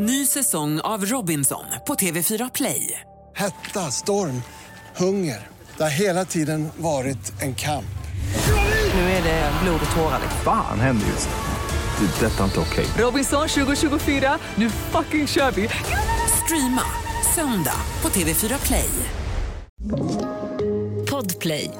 Ny 0.00 0.26
säsong 0.26 0.80
av 0.80 1.04
Robinson 1.04 1.64
på 1.86 1.94
TV4 1.94 2.50
Play. 2.54 3.00
Hetta, 3.36 3.80
storm, 3.80 4.42
hunger. 4.96 5.46
Det 5.76 5.82
har 5.82 5.90
hela 5.90 6.24
tiden 6.24 6.68
varit 6.76 7.42
en 7.42 7.54
kamp. 7.54 7.98
Nu 8.94 9.00
är 9.00 9.22
det 9.22 9.52
blod 9.62 9.80
och 9.90 9.96
tårar. 9.96 10.20
Fan 10.44 10.80
händer 10.80 11.06
just 11.06 11.28
nu. 11.28 12.06
Det. 12.06 12.26
är 12.26 12.30
Detta 12.30 12.40
är 12.40 12.44
inte 12.44 12.60
okej. 12.60 12.86
Robinson 12.98 13.48
2024, 13.48 14.38
nu 14.54 14.70
fucking 14.70 15.26
kör 15.26 15.50
vi! 15.50 15.68
Streama 16.44 16.84
söndag 17.34 17.80
på 18.00 18.08
TV4 18.08 18.66
Play. 18.66 18.90
Podplay. 21.10 21.70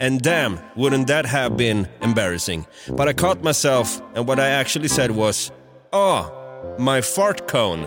And 0.00 0.22
damn, 0.22 0.58
wouldn't 0.76 1.06
that 1.06 1.26
have 1.26 1.56
been 1.56 1.86
embarrassing? 2.02 2.64
But 2.88 3.08
I 3.08 3.14
caught 3.14 3.42
myself, 3.42 4.00
and 4.16 4.26
what 4.26 4.38
I 4.38 4.50
actually 4.60 4.88
said 4.88 5.10
was, 5.10 5.52
Oh, 5.96 6.76
my 6.76 7.00
fart 7.02 7.48
cone. 7.48 7.86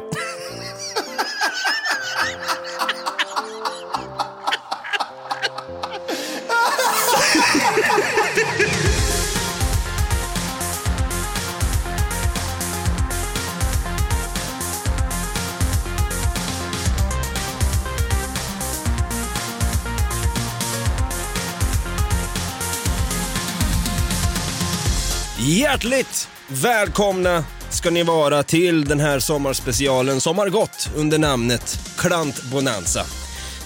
Hjärtligt 25.38 26.30
välkomna 26.48 27.44
ska 27.70 27.90
ni 27.90 28.04
vara 28.04 28.44
till 28.44 28.86
den 28.86 29.00
här 29.00 29.20
sommarspecialen 29.20 30.22
som 30.22 30.38
har 30.38 30.50
gått 30.50 30.90
under 30.96 31.18
namnet 31.18 31.80
Klant 31.98 32.44
Bonanza. 32.44 33.06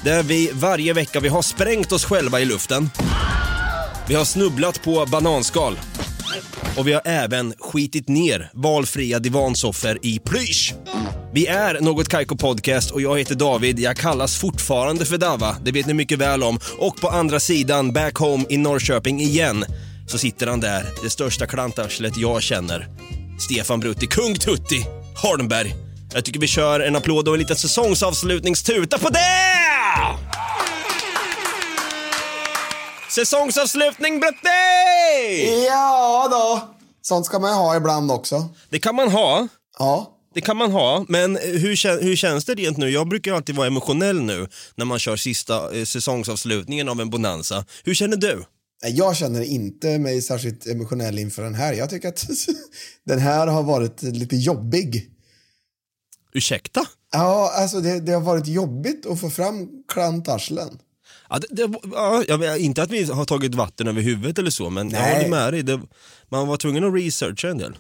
Där 0.04 0.24
vi 0.24 0.52
varje 0.54 0.94
vecka 0.94 1.20
vi 1.20 1.28
har 1.28 1.42
sprängt 1.42 1.92
oss 1.92 2.06
själva 2.06 2.40
i 2.40 2.46
luften. 2.46 2.90
Vi 4.08 4.16
har 4.16 4.26
snubblat 4.26 4.84
på 4.84 5.06
bananskal. 5.06 5.80
Och 6.78 6.88
vi 6.88 6.94
har 6.94 7.02
även 7.06 7.54
skitit 7.60 8.08
ner 8.08 8.52
valfria 8.54 9.20
divansoffer 9.20 9.98
i 10.02 10.20
plysch. 10.20 10.74
Vi 11.34 11.48
är 11.48 11.82
Något 11.82 12.10
Kaiko 12.10 12.38
Podcast 12.38 12.92
och 12.92 13.02
jag 13.02 13.20
heter 13.20 13.36
David. 13.36 13.80
Jag 13.80 13.98
kallas 13.98 14.38
fortfarande 14.38 15.06
för 15.06 15.18
Dava, 15.18 15.56
det 15.64 15.72
vet 15.72 15.86
ni 15.86 15.94
mycket 15.94 16.20
väl 16.20 16.44
om. 16.44 16.60
Och 16.78 17.02
på 17.02 17.10
andra 17.10 17.40
sidan, 17.40 17.94
back 17.94 18.16
home 18.16 18.46
i 18.50 18.58
Norrköping 18.58 19.22
igen, 19.22 19.66
så 20.08 20.18
sitter 20.18 20.48
han 20.48 20.60
där, 20.60 20.86
det 21.04 21.10
största 21.10 21.48
klantarslet 21.48 22.18
jag 22.18 22.42
känner. 22.42 22.88
Stefan 23.42 23.80
Brutti, 23.80 24.08
Kung 24.08 24.36
Tutti, 24.36 24.86
Holmberg. 25.16 25.76
Jag 26.14 26.26
tycker 26.26 26.40
vi 26.40 26.48
kör 26.48 26.80
en 26.80 26.96
applåd 26.96 27.28
och 27.28 27.34
en 27.34 27.40
liten 27.40 27.56
säsongsavslutningstuta 27.56 28.98
på 28.98 29.10
det! 29.10 29.20
Säsongsavslutning 33.10 34.20
Brutti! 34.20 35.66
Ja 35.68 36.28
då. 36.32 36.76
Sånt 37.02 37.26
ska 37.26 37.40
man 37.40 37.50
ju 37.50 37.56
ha 37.56 37.76
ibland 37.76 38.12
också. 38.12 38.50
Det 38.70 38.80
kan 38.80 38.96
man 38.96 39.12
ha. 39.12 39.48
Ja. 39.80 40.18
Det 40.34 40.42
kan 40.42 40.58
man 40.58 40.72
ha, 40.72 41.06
men 41.08 41.36
hur, 41.36 42.02
hur 42.04 42.16
känns 42.16 42.46
det 42.46 42.56
rent 42.56 42.78
nu? 42.78 42.90
Jag 42.90 43.08
brukar 43.08 43.34
alltid 43.34 43.56
vara 43.56 43.68
emotionell 43.68 44.22
nu 44.22 44.48
när 44.76 44.86
man 44.86 45.00
kör 45.00 45.16
sista 45.16 45.78
eh, 45.78 45.86
säsongsavslutningen 45.86 46.90
av 46.90 47.02
en 47.02 47.10
bonanza. 47.10 47.66
Hur 47.84 47.94
känner 47.94 48.18
du? 48.18 48.44
Jag 48.88 49.16
känner 49.16 49.42
inte 49.42 50.00
mig 50.00 50.22
särskilt 50.22 50.68
emotionell 50.68 51.20
inför 51.20 51.44
den 51.44 51.56
här. 51.56 51.74
Jag 51.74 51.90
tycker 51.90 52.10
att 52.10 52.26
den 53.04 53.20
här 53.20 53.48
har 53.48 53.64
varit 53.64 54.02
lite 54.02 54.36
jobbig. 54.36 55.12
Ursäkta? 56.34 56.86
Ja, 57.12 57.52
alltså 57.56 57.82
det, 57.82 58.00
det 58.00 58.12
har 58.12 58.22
varit 58.22 58.48
jobbigt 58.48 59.06
att 59.06 59.20
få 59.20 59.30
fram 59.30 59.70
klantarslen. 59.88 60.80
Ja, 61.30 61.40
det, 61.40 61.68
det, 61.68 61.80
ja, 61.92 62.24
jag 62.28 62.38
vet, 62.38 62.60
inte 62.60 62.84
att 62.84 62.92
vi 62.92 63.04
har 63.04 63.26
tagit 63.26 63.56
vatten 63.56 63.88
över 63.88 64.02
huvudet 64.02 64.40
eller 64.40 64.50
så, 64.50 64.70
men 64.70 64.90
jag 64.90 65.02
Nej. 65.02 65.16
håller 65.16 65.30
med 65.30 65.54
dig. 65.54 65.64
Det, 65.64 65.82
man 66.30 66.48
var 66.48 66.58
tvungen 66.58 66.84
att 66.84 66.94
researcha 66.94 67.50
en 67.50 67.58
del. 67.58 67.78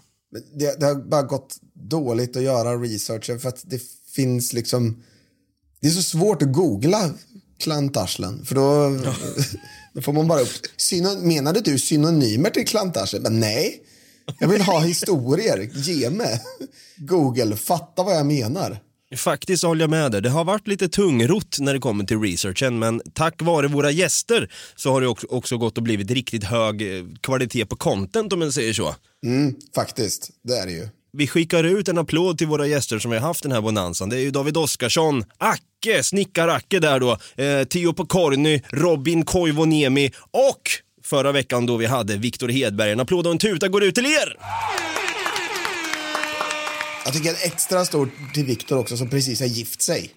Det, 0.59 0.79
det 0.79 0.85
har 0.85 0.95
bara 0.95 1.23
gått 1.23 1.57
dåligt 1.73 2.35
att 2.35 2.43
göra 2.43 2.75
researchen 2.75 3.39
för 3.39 3.49
att 3.49 3.61
det 3.65 3.81
finns 4.15 4.53
liksom... 4.53 5.03
Det 5.79 5.87
är 5.87 5.91
så 5.91 6.03
svårt 6.03 6.41
att 6.41 6.53
googla 6.53 7.09
klantarslen 7.59 8.45
för 8.45 8.55
då, 8.55 8.99
då 9.93 10.01
får 10.01 10.13
man 10.13 10.27
bara 10.27 10.41
upp... 10.41 10.49
Syno, 10.77 11.27
menade 11.27 11.61
du 11.61 11.79
synonymer 11.79 12.49
till 12.49 12.67
klantarslen? 12.67 13.21
Men 13.21 13.39
nej, 13.39 13.81
jag 14.39 14.47
vill 14.47 14.61
ha 14.61 14.79
historier. 14.79 15.69
Ge 15.73 16.09
mig. 16.09 16.41
Google, 16.97 17.55
fatta 17.55 18.03
vad 18.03 18.15
jag 18.15 18.25
menar. 18.25 18.79
Faktiskt 19.15 19.63
håller 19.63 19.81
jag 19.81 19.89
med 19.89 20.11
dig. 20.11 20.21
Det 20.21 20.29
har 20.29 20.43
varit 20.43 20.67
lite 20.67 20.89
tungrott 20.89 21.57
när 21.59 21.73
det 21.73 21.79
kommer 21.79 22.03
till 22.03 22.19
researchen, 22.19 22.79
men 22.79 23.01
tack 23.13 23.41
vare 23.41 23.67
våra 23.67 23.91
gäster 23.91 24.51
så 24.75 24.91
har 24.91 25.01
det 25.01 25.07
också, 25.07 25.27
också 25.27 25.57
gått 25.57 25.77
och 25.77 25.83
blivit 25.83 26.11
riktigt 26.11 26.43
hög 26.43 26.97
eh, 26.97 27.03
kvalitet 27.21 27.65
på 27.65 27.75
content 27.75 28.33
om 28.33 28.39
man 28.39 28.51
säger 28.51 28.73
så. 28.73 28.95
Mm, 29.25 29.55
faktiskt, 29.75 30.29
det 30.43 30.53
är 30.53 30.65
det 30.65 30.71
ju. 30.71 30.87
Vi 31.13 31.27
skickar 31.27 31.63
ut 31.63 31.87
en 31.87 31.97
applåd 31.97 32.37
till 32.37 32.47
våra 32.47 32.67
gäster 32.67 32.99
som 32.99 33.11
vi 33.11 33.17
har 33.17 33.27
haft 33.27 33.43
den 33.43 33.51
här 33.51 33.61
bonanzan. 33.61 34.09
Det 34.09 34.15
är 34.15 34.19
ju 34.19 34.31
David 34.31 34.57
Oskarsson, 34.57 35.23
Acke, 35.37 36.03
Snickar-Acke 36.03 36.79
där 36.79 36.99
då, 36.99 37.11
eh, 37.43 37.63
Tio 37.63 37.93
Pokorny, 37.93 38.61
Robin 38.69 39.25
Koivuniemi 39.25 40.11
och 40.31 40.61
förra 41.03 41.31
veckan 41.31 41.65
då 41.65 41.77
vi 41.77 41.85
hade 41.85 42.17
Viktor 42.17 42.49
Hedberg. 42.49 42.91
En 42.91 42.99
applåd 42.99 43.25
och 43.27 43.31
en 43.31 43.37
tuta 43.37 43.67
går 43.67 43.83
ut 43.83 43.95
till 43.95 44.05
er! 44.05 44.37
Jag 47.05 47.13
tycker 47.13 47.29
en 47.29 47.35
extra 47.41 47.85
stor 47.85 48.09
till 48.33 48.45
Viktor 48.45 48.77
också 48.77 48.97
som 48.97 49.09
precis 49.09 49.39
har 49.39 49.47
gift 49.47 49.81
sig. 49.81 50.09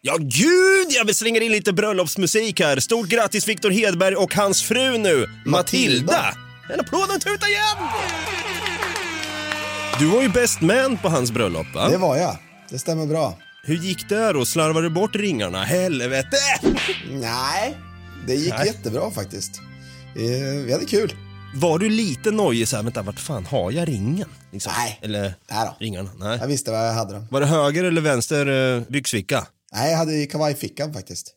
Ja 0.00 0.16
gud, 0.18 0.86
jag 0.90 1.16
slänga 1.16 1.40
in 1.40 1.52
lite 1.52 1.72
bröllopsmusik 1.72 2.60
här. 2.60 2.80
Stort 2.80 3.08
grattis 3.08 3.48
Viktor 3.48 3.70
Hedberg 3.70 4.14
och 4.14 4.34
hans 4.34 4.62
fru 4.62 4.98
nu, 4.98 5.26
Matilda. 5.46 6.34
En 6.74 6.80
applåd 6.80 7.08
och 7.08 7.14
en 7.14 7.20
tuta 7.20 7.46
igen! 7.46 7.76
Du 9.98 10.06
var 10.06 10.22
ju 10.22 10.28
best 10.28 10.60
man 10.60 10.96
på 10.98 11.08
hans 11.08 11.30
bröllop 11.32 11.66
va? 11.74 11.88
Det 11.88 11.96
var 11.96 12.16
jag. 12.16 12.36
Det 12.70 12.78
stämmer 12.78 13.06
bra. 13.06 13.38
Hur 13.64 13.76
gick 13.76 14.08
det 14.08 14.32
då? 14.32 14.44
Slarvade 14.46 14.86
du 14.86 14.90
bort 14.90 15.16
ringarna? 15.16 15.64
Helvete! 15.64 16.36
Nej, 17.10 17.76
det 18.26 18.34
gick 18.34 18.54
Nej. 18.58 18.66
jättebra 18.66 19.10
faktiskt. 19.10 19.60
Eh, 20.16 20.64
Vi 20.64 20.72
hade 20.72 20.84
kul. 20.84 21.14
Var 21.54 21.78
du 21.78 21.88
lite 21.90 22.30
nojig 22.30 22.68
såhär, 22.68 22.82
vänta 22.82 23.02
vart 23.02 23.20
fan 23.20 23.46
har 23.46 23.72
jag 23.72 23.88
ringen? 23.88 24.28
Liksom. 24.52 24.72
Nej. 24.76 24.98
Eller 25.02 25.22
Nej 25.22 25.66
då. 25.66 25.76
ringarna? 25.80 26.10
Nej. 26.18 26.38
Jag 26.40 26.46
visste 26.46 26.70
vad 26.70 26.88
jag 26.88 26.92
hade 26.92 27.12
dem. 27.12 27.26
Var 27.30 27.40
det 27.40 27.46
höger 27.46 27.84
eller 27.84 28.00
vänster 28.00 28.76
eh, 28.76 28.82
byxficka? 28.88 29.46
Nej, 29.72 29.90
jag 29.90 29.98
hade 29.98 30.14
i 30.14 30.26
kavajfickan 30.26 30.94
faktiskt. 30.94 31.34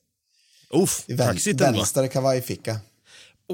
Uff, 0.74 1.04
I 1.08 1.14
vän- 1.14 1.28
kaxigt 1.28 1.62
ändå. 1.62 1.78
vänster 1.80 2.08
kavajficka. 2.08 2.78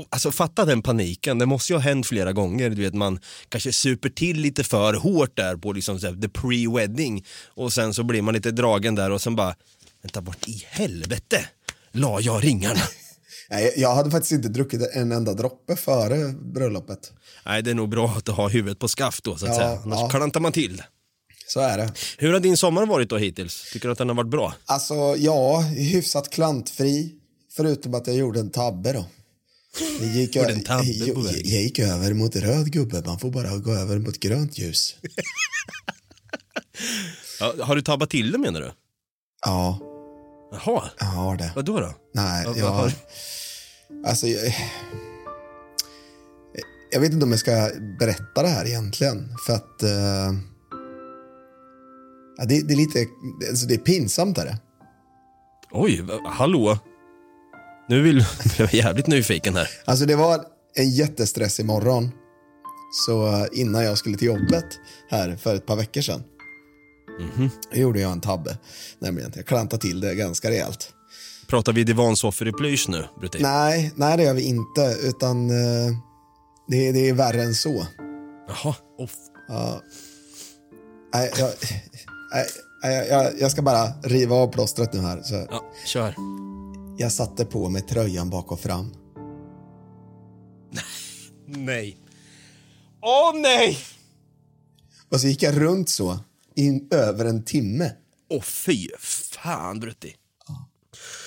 Alltså 0.09 0.31
fatta 0.31 0.66
den 0.66 0.81
paniken, 0.81 1.40
det 1.40 1.46
måste 1.46 1.74
ju 1.74 1.78
ha 1.78 1.84
hänt 1.84 2.08
flera 2.08 2.34
gånger. 2.34 2.69
Du 2.69 2.81
vet 2.81 2.94
man 2.94 3.19
kanske 3.50 3.74
super 3.74 4.09
till 4.09 4.38
lite 4.40 4.63
för 4.63 4.94
hårt 4.94 5.35
där 5.38 5.56
på 5.56 5.74
liksom 5.74 6.00
så 6.00 6.08
här, 6.08 6.13
the 6.13 6.28
pre-wedding 6.28 7.25
och 7.47 7.74
sen 7.74 7.94
så 7.94 8.03
blir 8.03 8.22
man 8.22 8.34
lite 8.34 8.52
dragen 8.52 8.96
där 8.96 9.12
och 9.12 9.22
sen 9.22 9.35
bara, 9.35 9.56
vänta 10.03 10.22
vart 10.22 10.47
i 10.47 10.63
helvete 10.69 11.46
la 11.91 12.19
jag 12.22 12.44
ringarna? 12.44 12.80
Nej, 13.50 13.74
jag 13.78 13.96
hade 13.96 14.12
faktiskt 14.12 14.31
inte 14.31 14.47
druckit 14.50 14.81
en 14.94 15.12
enda 15.12 15.34
droppe 15.34 15.75
före 15.75 16.34
bröllopet. 16.53 17.12
Nej 17.46 17.62
det 17.64 17.72
är 17.72 17.75
nog 17.75 17.90
bra 17.90 18.08
att 18.18 18.28
ha 18.28 18.47
huvudet 18.50 18.79
på 18.79 18.88
skaft 18.88 19.24
då 19.24 19.35
så 19.38 19.46
att 19.46 19.52
Ja, 19.52 19.58
säga, 19.58 19.79
annars 19.84 20.00
ja. 20.00 20.09
klantar 20.09 20.40
man 20.40 20.52
till. 20.52 20.84
Så 21.47 21.59
är 21.59 21.78
det. 21.78 21.94
Hur 22.18 22.34
har 22.34 22.40
din 22.40 22.58
sommar 22.58 22.85
varit 22.85 23.09
då 23.09 23.18
hittills? 23.18 23.69
Tycker 23.74 23.88
du 23.88 23.91
att 23.91 23.97
den 23.97 24.09
har 24.09 24.16
varit 24.16 24.29
bra? 24.29 24.53
Alltså, 24.66 24.94
ja, 25.18 25.59
hyfsat 25.62 26.29
klantfri. 26.29 27.14
Förutom 27.56 27.94
att 27.94 28.08
jag 28.08 28.16
gjorde 28.16 28.40
en 28.40 28.50
tabbe 28.50 28.94
då. 28.94 29.06
Jag 30.01 30.09
gick, 30.09 30.35
jag, 30.35 30.51
jag, 30.51 31.17
jag 31.25 31.61
gick 31.61 31.79
över 31.79 32.13
mot 32.13 32.35
röd 32.35 32.72
gubbe. 32.72 33.03
Man 33.05 33.19
får 33.19 33.31
bara 33.31 33.57
gå 33.57 33.72
över 33.72 34.00
mot 34.00 34.19
grönt 34.19 34.57
ljus. 34.57 34.95
Ja, 37.40 37.53
har 37.61 37.75
du 37.75 37.81
tabbat 37.81 38.09
till 38.09 38.31
det 38.31 38.37
menar 38.37 38.61
du? 38.61 38.72
Ja, 39.46 39.79
Jaha, 40.52 40.90
jag 40.99 41.05
har 41.05 41.37
det. 41.37 41.52
vadå 41.55 41.79
då? 41.79 41.93
Nej, 42.14 42.46
jag 42.55 42.64
vad 42.64 42.73
har-. 42.73 42.91
Alltså, 44.05 44.28
jag... 44.28 44.55
Jag 46.91 46.99
vet 46.99 47.14
inte 47.14 47.23
om 47.25 47.31
jag 47.31 47.40
ska 47.40 47.69
berätta 47.99 48.41
det 48.41 48.47
här 48.47 48.66
egentligen. 48.67 49.35
För 49.46 49.53
att... 49.53 49.84
eh, 49.84 50.34
ja, 52.37 52.46
det, 52.46 52.67
det 52.67 52.73
är 52.73 52.78
lite... 52.78 53.05
Alltså, 53.49 53.67
det 53.67 53.73
är 53.73 53.78
pinsamt. 53.78 54.37
Är 54.37 54.46
det. 54.46 54.58
Oj, 55.72 56.05
hallå? 56.25 56.79
Nu 57.89 58.01
vill 58.01 58.25
jag 58.57 58.73
är 58.73 58.78
jävligt 58.78 59.07
nyfiken 59.07 59.55
här. 59.55 59.69
Alltså, 59.85 60.05
det 60.05 60.16
var 60.16 60.45
en 60.75 60.89
jättestressig 60.89 61.66
morgon. 61.66 62.11
Så 63.05 63.28
eh, 63.28 63.45
innan 63.51 63.84
jag 63.84 63.97
skulle 63.97 64.17
till 64.17 64.28
jobbet 64.28 64.66
här 65.09 65.35
för 65.35 65.55
ett 65.55 65.66
par 65.66 65.75
veckor 65.75 66.01
sedan. 66.01 66.23
Då 67.73 67.79
gjorde 67.79 67.99
jag 67.99 68.11
en 68.11 68.22
tabbe. 68.22 68.57
Nämligen 68.99 69.31
jag 69.35 69.45
klantade 69.45 69.81
till 69.81 69.99
det 69.99 70.16
ganska 70.16 70.49
rejält. 70.49 70.93
Pratar 71.47 71.73
vi 71.73 71.84
divansoffor 71.84 72.47
i 72.47 72.51
plysch 72.51 72.89
nu, 72.89 73.05
Brutin? 73.19 73.41
Nej, 73.41 73.91
nej 73.95 74.17
det 74.17 74.23
gör 74.23 74.33
vi 74.33 74.41
inte. 74.41 74.97
Utan 75.03 75.49
eh, 75.49 75.93
det, 76.67 76.91
det 76.91 77.09
är 77.09 77.13
värre 77.13 77.41
än 77.43 77.55
så. 77.55 77.85
Jaha, 78.47 78.75
oh, 78.97 79.09
Ja. 79.47 79.81
Nej, 81.13 81.31
jag, 81.37 81.49
nej, 82.83 83.07
jag, 83.09 83.31
jag 83.40 83.51
ska 83.51 83.61
bara 83.61 83.87
riva 84.03 84.35
av 84.35 84.47
plåstret 84.47 84.93
nu 84.93 84.99
här. 84.99 85.22
Så 85.22 85.47
Ja, 85.49 85.63
kör. 85.85 86.16
Jag 86.97 87.11
satte 87.11 87.46
på 87.46 87.70
mig 87.70 87.82
tröjan 87.82 88.29
bak 88.29 88.52
och 88.52 88.59
fram. 88.59 88.94
Nej. 91.46 91.97
Åh 93.02 93.32
nej! 93.35 93.78
Och 95.09 95.22
så 95.22 95.28
gick 95.28 95.44
jag 95.44 95.61
runt 95.61 95.90
så 95.90 96.20
i 96.55 96.82
över 96.91 97.26
en 97.26 97.44
timme. 97.44 97.91
Åh 98.29 98.41
fy 98.41 98.88
fan 98.99 99.79
Brutti. 99.79 100.16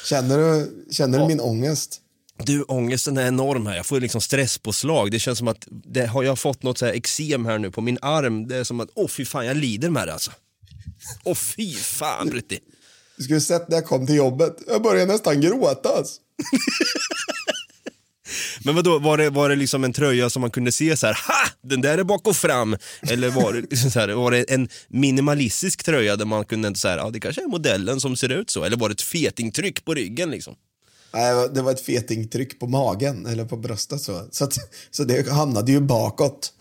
Känner 0.08 0.38
du, 0.38 0.87
känner 0.90 1.19
du 1.19 1.26
min 1.26 1.40
ångest? 1.40 2.00
Du, 2.44 2.62
ångesten 2.62 3.16
är 3.16 3.26
enorm 3.26 3.66
här. 3.66 3.76
Jag 3.76 3.87
får 3.87 4.00
liksom 4.00 4.20
stresspåslag. 4.20 5.11
Det 5.11 5.19
känns 5.19 5.38
som 5.38 5.49
att 5.49 5.69
det, 5.70 6.06
har 6.06 6.23
jag 6.23 6.38
fått 6.38 6.62
något 6.62 6.78
så 6.78 6.87
här 6.87 6.93
eksem 6.93 7.46
här 7.46 7.58
nu 7.58 7.70
på 7.70 7.81
min 7.81 7.99
arm. 8.02 8.49
Det 8.49 8.56
är 8.56 8.64
som 8.64 8.81
att, 8.81 8.88
åh 8.94 9.08
fy 9.08 9.25
fan, 9.25 9.46
jag 9.46 9.56
lider 9.56 9.90
med 9.90 10.08
det 10.08 10.12
alltså. 10.12 10.31
Åh 11.25 11.34
fy 11.34 11.75
fan 11.75 12.28
Brutti. 12.28 12.58
Du 13.20 13.25
skulle 13.25 13.40
sett 13.40 13.69
när 13.69 13.76
jag 13.76 13.87
kom 13.87 14.06
till 14.06 14.14
jobbet. 14.14 14.56
Jag 14.67 14.82
började 14.82 15.12
nästan 15.12 15.40
gråta. 15.40 15.88
Men 18.64 18.75
vadå, 18.75 18.99
var 18.99 19.19
det, 19.19 19.31
var 19.31 19.49
det 19.49 19.56
liksom 19.56 19.84
en 19.84 19.93
tröja 19.93 20.31
som 20.31 20.40
man 20.40 20.50
kunde 20.50 20.72
se 20.72 20.96
så 20.96 21.06
här, 21.06 21.19
ha! 21.26 21.69
Den 21.69 21.81
där 21.81 21.99
är 21.99 22.05
bak 22.05 22.28
och 22.28 22.37
fram. 22.37 22.76
Eller 23.02 23.31
var 23.31 23.52
det, 23.52 23.61
liksom 23.61 23.90
så 23.90 24.00
här, 24.00 24.08
var 24.08 24.31
det 24.31 24.43
en 24.43 24.69
minimalistisk 24.88 25.84
tröja 25.84 26.17
där 26.17 26.25
man 26.25 26.44
kunde 26.44 26.69
inte 26.69 26.81
säga, 26.81 26.96
ja 26.96 27.11
det 27.11 27.20
kanske 27.20 27.43
är 27.43 27.46
modellen 27.46 28.00
som 28.00 28.17
ser 28.17 28.28
ut 28.28 28.50
så. 28.50 28.64
Eller 28.64 28.76
var 28.76 28.88
det 28.88 28.93
ett 28.93 29.02
fetingtryck 29.02 29.84
på 29.84 29.94
ryggen 29.94 30.31
liksom? 30.31 30.55
Nej, 31.14 31.49
det 31.55 31.62
var 31.62 31.73
ett 31.73 31.81
fetingtryck 31.81 32.61
på 32.61 32.66
magen, 32.66 33.26
eller 33.26 33.44
på 33.44 33.56
bröstet. 33.56 34.00
Så, 34.00 34.26
så, 34.31 34.44
att, 34.44 34.55
så 34.90 35.05
det 35.05 35.28
hamnade 35.31 35.73
ju 35.73 35.81
bakåt. 35.81 36.52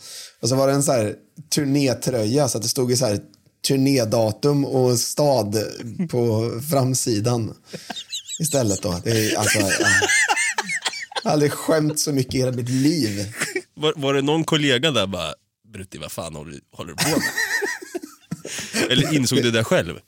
Och 0.42 0.50
så 0.50 0.56
var 0.56 0.68
det 0.68 0.74
en 0.74 0.84
så 0.84 0.92
här 0.92 1.16
turnétröja, 1.56 2.48
så 2.48 2.58
att 2.58 2.64
det 2.64 2.70
stod 2.70 2.92
ju 2.92 2.98
så 2.98 3.06
här 3.06 3.20
turnédatum 3.68 4.66
och 4.66 5.00
stad 5.00 5.58
på 6.10 6.52
framsidan 6.70 7.54
istället. 8.40 8.82
Då. 8.82 9.02
Det 9.04 9.12
är, 9.12 9.38
alltså, 9.38 9.60
ja. 9.60 9.70
Jag 11.24 11.30
har 11.30 11.32
aldrig 11.32 11.52
skämt 11.52 12.00
så 12.00 12.12
mycket 12.12 12.36
i 12.36 12.38
hela 12.38 12.52
mitt 12.52 12.70
liv. 12.70 13.34
Var, 13.74 13.94
var 13.96 14.14
det 14.14 14.22
någon 14.22 14.44
kollega 14.44 14.92
där 14.92 15.08
bara, 15.08 15.34
Brutti 15.74 15.98
vad 15.98 16.12
fan 16.12 16.36
håller, 16.36 16.60
håller 16.72 16.94
du 16.94 17.04
på 17.04 17.10
med? 17.10 17.22
Eller 18.92 19.14
insåg 19.16 19.44
du 19.44 19.52
det 19.52 19.64
själv? 19.64 20.00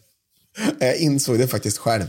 Jag 0.79 0.97
insåg 0.97 1.39
det 1.39 1.47
faktiskt 1.47 1.77
själv. 1.77 2.07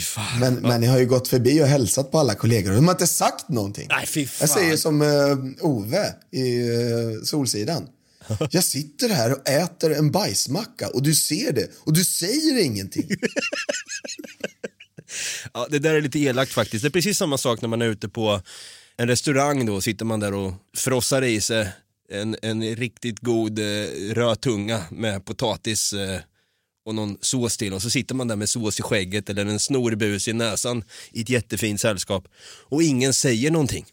Fan. 0.00 0.40
Men, 0.40 0.54
men 0.54 0.82
jag 0.82 0.90
har 0.90 0.98
ju 0.98 1.06
gått 1.06 1.28
förbi 1.28 1.62
och 1.62 1.66
hälsat 1.66 2.10
på 2.10 2.18
alla 2.18 2.34
kollegor. 2.34 2.72
De 2.72 2.84
har 2.84 2.94
inte 2.94 3.06
sagt 3.06 3.48
någonting. 3.48 3.88
Nej. 3.88 4.28
Jag 4.40 4.48
säger 4.50 4.76
som 4.76 5.02
eh, 5.02 5.66
Ove 5.66 6.14
i 6.30 6.68
eh, 6.68 7.22
Solsidan. 7.24 7.88
Jag 8.50 8.64
sitter 8.64 9.08
här 9.08 9.32
och 9.32 9.48
äter 9.48 9.92
en 9.92 10.10
bajsmacka 10.10 10.88
och 10.88 11.02
du 11.02 11.14
ser 11.14 11.52
det 11.52 11.70
och 11.80 11.92
du 11.92 12.04
säger 12.04 12.64
ingenting. 12.64 13.08
Ja, 15.54 15.66
det 15.70 15.78
där 15.78 15.94
är 15.94 16.00
lite 16.00 16.18
elakt 16.18 16.52
faktiskt. 16.52 16.82
Det 16.82 16.88
är 16.88 16.90
precis 16.90 17.18
samma 17.18 17.38
sak 17.38 17.60
när 17.60 17.68
man 17.68 17.82
är 17.82 17.86
ute 17.86 18.08
på 18.08 18.42
en 18.96 19.08
restaurang 19.08 19.66
då, 19.66 19.80
sitter 19.80 20.04
man 20.04 20.20
där 20.20 20.34
och 20.34 20.54
frossar 20.76 21.22
i 21.22 21.40
sig 21.40 21.68
en, 22.08 22.36
en 22.42 22.76
riktigt 22.76 23.18
god 23.18 23.58
eh, 23.58 24.14
röd 24.14 24.40
tunga 24.40 24.84
med 24.90 25.24
potatis 25.24 25.92
eh, 25.92 26.20
och 26.84 26.94
någon 26.94 27.18
sås 27.20 27.56
till 27.56 27.72
och 27.72 27.82
så 27.82 27.90
sitter 27.90 28.14
man 28.14 28.28
där 28.28 28.36
med 28.36 28.48
sås 28.48 28.78
i 28.78 28.82
skägget 28.82 29.30
eller 29.30 29.46
en 29.46 29.60
snorbus 29.60 30.28
i 30.28 30.32
näsan 30.32 30.84
i 31.12 31.20
ett 31.20 31.28
jättefint 31.28 31.80
sällskap 31.80 32.28
och 32.44 32.82
ingen 32.82 33.14
säger 33.14 33.50
någonting. 33.50 33.86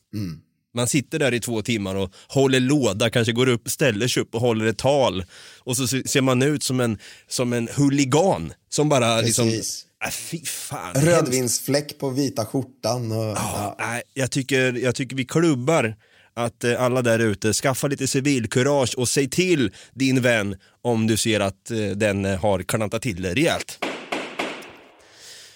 Man 0.75 0.87
sitter 0.87 1.19
där 1.19 1.33
i 1.33 1.39
två 1.39 1.61
timmar 1.61 1.95
och 1.95 2.11
håller 2.27 2.59
låda, 2.59 3.09
kanske 3.09 3.33
går 3.33 3.47
upp, 3.49 3.69
ställer 3.69 4.07
sig 4.07 4.23
upp 4.23 4.35
och 4.35 4.41
håller 4.41 4.65
ett 4.65 4.77
tal 4.77 5.23
och 5.59 5.77
så 5.77 5.87
se- 5.87 6.07
ser 6.07 6.21
man 6.21 6.41
ut 6.41 6.63
som 6.63 6.79
en, 6.79 6.97
som 7.27 7.53
en 7.53 7.69
huligan 7.75 8.53
som 8.69 8.89
bara 8.89 9.21
liksom... 9.21 9.49
Precis. 9.49 9.85
Äh, 10.05 10.11
fy 10.11 10.45
fan. 10.45 10.93
Rödvinsfläck 10.95 11.99
på 11.99 12.09
vita 12.09 12.45
skjortan. 12.45 13.11
Och, 13.11 13.17
Ja, 13.37 13.75
nej, 13.79 14.01
jag, 14.13 14.31
tycker, 14.31 14.73
jag 14.73 14.95
tycker 14.95 15.15
vi 15.15 15.25
klubbar 15.25 15.95
att 16.33 16.63
eh, 16.63 16.81
alla 16.81 17.01
där 17.01 17.19
ute, 17.19 17.53
skaffa 17.53 17.87
lite 17.87 18.07
civilkurage 18.07 18.93
och 18.97 19.09
säg 19.09 19.29
till 19.29 19.71
din 19.93 20.21
vän 20.21 20.55
om 20.81 21.07
du 21.07 21.17
ser 21.17 21.39
att 21.39 21.71
eh, 21.71 21.77
den 21.77 22.25
eh, 22.25 22.39
har 22.39 22.63
klantat 22.63 23.01
till 23.01 23.21
det 23.21 23.33
rejält. 23.33 23.79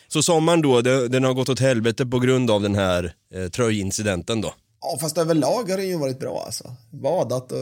Så 0.08 0.24
sommaren 0.24 0.62
då, 0.62 0.82
det, 0.82 1.08
den 1.08 1.24
har 1.24 1.34
gått 1.34 1.50
åt 1.50 1.60
helvete 1.60 2.06
på 2.06 2.20
grund 2.20 2.52
av 2.52 2.62
den 2.62 2.76
här 2.76 3.14
eh, 3.36 3.48
tröjincidenten 3.50 4.42
då. 4.42 4.54
Ja, 4.82 4.98
fast 5.02 5.18
överlag 5.18 5.70
har 5.70 5.78
det 5.78 5.84
ju 5.84 5.98
varit 5.98 6.20
bra 6.20 6.44
alltså. 6.46 6.76
Badat 6.92 7.52
och 7.52 7.60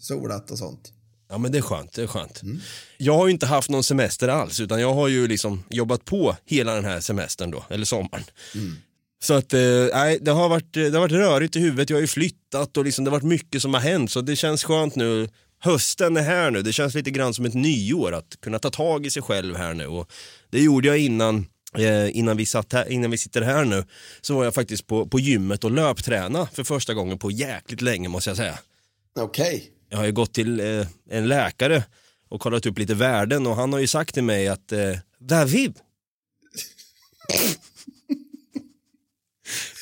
solat 0.00 0.50
och 0.50 0.58
sånt. 0.58 0.92
Ja 1.28 1.38
men 1.38 1.52
det 1.52 1.58
är 1.58 1.62
skönt, 1.62 1.92
det 1.92 2.02
är 2.02 2.06
skönt. 2.06 2.40
Jag 2.98 3.12
har 3.14 3.26
ju 3.26 3.32
inte 3.32 3.46
haft 3.46 3.70
någon 3.70 3.84
semester 3.84 4.28
alls 4.28 4.60
utan 4.60 4.80
jag 4.80 4.94
har 4.94 5.08
ju 5.08 5.28
liksom 5.28 5.64
jobbat 5.70 6.04
på 6.04 6.36
hela 6.44 6.74
den 6.74 6.84
här 6.84 7.00
semestern 7.00 7.50
då, 7.50 7.64
eller 7.70 7.84
sommaren. 7.84 8.24
Så 9.22 9.34
att, 9.34 9.52
eh, 9.54 9.58
det 10.20 10.30
har, 10.30 10.48
varit, 10.48 10.76
eh, 10.76 10.82
det 10.82 10.92
har 10.92 11.00
varit 11.00 11.12
rörigt 11.12 11.56
i 11.56 11.60
huvudet, 11.60 11.90
jag 11.90 11.96
har 11.96 12.00
ju 12.00 12.06
flyttat 12.06 12.76
och 12.76 12.84
liksom, 12.84 13.04
det 13.04 13.10
har 13.10 13.16
varit 13.16 13.24
mycket 13.28 13.62
som 13.62 13.74
har 13.74 13.80
hänt 13.80 14.10
så 14.10 14.20
det 14.20 14.36
känns 14.36 14.64
skönt 14.64 14.96
nu. 14.96 15.28
Hösten 15.60 16.16
är 16.16 16.22
här 16.22 16.50
nu, 16.50 16.62
det 16.62 16.72
känns 16.72 16.94
lite 16.94 17.10
grann 17.10 17.34
som 17.34 17.44
ett 17.44 17.54
nyår 17.54 18.12
att 18.12 18.40
kunna 18.40 18.58
ta 18.58 18.70
tag 18.70 19.06
i 19.06 19.10
sig 19.10 19.22
själv 19.22 19.56
här 19.56 19.74
nu 19.74 19.86
och 19.86 20.12
det 20.50 20.60
gjorde 20.60 20.88
jag 20.88 20.98
innan 20.98 21.46
Eh, 21.78 22.16
innan, 22.16 22.36
vi 22.36 22.46
satt 22.46 22.72
här, 22.72 22.92
innan 22.92 23.10
vi 23.10 23.18
sitter 23.18 23.42
här 23.42 23.64
nu 23.64 23.84
så 24.20 24.36
var 24.36 24.44
jag 24.44 24.54
faktiskt 24.54 24.86
på, 24.86 25.06
på 25.06 25.20
gymmet 25.20 25.64
och 25.64 25.70
löpträna 25.70 26.48
för 26.52 26.64
första 26.64 26.94
gången 26.94 27.18
på 27.18 27.30
jäkligt 27.30 27.80
länge 27.80 28.08
måste 28.08 28.30
jag 28.30 28.36
säga. 28.36 28.58
Okej. 29.18 29.70
Jag 29.90 29.98
har 29.98 30.04
ju 30.04 30.12
gått 30.12 30.34
till 30.34 30.60
eh, 30.60 30.86
en 31.10 31.28
läkare 31.28 31.84
och 32.28 32.40
kollat 32.40 32.66
upp 32.66 32.78
lite 32.78 32.94
värden 32.94 33.46
och 33.46 33.56
han 33.56 33.72
har 33.72 33.80
ju 33.80 33.86
sagt 33.86 34.14
till 34.14 34.24
mig 34.24 34.48
att 34.48 34.72
eh, 34.72 34.96
David, 35.18 35.74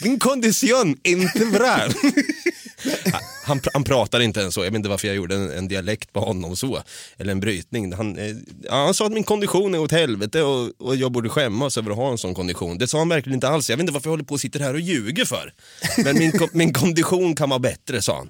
din 0.02 0.19
kondition 0.19 0.99
är 1.02 1.12
inte 1.12 1.47
bra. 1.47 1.79
han, 3.45 3.61
han 3.73 3.85
pratar 3.85 4.21
inte 4.21 4.41
ens 4.41 4.55
så, 4.55 4.61
jag 4.61 4.71
vet 4.71 4.77
inte 4.77 4.89
varför 4.89 5.09
jag 5.09 5.17
gjorde 5.17 5.35
en, 5.35 5.51
en 5.51 5.69
dialekt 5.69 6.13
på 6.13 6.21
honom 6.21 6.57
så, 6.57 6.83
eller 7.17 7.33
en 7.33 7.41
brytning. 7.41 7.93
Han, 7.93 8.19
eh, 8.19 8.37
han 8.71 8.95
sa 8.95 9.07
att 9.07 9.13
min 9.13 9.25
kondition 9.25 9.75
är 9.75 9.79
åt 9.79 9.93
helvete 9.93 10.43
och, 10.43 10.71
och 10.79 10.97
jag 10.97 11.13
borde 11.13 11.29
skämmas 11.29 11.79
över 11.79 11.91
att 11.91 11.97
ha 11.97 12.11
en 12.11 12.19
sån 12.19 12.35
kondition. 12.35 12.79
Det 12.79 12.89
sa 12.89 12.99
han 12.99 13.09
verkligen 13.09 13.35
inte 13.35 13.49
alls, 13.49 13.71
jag 13.71 13.77
vet 13.77 13.83
inte 13.83 13.93
varför 13.93 14.09
jag 14.09 14.13
håller 14.13 14.25
på 14.25 14.35
och 14.35 14.41
sitter 14.41 14.61
här 14.61 14.75
och 14.75 14.81
ljuger 14.81 15.25
för. 15.25 15.53
Men 16.05 16.19
min, 16.19 16.33
min 16.53 16.73
kondition 16.73 17.35
kan 17.37 17.49
vara 17.49 17.59
bättre, 17.61 18.03
sa 18.03 18.17
han. 18.17 18.29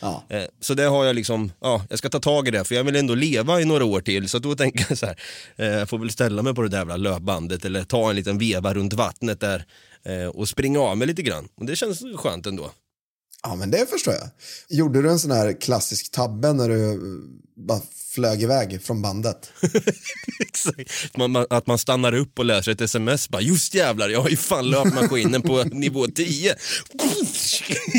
Ja. 0.00 0.24
Eh, 0.28 0.44
Så 0.60 0.74
det 0.74 0.82
har 0.84 1.04
jag 1.04 1.16
liksom, 1.16 1.52
ja, 1.60 1.84
jag 1.90 1.98
ska 1.98 2.08
ta 2.08 2.20
tag 2.20 2.48
i 2.48 2.50
det 2.50 2.64
för 2.64 2.74
jag 2.74 2.84
vill 2.84 2.96
ändå 2.96 3.14
leva 3.14 3.60
i 3.60 3.64
några 3.64 3.84
år 3.84 4.00
till 4.00 4.28
så 4.28 4.38
då 4.38 4.54
tänker 4.54 4.86
jag 4.88 4.98
så 4.98 5.06
här, 5.06 5.16
eh, 5.56 5.66
jag 5.66 5.88
får 5.88 5.98
väl 5.98 6.10
ställa 6.10 6.42
mig 6.42 6.54
på 6.54 6.62
det 6.62 6.68
där 6.68 6.78
jävla 6.78 6.96
löpbandet 6.96 7.64
eller 7.64 7.84
ta 7.84 8.10
en 8.10 8.16
liten 8.16 8.38
veva 8.38 8.74
runt 8.74 8.92
vattnet 8.92 9.40
där 9.40 9.64
och 10.34 10.48
springa 10.48 10.80
av 10.80 10.98
mig 10.98 11.06
lite 11.06 11.22
grann. 11.22 11.48
Och 11.56 11.66
det 11.66 11.76
känns 11.76 12.02
skönt 12.16 12.46
ändå. 12.46 12.70
Ja, 13.42 13.54
men 13.54 13.70
det 13.70 13.90
förstår 13.90 14.14
jag. 14.14 14.28
Gjorde 14.68 15.02
du 15.02 15.10
en 15.10 15.18
sån 15.18 15.30
här 15.30 15.60
klassisk 15.60 16.10
tabbe 16.10 16.52
när 16.52 16.68
du 16.68 16.92
eh, 16.92 16.98
bara 17.56 17.80
flög 18.14 18.42
iväg 18.42 18.82
från 18.82 19.02
bandet? 19.02 19.52
Exakt. 20.40 21.16
Man, 21.16 21.30
man, 21.30 21.46
att 21.50 21.66
man 21.66 21.78
stannar 21.78 22.14
upp 22.14 22.38
och 22.38 22.44
läser 22.44 22.72
ett 22.72 22.80
sms 22.80 23.28
bara, 23.28 23.42
just 23.42 23.74
jävlar, 23.74 24.08
jag 24.08 24.20
har 24.20 24.28
ju 24.28 24.36
fan 24.36 24.70
löpmaskinen 24.70 25.42
på 25.42 25.62
nivå 25.72 26.06
10. 26.06 26.54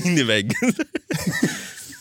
In 0.04 0.18
i 0.18 0.24
väggen. 0.24 0.74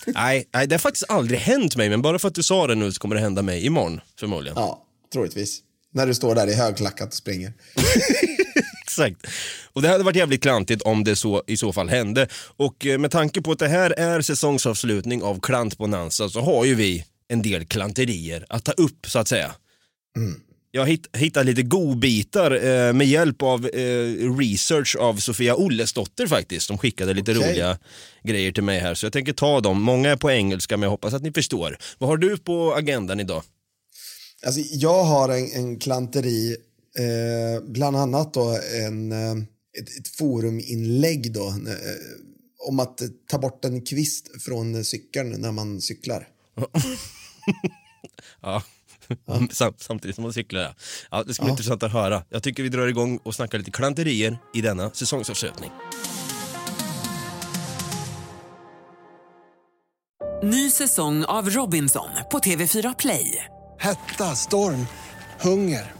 nej, 0.06 0.48
nej, 0.54 0.66
det 0.66 0.74
har 0.74 0.78
faktiskt 0.78 1.04
aldrig 1.08 1.40
hänt 1.40 1.76
mig, 1.76 1.90
men 1.90 2.02
bara 2.02 2.18
för 2.18 2.28
att 2.28 2.34
du 2.34 2.42
sa 2.42 2.66
det 2.66 2.74
nu 2.74 2.92
så 2.92 3.00
kommer 3.00 3.14
det 3.14 3.20
hända 3.20 3.42
mig 3.42 3.66
imorgon 3.66 4.00
förmodligen. 4.20 4.56
Ja, 4.56 4.86
troligtvis. 5.12 5.60
När 5.92 6.06
du 6.06 6.14
står 6.14 6.34
där 6.34 6.46
i 6.46 6.54
högklackat 6.54 7.08
och 7.08 7.14
springer. 7.14 7.52
Exakt. 9.06 9.26
Och 9.72 9.82
det 9.82 9.88
hade 9.88 10.04
varit 10.04 10.16
jävligt 10.16 10.42
klantigt 10.42 10.82
om 10.82 11.04
det 11.04 11.16
så, 11.16 11.42
i 11.46 11.56
så 11.56 11.72
fall 11.72 11.88
hände. 11.88 12.28
Och 12.56 12.86
eh, 12.86 12.98
med 12.98 13.10
tanke 13.10 13.42
på 13.42 13.52
att 13.52 13.58
det 13.58 13.68
här 13.68 13.90
är 13.90 14.20
säsongsavslutning 14.20 15.22
av 15.22 15.40
Klantbonanza 15.40 16.28
så 16.28 16.40
har 16.40 16.64
ju 16.64 16.74
vi 16.74 17.04
en 17.28 17.42
del 17.42 17.66
klanterier 17.66 18.46
att 18.48 18.64
ta 18.64 18.72
upp 18.72 19.06
så 19.06 19.18
att 19.18 19.28
säga. 19.28 19.54
Jag 20.72 20.86
hitt, 20.86 21.16
hittade 21.16 21.46
lite 21.46 21.62
godbitar 21.62 22.50
eh, 22.50 22.92
med 22.92 23.06
hjälp 23.06 23.42
av 23.42 23.66
eh, 23.66 24.36
research 24.38 24.96
av 24.96 25.16
Sofia 25.16 25.54
Ollesdotter 25.54 26.26
faktiskt. 26.26 26.68
De 26.68 26.78
skickade 26.78 27.14
lite 27.14 27.32
Okej. 27.32 27.50
roliga 27.50 27.78
grejer 28.22 28.52
till 28.52 28.62
mig 28.62 28.80
här 28.80 28.94
så 28.94 29.06
jag 29.06 29.12
tänker 29.12 29.32
ta 29.32 29.60
dem. 29.60 29.82
Många 29.82 30.10
är 30.10 30.16
på 30.16 30.30
engelska 30.30 30.76
men 30.76 30.82
jag 30.82 30.90
hoppas 30.90 31.14
att 31.14 31.22
ni 31.22 31.32
förstår. 31.32 31.78
Vad 31.98 32.10
har 32.10 32.16
du 32.16 32.36
på 32.36 32.74
agendan 32.74 33.20
idag? 33.20 33.42
Alltså, 34.46 34.60
jag 34.72 35.04
har 35.04 35.28
en, 35.28 35.52
en 35.52 35.78
klanteri, 35.78 36.56
eh, 37.00 37.62
bland 37.62 37.96
annat 37.96 38.34
då 38.34 38.58
en, 38.86 39.12
eh, 39.12 39.32
ett, 39.78 39.98
ett 39.98 40.08
foruminlägg 40.08 41.32
då, 41.32 41.48
eh, 41.48 41.54
om 42.68 42.80
att 42.80 43.02
ta 43.30 43.38
bort 43.38 43.64
en 43.64 43.82
kvist 43.82 44.42
från 44.42 44.84
cykeln 44.84 45.40
när 45.40 45.52
man 45.52 45.80
cyklar. 45.80 46.28
Ja. 48.42 48.62
Sam, 49.50 49.74
samtidigt 49.78 50.14
som 50.14 50.22
man 50.22 50.32
cyklar. 50.32 50.60
Ja. 50.60 50.74
Ja, 51.10 51.22
det 51.22 51.34
ska 51.34 51.44
bli 51.44 51.50
intressant 51.50 51.82
att 51.82 51.92
höra. 51.92 52.22
Jag 52.28 52.42
tycker 52.42 52.62
vi 52.62 52.68
drar 52.68 52.86
igång 52.86 53.16
och 53.16 53.34
snackar 53.34 53.58
lite 53.58 53.70
klanterier 53.70 54.38
i 54.54 54.60
denna 54.60 54.90
säsongsavslutning. 54.90 55.70
Ny 60.42 60.70
säsong 60.70 61.24
av 61.24 61.50
Robinson 61.50 62.08
på 62.30 62.38
TV4 62.38 62.94
Play. 62.98 63.44
Hetta, 63.78 64.36
storm, 64.36 64.86
hunger. 65.40 65.99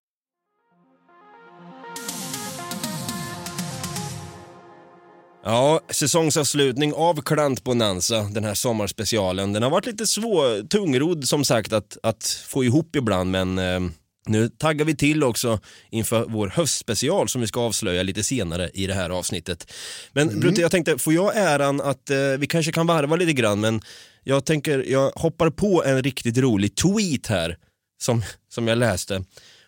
Ja, 5.43 5.81
säsongsavslutning 5.89 6.93
av 6.93 7.21
Klant 7.21 7.63
Bonanza, 7.63 8.23
den 8.23 8.43
här 8.43 8.53
sommarspecialen. 8.53 9.53
Den 9.53 9.63
har 9.63 9.69
varit 9.69 9.85
lite 9.85 10.07
svår, 10.07 10.67
tungrodd 10.67 11.27
som 11.27 11.45
sagt 11.45 11.73
att, 11.73 11.97
att 12.03 12.45
få 12.47 12.63
ihop 12.63 12.95
ibland 12.95 13.31
men 13.31 13.59
eh, 13.59 13.79
nu 14.27 14.49
taggar 14.49 14.85
vi 14.85 14.95
till 14.95 15.23
också 15.23 15.59
inför 15.89 16.25
vår 16.27 16.47
höstspecial 16.47 17.29
som 17.29 17.41
vi 17.41 17.47
ska 17.47 17.61
avslöja 17.61 18.03
lite 18.03 18.23
senare 18.23 18.69
i 18.73 18.87
det 18.87 18.93
här 18.93 19.09
avsnittet. 19.09 19.71
Men 20.13 20.39
Brutte, 20.39 20.61
jag 20.61 20.71
tänkte, 20.71 20.97
får 20.97 21.13
jag 21.13 21.37
äran 21.37 21.81
att 21.81 22.09
eh, 22.09 22.17
vi 22.39 22.47
kanske 22.47 22.71
kan 22.71 22.87
varva 22.87 23.15
lite 23.15 23.33
grann 23.33 23.59
men 23.59 23.81
jag 24.23 24.45
tänker, 24.45 24.79
jag 24.91 25.11
hoppar 25.11 25.49
på 25.49 25.83
en 25.83 26.03
riktigt 26.03 26.37
rolig 26.37 26.75
tweet 26.75 27.27
här 27.27 27.57
som, 28.01 28.23
som 28.49 28.67
jag 28.67 28.77
läste 28.77 29.23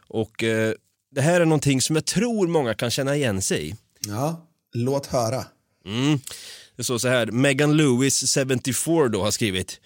och 0.07 0.43
eh, 0.43 0.73
det 1.15 1.21
här 1.21 1.41
är 1.41 1.45
någonting 1.45 1.81
som 1.81 1.95
jag 1.95 2.05
tror 2.05 2.47
många 2.47 2.73
kan 2.73 2.91
känna 2.91 3.15
igen 3.15 3.41
sig 3.41 3.69
i. 3.69 3.75
Ja, 4.07 4.47
låt 4.73 5.05
höra. 5.05 5.45
Mm. 5.85 6.19
Det 6.75 6.83
står 6.83 6.97
så 6.97 7.07
här, 7.07 7.25
Megan 7.31 7.77
Lewis, 7.77 8.33
74 8.35 9.07
då, 9.07 9.23
har 9.23 9.31
skrivit 9.31 9.79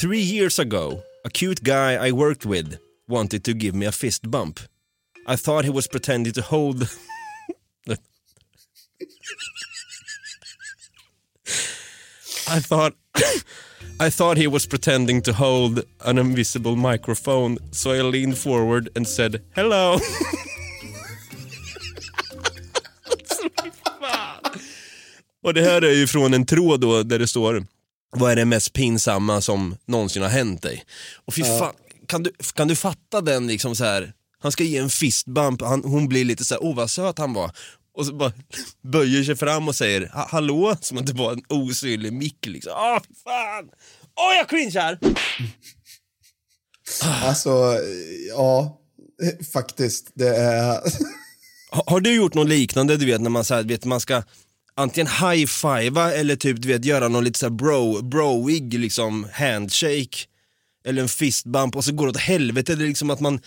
Three 0.00 0.20
years 0.20 0.58
ago, 0.58 1.00
a 1.24 1.30
cute 1.30 1.62
guy 1.62 2.08
I 2.08 2.12
worked 2.12 2.46
with 2.46 2.76
wanted 3.08 3.44
to 3.44 3.52
give 3.52 3.76
me 3.76 3.86
a 3.86 3.92
fist 3.92 4.22
bump. 4.22 4.60
I 5.26 5.36
thought 5.36 5.64
he 5.64 5.70
was 5.70 5.88
pretending 5.88 6.32
to 6.32 6.42
hold... 6.42 6.82
I 12.48 12.60
thought... 12.60 12.94
I 14.00 14.10
thought 14.10 14.36
he 14.36 14.46
was 14.46 14.66
pretending 14.66 15.22
to 15.22 15.32
hold 15.32 15.82
an 16.04 16.18
invisible 16.18 16.76
microphone, 16.76 17.58
so 17.72 17.90
I 17.90 18.02
leaned 18.02 18.38
forward 18.38 18.90
and 18.94 19.08
said 19.08 19.42
hello. 19.56 19.98
Och 25.44 25.54
det 25.54 25.62
här 25.62 25.82
är 25.82 25.92
ju 25.92 26.06
från 26.06 26.34
en 26.34 26.46
tråd 26.46 26.80
då 26.80 27.02
där 27.02 27.18
det 27.18 27.26
står 27.28 27.66
vad 28.16 28.32
är 28.32 28.36
det 28.36 28.44
mest 28.44 28.72
pinsamma 28.72 29.40
som 29.40 29.76
någonsin 29.86 30.22
har 30.22 30.28
hänt 30.28 30.62
dig? 30.62 30.84
Och 31.26 31.34
fy 31.34 31.44
fan, 31.44 31.74
kan 32.06 32.22
du, 32.22 32.32
kan 32.54 32.68
du 32.68 32.76
fatta 32.76 33.20
den 33.20 33.46
liksom 33.46 33.76
så 33.76 33.84
här? 33.84 34.12
han 34.40 34.52
ska 34.52 34.64
ge 34.64 34.78
en 34.78 34.90
fistbump, 34.90 35.62
han, 35.62 35.84
hon 35.84 36.08
blir 36.08 36.24
lite 36.24 36.44
så 36.44 36.54
här, 36.54 36.64
åh 36.64 36.76
vad 36.76 36.90
söt 36.90 37.18
han 37.18 37.32
var. 37.32 37.50
Och 37.94 38.06
så 38.06 38.14
bara 38.14 38.32
böjer 38.92 39.24
sig 39.24 39.36
fram 39.36 39.68
och 39.68 39.76
säger 39.76 40.08
"Ha- 40.14 40.28
hallå, 40.30 40.76
som 40.80 40.98
att 40.98 41.06
det 41.06 41.12
var 41.12 41.32
en 41.32 41.42
osynlig 41.48 42.12
mick 42.12 42.46
liksom. 42.46 42.72
Åh 42.76 42.98
fy 43.08 43.14
fan! 43.24 43.68
Åh 44.16 44.34
jag 44.36 44.48
cringear! 44.48 44.98
Alltså, 47.02 47.78
ja, 48.28 48.78
faktiskt. 49.52 50.10
Det 50.14 50.36
är... 50.36 50.80
Har, 51.70 51.84
har 51.86 52.00
du 52.00 52.14
gjort 52.14 52.34
något 52.34 52.48
liknande, 52.48 52.96
du 52.96 53.06
vet 53.06 53.20
när 53.20 53.30
man, 53.30 53.44
så 53.44 53.54
här, 53.54 53.62
vet, 53.62 53.84
man 53.84 54.00
ska 54.00 54.22
antingen 54.78 55.06
high-fivea 55.06 56.12
eller 56.12 56.36
typ 56.36 56.62
du 56.62 56.68
vet 56.68 56.84
göra 56.84 57.08
någon 57.08 57.24
lite 57.24 57.38
så 57.38 57.46
här 57.46 57.50
bro, 57.50 58.02
broig 58.02 58.74
liksom 58.74 59.26
handshake 59.32 60.18
eller 60.84 61.02
en 61.02 61.08
fistbump 61.08 61.76
och 61.76 61.84
så 61.84 61.92
går 61.92 62.06
det 62.06 62.10
åt 62.10 62.16
helvete, 62.16 62.74
det 62.74 62.84
är 62.84 62.88
liksom 62.88 63.10
att 63.10 63.20
man, 63.20 63.40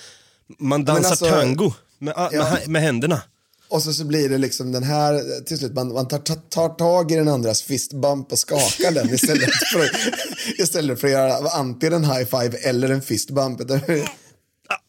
man 0.60 0.86
dansar 0.86 1.10
alltså, 1.10 1.26
tango 1.26 1.74
med, 2.00 2.14
ja. 2.18 2.30
med, 2.32 2.68
med 2.68 2.82
händerna. 2.82 3.22
Och 3.70 3.84
så, 3.84 3.94
så 3.94 4.06
blir 4.06 4.30
det 4.30 4.38
liksom 4.38 4.72
den 4.72 4.84
här, 4.84 5.42
till 5.44 5.58
slut, 5.58 5.74
man, 5.74 5.94
man 5.94 6.08
tar, 6.08 6.18
tar, 6.18 6.36
tar 6.36 6.70
tag 6.70 7.12
i 7.12 7.16
den 7.16 7.28
andras 7.28 7.62
fistbump 7.62 8.32
och 8.32 8.40
skakar 8.40 8.92
den 8.92 9.10
istället 9.14 9.50
för, 9.74 9.90
istället 10.62 11.00
för 11.00 11.08
att 11.08 11.14
göra 11.14 11.50
antingen 11.50 11.94
en 11.94 12.06
high 12.06 12.26
five 12.26 12.58
eller 12.58 12.90
en 12.90 13.02
fistbump. 13.02 13.62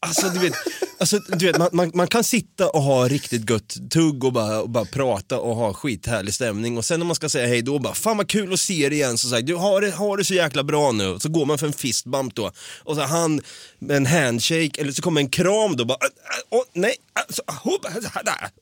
Alltså 0.01 0.29
du 0.29 0.39
vet, 0.39 0.53
alltså, 0.99 1.19
du 1.19 1.47
vet 1.47 1.59
man, 1.59 1.69
man, 1.73 1.91
man 1.95 2.09
kan 2.09 2.25
sitta 2.25 2.71
och 2.71 2.83
ha 2.83 3.09
riktigt 3.09 3.51
gött 3.51 3.77
tugg 3.91 4.25
och 4.25 4.33
bara, 4.33 4.61
och 4.61 4.71
bara 4.71 4.85
prata 4.85 5.39
och 5.39 5.57
ha 5.57 5.75
skithärlig 5.75 6.35
stämning 6.35 6.79
och 6.79 6.85
sen 6.85 7.01
när 7.01 7.07
man 7.07 7.17
ska 7.17 7.29
säga 7.29 7.47
hej 7.47 7.62
då 7.62 7.79
bara 7.79 7.95
fan 7.95 8.17
vad 8.17 8.29
kul 8.29 8.53
att 8.53 8.61
se 8.61 8.89
dig 8.89 8.99
igen 8.99 9.19
så 9.19 9.29
säger 9.29 9.43
du 9.43 9.55
har 9.55 9.81
det, 9.81 9.91
har 9.91 10.17
det 10.17 10.25
så 10.25 10.35
jäkla 10.35 10.65
bra 10.65 10.93
nu 10.93 11.19
så 11.21 11.29
går 11.29 11.47
man 11.47 11.59
för 11.59 11.67
en 11.67 11.73
fistbump 11.73 12.35
då 12.35 12.51
och 12.85 12.97
så 12.97 13.03
han 13.03 13.41
med 13.79 13.97
en 13.97 14.07
handshake 14.07 14.81
eller 14.81 14.93
så 14.93 15.03
kommer 15.03 15.21
en 15.21 15.29
kram 15.29 15.77
då 15.77 15.85
bara 15.85 15.99
åh 16.51 16.61
oh, 16.61 16.65
nej, 16.73 16.95
alltså, 17.12 17.43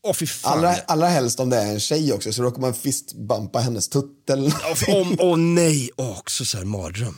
åh 0.03 0.13
fy 0.13 0.27
fan. 0.27 0.59
Allra, 0.59 0.75
allra 0.87 1.07
helst 1.09 1.41
om 1.41 1.51
det 1.51 1.57
är 1.57 1.67
en 1.67 1.81
tjej 1.81 2.13
också 2.13 2.33
så 2.33 2.43
råkar 2.43 2.61
man 2.61 2.75
fistbumpa 2.75 3.59
hennes 3.59 3.89
tutt 3.89 4.31
eller 4.31 4.53
Åh 4.89 5.13
oh, 5.19 5.37
nej, 5.37 5.91
oh, 5.97 6.19
också 6.19 6.45
så 6.45 6.59
här 6.59 6.65
mardröm. 6.65 7.17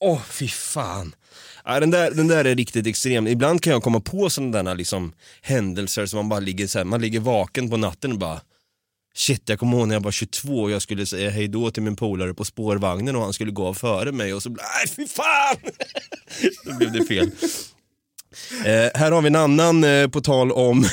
Åh 0.00 0.20
fy 0.30 0.48
fan. 0.48 1.14
Ja, 1.70 1.80
den, 1.80 1.90
där, 1.90 2.10
den 2.10 2.28
där 2.28 2.44
är 2.44 2.54
riktigt 2.54 2.86
extrem. 2.86 3.26
Ibland 3.26 3.62
kan 3.62 3.72
jag 3.72 3.82
komma 3.82 4.00
på 4.00 4.30
sådana 4.30 4.74
liksom, 4.74 5.12
händelser 5.42 6.06
som 6.06 6.16
man 6.16 6.28
bara 6.28 6.40
ligger, 6.40 6.66
så 6.66 6.78
här, 6.78 6.84
man 6.84 7.00
ligger 7.00 7.20
vaken 7.20 7.70
på 7.70 7.76
natten 7.76 8.12
och 8.12 8.18
bara 8.18 8.40
Shit, 9.14 9.42
jag 9.48 9.58
kommer 9.58 9.76
ihåg 9.78 9.88
när 9.88 9.94
jag 9.94 10.02
var 10.02 10.10
22 10.10 10.62
och 10.62 10.70
jag 10.70 10.82
skulle 10.82 11.06
säga 11.06 11.30
hej 11.30 11.48
då 11.48 11.70
till 11.70 11.82
min 11.82 11.96
polare 11.96 12.34
på 12.34 12.44
spårvagnen 12.44 13.16
och 13.16 13.22
han 13.22 13.32
skulle 13.32 13.50
gå 13.50 13.66
av 13.66 13.74
före 13.74 14.12
mig 14.12 14.34
och 14.34 14.42
så 14.42 14.48
nej 14.48 14.88
fy 14.96 15.06
fan! 15.06 15.56
då 16.64 16.72
blev 16.76 16.92
det 16.92 17.04
fel. 17.04 17.30
Eh, 18.64 19.00
här 19.00 19.10
har 19.10 19.22
vi 19.22 19.26
en 19.26 19.36
annan, 19.36 19.84
eh, 19.84 20.08
på 20.08 20.20
tal 20.20 20.52
om 20.52 20.86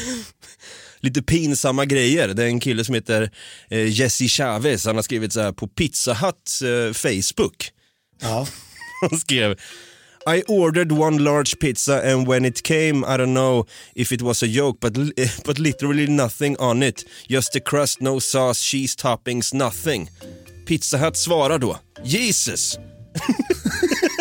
lite 1.00 1.22
pinsamma 1.22 1.86
grejer. 1.86 2.28
Det 2.28 2.44
är 2.44 2.48
en 2.48 2.60
kille 2.60 2.86
som 2.86 2.96
heter 2.96 3.32
eh, 3.70 3.88
Jesse 3.88 4.28
Chavez, 4.28 4.86
han 4.86 4.96
har 4.96 5.04
skrivit 5.04 5.34
så 5.34 5.42
här 5.42 5.52
på 5.52 5.68
Pizza 5.68 6.14
Hut 6.14 6.62
eh, 6.64 6.94
Facebook. 6.94 7.72
Ja. 8.22 8.48
Han 9.02 9.20
skrev 9.20 9.58
I 10.28 10.44
ordered 10.50 10.92
one 10.92 11.18
large 11.24 11.60
pizza 11.60 12.02
and 12.04 12.28
when 12.28 12.46
it 12.46 12.64
came 12.64 13.06
I 13.06 13.18
don't 13.18 13.34
know 13.34 13.66
if 13.96 14.12
it 14.12 14.22
was 14.22 14.44
a 14.44 14.48
joke 14.48 14.80
but, 14.80 14.94
but 15.46 15.60
literally 15.60 16.08
nothing 16.08 16.58
on 16.60 16.84
it. 16.84 17.04
Just 17.30 17.54
the 17.54 17.60
crust, 17.60 18.02
no 18.02 18.20
sauce, 18.20 18.64
cheese 18.64 18.96
toppings, 18.96 19.54
nothing. 19.54 20.10
Pizza 20.66 20.98
Hut 20.98 21.18
svarar 21.18 21.60
då 21.60 21.78
Jesus! 22.04 22.80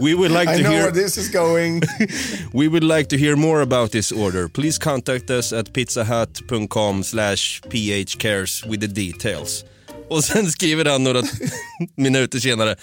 We 0.00 0.14
would 0.14 0.30
like 0.32 0.48
I 0.48 0.56
to 0.56 0.62
know 0.62 0.70
hear 0.70 0.82
where 0.82 1.02
this 1.02 1.16
is 1.16 1.28
going. 1.28 1.82
We 2.52 2.68
would 2.68 2.84
like 2.84 3.08
to 3.08 3.16
hear 3.16 3.36
more 3.36 3.62
about 3.62 3.92
this 3.92 4.12
order. 4.12 4.48
Please 4.48 4.78
contact 4.78 5.30
us 5.30 5.52
at 5.52 5.72
pizzahut.com 5.72 7.04
slash 7.04 7.60
phcares 7.62 8.66
with 8.66 8.80
the 8.80 8.88
details. 8.88 9.64
Och 10.08 10.24
sen 10.24 10.50
skriver 10.50 10.84
han 10.84 11.04
några 11.04 11.22
minuter 11.96 12.38
senare. 12.38 12.76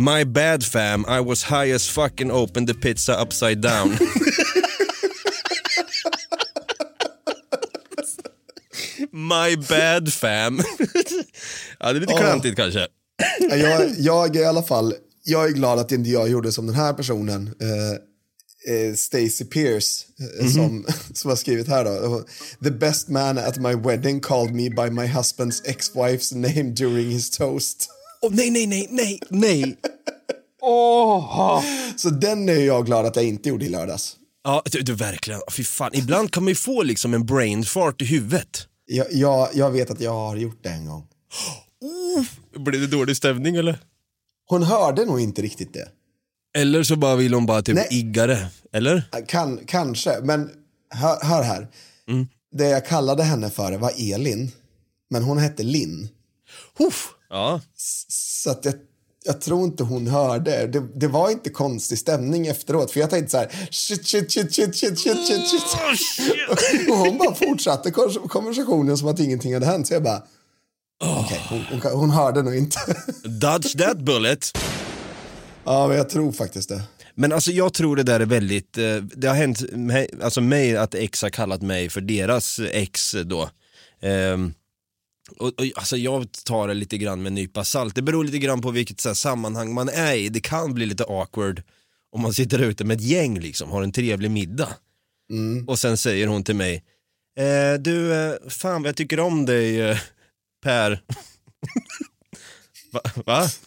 My 0.00 0.24
bad 0.24 0.64
fam, 0.64 1.04
I 1.06 1.20
was 1.20 1.42
high 1.42 1.70
as 1.74 1.86
fuck 1.86 2.22
and 2.22 2.32
opened 2.32 2.68
the 2.68 2.74
pizza 2.74 3.20
upside 3.20 3.60
down. 3.60 3.90
My 9.12 9.56
bad 9.56 10.12
fam. 10.12 10.62
ja, 11.80 11.92
det 11.92 11.98
är 11.98 12.00
lite 12.00 12.12
klantigt 12.12 12.56
kanske. 12.56 12.86
Ja, 13.40 13.56
jag, 13.56 13.90
jag 13.98 14.36
är 14.36 14.40
i 14.40 14.44
alla 14.44 14.62
fall, 14.62 14.94
jag 15.24 15.44
är 15.44 15.50
glad 15.52 15.78
att 15.78 15.92
inte 15.92 16.10
jag 16.10 16.28
gjorde 16.28 16.52
som 16.52 16.66
den 16.66 16.74
här 16.74 16.92
personen. 16.92 17.54
Eh, 17.60 17.92
eh, 18.74 18.94
Stacey 18.94 19.46
Pierce 19.46 20.06
eh, 20.40 20.48
som, 20.48 20.86
som 21.14 21.28
har 21.28 21.36
skrivit 21.36 21.68
här 21.68 21.84
då. 21.84 22.24
The 22.64 22.70
best 22.70 23.08
man 23.08 23.38
at 23.38 23.58
my 23.58 23.74
wedding 23.74 24.20
called 24.20 24.54
me 24.54 24.70
by 24.70 24.90
my 24.90 25.06
husband's 25.06 25.62
ex-wife's 25.64 26.34
name 26.34 26.62
during 26.74 27.10
his 27.10 27.30
toast. 27.30 27.88
Åh 28.22 28.32
nej, 28.34 28.50
nej, 28.50 28.66
nej, 28.66 28.88
nej, 28.90 29.20
nej. 29.30 29.76
Så 31.96 32.10
den 32.10 32.48
är 32.48 32.52
jag 32.66 32.86
glad 32.86 33.06
att 33.06 33.16
jag 33.16 33.24
inte 33.24 33.48
gjorde 33.48 33.64
i 33.64 33.68
lördags. 33.68 34.16
Ja, 34.44 34.62
du, 34.70 34.80
du 34.80 34.94
verkligen. 34.94 35.40
Fy 35.50 35.64
fan, 35.64 35.90
ibland 35.94 36.32
kan 36.32 36.42
man 36.42 36.48
ju 36.48 36.54
få 36.54 36.82
liksom 36.82 37.14
en 37.14 37.26
brain 37.26 37.64
fart 37.64 38.02
i 38.02 38.04
huvudet. 38.04 38.66
Jag, 38.86 39.06
jag, 39.10 39.48
jag 39.54 39.70
vet 39.70 39.90
att 39.90 40.00
jag 40.00 40.12
har 40.12 40.36
gjort 40.36 40.58
det 40.62 40.68
en 40.68 40.86
gång. 40.86 41.06
Blir 42.56 42.80
det 42.80 42.86
dålig 42.86 43.16
stämning 43.16 43.56
eller? 43.56 43.78
Hon 44.46 44.62
hörde 44.62 45.04
nog 45.04 45.20
inte 45.20 45.42
riktigt 45.42 45.72
det. 45.74 45.88
Eller 46.58 46.82
så 46.82 46.96
bara 46.96 47.16
vill 47.16 47.34
hon 47.34 47.46
bara 47.46 47.62
typ 47.62 47.74
Nej. 47.74 47.88
igga 47.90 48.26
det. 48.26 48.48
Eller? 48.72 49.02
Kan, 49.28 49.60
kanske, 49.66 50.20
men 50.22 50.50
hör, 50.94 51.18
hör 51.24 51.42
här. 51.42 51.68
Mm. 52.08 52.28
Det 52.52 52.68
jag 52.68 52.86
kallade 52.86 53.22
henne 53.22 53.50
för 53.50 53.72
var 53.72 53.92
Elin, 54.14 54.50
men 55.10 55.22
hon 55.22 55.38
hette 55.38 55.62
Linn. 55.62 56.08
Huff. 56.78 57.08
Ja. 57.30 57.60
Så 58.08 58.50
att 58.50 58.64
jag, 58.64 58.74
jag 59.24 59.40
tror 59.40 59.64
inte 59.64 59.82
hon 59.82 60.06
hörde. 60.06 60.66
Det, 60.66 60.82
det 61.00 61.08
var 61.08 61.30
inte 61.30 61.50
konstig 61.50 61.98
stämning 61.98 62.46
efteråt. 62.46 62.90
För 62.90 63.00
jag 63.00 63.10
tänkte 63.10 63.30
så 63.30 63.36
här, 63.38 63.68
shit, 63.70 64.06
shit, 64.06 64.32
shit, 64.32 64.54
shit, 64.54 64.76
shit, 64.76 64.98
shit, 64.98 65.26
shit, 65.26 65.48
shit. 65.48 66.90
Och 66.90 66.96
hon 66.96 67.18
bara 67.18 67.34
fortsatte 67.34 67.90
konversationen 68.28 68.98
som 68.98 69.08
att 69.08 69.20
ingenting 69.20 69.54
hade 69.54 69.66
hänt. 69.66 69.86
Så 69.86 69.94
jag 69.94 70.02
bara, 70.02 70.22
okej, 71.04 71.40
hon, 71.48 71.64
hon, 71.70 71.80
kan- 71.80 71.92
hon 71.92 72.10
hörde 72.10 72.42
nog 72.42 72.56
inte. 72.56 72.78
Dodge 73.24 73.78
that 73.78 73.98
bullet. 73.98 74.58
ja, 75.64 75.88
men 75.88 75.96
jag 75.96 76.10
tror 76.10 76.32
faktiskt 76.32 76.68
det. 76.68 76.82
Men 77.14 77.32
alltså 77.32 77.50
jag 77.50 77.72
tror 77.74 77.96
det 77.96 78.02
där 78.02 78.20
är 78.20 78.26
väldigt, 78.26 78.78
eh, 78.78 78.96
det 78.96 79.26
har 79.28 79.34
hänt 79.34 79.58
alltså 80.22 80.40
mig 80.40 80.76
att 80.76 80.94
ex 80.94 81.22
har 81.22 81.30
kallat 81.30 81.62
mig 81.62 81.88
för 81.88 82.00
deras 82.00 82.60
ex 82.72 83.14
då. 83.24 83.50
Ehm, 84.02 84.54
och, 85.38 85.46
och, 85.46 85.66
alltså 85.74 85.96
jag 85.96 86.32
tar 86.32 86.68
det 86.68 86.74
lite 86.74 86.98
grann 86.98 87.22
med 87.22 87.30
en 87.30 87.34
nypa 87.34 87.64
salt. 87.64 87.94
Det 87.94 88.02
beror 88.02 88.24
lite 88.24 88.38
grann 88.38 88.60
på 88.60 88.70
vilket 88.70 89.00
så 89.00 89.08
här, 89.08 89.14
sammanhang 89.14 89.74
man 89.74 89.88
är 89.88 90.14
i. 90.14 90.28
Det 90.28 90.40
kan 90.40 90.74
bli 90.74 90.86
lite 90.86 91.04
awkward 91.04 91.62
om 92.12 92.20
man 92.20 92.32
sitter 92.32 92.58
ute 92.58 92.84
med 92.84 92.96
ett 92.96 93.04
gäng 93.04 93.40
liksom, 93.40 93.70
har 93.70 93.82
en 93.82 93.92
trevlig 93.92 94.30
middag. 94.30 94.68
Och 95.66 95.78
sen 95.78 95.96
säger 95.96 96.26
hon 96.26 96.44
till 96.44 96.56
mig, 96.56 96.84
eh, 97.38 97.80
du, 97.80 98.14
eh, 98.14 98.34
fan 98.48 98.82
vad 98.82 98.88
jag 98.88 98.96
tycker 98.96 99.20
om 99.20 99.46
dig 99.46 99.80
eh, 99.80 99.98
Per. 100.62 101.02
Va? 102.92 103.00
Va? 103.26 103.48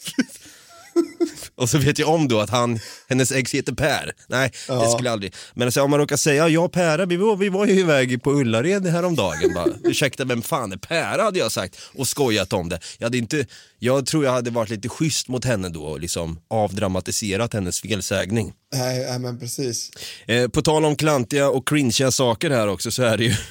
Och 1.56 1.70
så 1.70 1.78
vet 1.78 2.00
jag 2.00 2.10
om 2.10 2.28
då 2.28 2.40
att 2.40 2.50
han, 2.50 2.80
hennes 3.10 3.32
ex 3.32 3.54
heter 3.54 3.74
Per. 3.74 4.12
Nej, 4.28 4.52
det 4.68 4.90
skulle 4.90 5.10
jag 5.10 5.14
aldrig. 5.14 5.34
Men 5.54 5.68
alltså, 5.68 5.82
om 5.82 5.90
man 5.92 6.00
råkar 6.00 6.18
säga, 6.18 6.48
ja 6.50 6.68
Pära, 6.70 7.06
vi 7.06 7.16
var, 7.16 7.36
vi 7.36 7.50
var 7.50 7.66
ju 7.66 7.80
iväg 7.80 8.24
på 8.24 8.32
Ullared 8.32 8.88
häromdagen. 8.88 9.54
Bara, 9.54 9.68
Ursäkta, 9.84 10.26
vem 10.26 10.42
fan 10.42 10.72
är 10.72 10.78
Pära? 10.78 11.24
hade 11.24 11.40
jag 11.40 11.52
sagt 11.52 11.78
och 11.96 12.08
skojat 12.08 12.54
om 12.54 12.70
det. 12.70 12.80
Jag, 12.98 13.06
hade 13.06 13.18
inte, 13.18 13.46
jag 13.80 14.06
tror 14.06 14.26
jag 14.26 14.32
hade 14.32 14.50
varit 14.52 14.70
lite 14.70 14.90
schysst 14.90 15.28
mot 15.28 15.46
henne 15.46 15.70
då 15.70 15.84
och 15.84 16.00
liksom 16.00 16.40
avdramatiserat 16.50 17.54
hennes 17.54 17.82
felsägning. 17.82 18.54
Nej, 18.76 19.06
nej 19.10 19.20
men 19.20 19.40
precis. 19.40 19.92
Eh, 20.28 20.48
på 20.48 20.62
tal 20.62 20.86
om 20.86 20.96
klantiga 20.96 21.50
och 21.50 21.68
cringeiga 21.68 22.12
saker 22.12 22.50
här 22.50 22.68
också 22.68 22.92
så 22.92 23.04
är 23.04 23.18
det 23.18 23.24
ju 23.24 23.36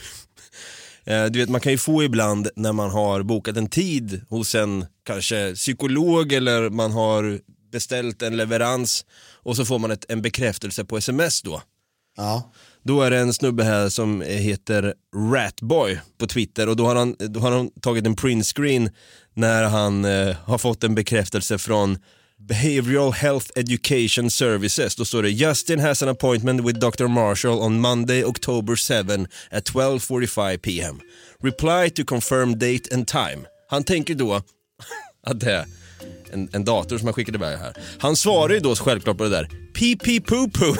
Eh, 1.04 1.24
Du 1.24 1.38
vet 1.38 1.48
man 1.48 1.60
kan 1.60 1.72
ju 1.72 1.78
få 1.78 2.02
ibland 2.02 2.48
när 2.56 2.72
man 2.72 2.90
har 2.90 3.22
bokat 3.22 3.56
en 3.56 3.68
tid 3.68 4.20
hos 4.28 4.54
en 4.54 4.86
kanske 5.06 5.54
psykolog 5.54 6.32
eller 6.32 6.70
man 6.70 6.92
har 6.92 7.38
beställt 7.72 8.22
en 8.22 8.36
leverans 8.36 9.04
och 9.42 9.56
så 9.56 9.64
får 9.64 9.78
man 9.78 9.90
ett, 9.90 10.04
en 10.08 10.22
bekräftelse 10.22 10.84
på 10.84 10.96
sms 10.96 11.42
då. 11.42 11.62
Ja. 12.16 12.52
Då 12.82 13.02
är 13.02 13.10
det 13.10 13.18
en 13.18 13.34
snubbe 13.34 13.64
här 13.64 13.88
som 13.88 14.22
heter 14.22 14.94
Ratboy 15.32 16.00
på 16.18 16.26
Twitter 16.26 16.68
och 16.68 16.76
då 16.76 16.86
har 16.86 16.94
han, 16.94 17.16
då 17.18 17.40
har 17.40 17.50
han 17.50 17.70
tagit 17.70 18.06
en 18.06 18.16
printscreen 18.16 18.90
när 19.34 19.64
han 19.64 20.04
eh, 20.04 20.36
har 20.44 20.58
fått 20.58 20.84
en 20.84 20.94
bekräftelse 20.94 21.58
från 21.58 21.98
Behavioral 22.48 23.12
Health 23.12 23.46
Education 23.54 24.30
Services. 24.30 24.96
Då 24.96 25.04
står 25.04 25.22
det 25.22 25.30
Justin 25.30 25.80
has 25.80 26.02
an 26.02 26.08
appointment 26.08 26.60
with 26.60 26.78
Dr. 26.78 27.06
Marshall 27.06 27.58
on 27.58 27.80
Monday, 27.80 28.24
October 28.24 28.76
7 28.76 29.26
at 29.50 29.64
12.45 29.64 30.58
pm. 30.58 31.00
Reply 31.42 31.90
to 31.90 32.04
confirm 32.04 32.58
date 32.58 32.94
and 32.94 33.08
time. 33.08 33.46
Han 33.68 33.84
tänker 33.84 34.14
då 34.14 34.34
att 35.26 35.40
det 35.40 35.52
är 35.52 35.66
en, 36.32 36.48
en 36.52 36.64
dator 36.64 36.98
som 36.98 37.06
han 37.06 37.14
skickade 37.14 37.38
iväg 37.38 37.58
här. 37.58 37.74
Han 37.98 38.16
svarar 38.16 38.54
ju 38.54 38.60
då 38.60 38.76
självklart 38.76 39.16
på 39.18 39.24
det 39.24 39.30
där. 39.30 39.48
Pee 39.74 40.20
poo 40.20 40.48
poo. 40.48 40.76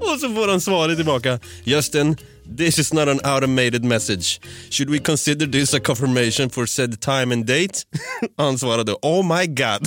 Och 0.00 0.20
så 0.20 0.34
får 0.34 0.48
han 0.48 0.60
svaret 0.60 0.96
tillbaka. 0.96 1.38
Justin, 1.64 2.16
this 2.56 2.78
is 2.78 2.92
not 2.92 3.08
an 3.08 3.20
automated 3.24 3.84
message. 3.84 4.40
Should 4.70 4.90
we 4.90 4.98
consider 4.98 5.46
this 5.46 5.74
a 5.74 5.80
confirmation 5.80 6.50
for 6.50 6.66
said 6.66 7.00
time 7.00 7.32
and 7.32 7.46
date? 7.46 7.84
Han 8.38 8.58
svarade, 8.58 8.96
oh 9.02 9.22
my 9.22 9.46
god. 9.46 9.86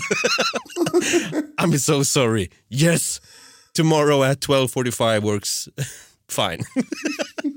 I'm 1.58 1.78
so 1.78 2.04
sorry. 2.04 2.50
Yes, 2.70 3.22
tomorrow 3.74 4.24
at 4.24 4.40
12.45 4.40 5.24
works 5.24 5.70
fine. 6.28 6.60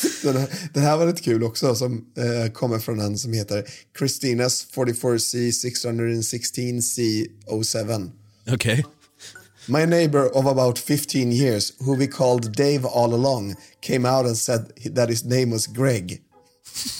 Den 0.22 0.36
här, 0.36 0.48
den 0.72 0.82
här 0.82 0.96
var 0.96 1.06
lite 1.06 1.22
kul 1.22 1.44
också 1.44 1.74
som 1.74 2.04
eh, 2.16 2.46
kommer 2.52 2.78
från 2.78 3.00
en 3.00 3.18
som 3.18 3.32
heter 3.32 3.64
Christinas 3.98 4.66
44C 4.74 5.50
616C07. 7.46 8.10
Okej. 8.48 8.84
My 9.66 9.86
neighbor 9.86 10.36
of 10.36 10.46
about 10.46 10.78
15 10.78 11.32
years, 11.32 11.72
who 11.80 11.94
we 11.96 12.06
called 12.06 12.56
Dave 12.56 12.86
all 12.86 13.14
along, 13.14 13.54
came 13.80 14.08
out 14.08 14.26
and 14.26 14.36
said 14.36 14.72
that 14.94 15.08
his 15.08 15.24
name 15.24 15.50
was 15.50 15.66
Greg. 15.66 16.22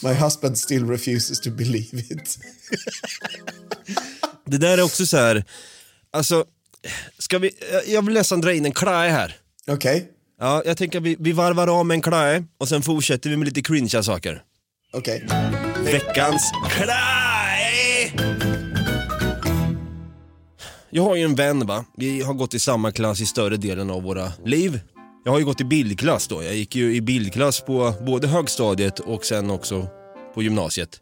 My 0.02 0.14
husband 0.14 0.58
still 0.58 0.86
refuses 0.86 1.40
to 1.40 1.50
believe 1.50 1.94
it. 1.94 2.38
Det 4.46 4.58
där 4.58 4.78
är 4.78 4.82
också 4.82 5.06
så 5.06 5.16
här, 5.16 5.44
alltså, 6.10 6.44
ska 7.18 7.38
vi, 7.38 7.50
jag 7.86 8.04
vill 8.04 8.14
nästan 8.14 8.40
dra 8.40 8.52
in 8.52 8.64
en 8.64 8.72
klae 8.72 9.10
här. 9.10 9.36
Okej, 9.66 10.10
Ja, 10.42 10.62
jag 10.66 10.76
tänker 10.76 10.98
att 10.98 11.04
vi, 11.04 11.16
vi 11.18 11.32
varvar 11.32 11.68
av 11.68 11.86
med 11.86 11.94
en 11.94 12.02
klae 12.02 12.44
och 12.58 12.68
sen 12.68 12.82
fortsätter 12.82 13.30
vi 13.30 13.36
med 13.36 13.48
lite 13.48 13.62
cringea 13.62 14.02
saker. 14.02 14.42
okej. 14.92 15.26
Veckans 15.84 16.52
klae! 16.70 18.12
Jag 20.90 21.02
har 21.02 21.16
ju 21.16 21.22
en 21.22 21.34
vän 21.34 21.66
va, 21.66 21.84
vi 21.96 22.22
har 22.22 22.34
gått 22.34 22.54
i 22.54 22.58
samma 22.58 22.92
klass 22.92 23.20
i 23.20 23.26
större 23.26 23.56
delen 23.56 23.90
av 23.90 24.02
våra 24.02 24.32
liv. 24.44 24.80
Jag 25.24 25.32
har 25.32 25.38
ju 25.38 25.44
gått 25.44 25.60
i 25.60 25.64
bildklass 25.64 26.28
då, 26.28 26.42
jag 26.42 26.54
gick 26.54 26.76
ju 26.76 26.94
i 26.94 27.00
bildklass 27.00 27.60
på 27.60 27.94
både 28.06 28.28
högstadiet 28.28 28.98
och 28.98 29.24
sen 29.24 29.50
också 29.50 29.86
på 30.34 30.42
gymnasiet. 30.42 31.00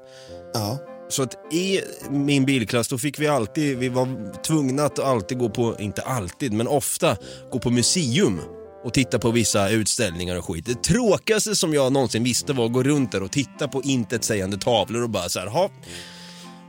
Ja. 0.54 0.78
Så 1.08 1.22
att 1.22 1.52
i 1.54 1.80
min 2.10 2.44
bildklass 2.44 2.88
då 2.88 2.98
fick 2.98 3.18
vi 3.18 3.28
alltid, 3.28 3.78
vi 3.78 3.88
var 3.88 4.42
tvungna 4.42 4.84
att 4.84 4.98
alltid 4.98 5.38
gå 5.38 5.48
på, 5.48 5.76
inte 5.78 6.02
alltid, 6.02 6.52
men 6.52 6.68
ofta 6.68 7.16
gå 7.50 7.58
på 7.58 7.70
museum 7.70 8.40
och 8.84 8.94
titta 8.94 9.18
på 9.18 9.30
vissa 9.30 9.68
utställningar 9.68 10.36
och 10.36 10.44
skit. 10.44 10.66
Det 10.66 10.82
tråkigaste 10.82 11.56
som 11.56 11.74
jag 11.74 11.92
någonsin 11.92 12.24
visste 12.24 12.52
var 12.52 12.66
att 12.66 12.72
gå 12.72 12.82
runt 12.82 13.12
där 13.12 13.22
och 13.22 13.32
titta 13.32 13.68
på 13.68 13.82
intetsägande 13.82 14.58
tavlor 14.58 15.02
och 15.02 15.10
bara 15.10 15.28
så 15.28 15.38
här, 15.38 15.70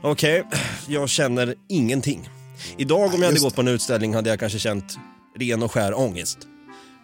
okej, 0.02 0.44
jag 0.88 1.08
känner 1.08 1.54
ingenting. 1.68 2.28
Idag 2.76 3.00
om 3.04 3.10
jag 3.12 3.18
hade 3.18 3.30
Just 3.30 3.44
gått 3.44 3.54
på 3.54 3.60
en 3.60 3.68
utställning 3.68 4.14
hade 4.14 4.30
jag 4.30 4.40
kanske 4.40 4.58
känt 4.58 4.98
ren 5.38 5.62
och 5.62 5.72
skär 5.72 5.98
ångest. 5.98 6.38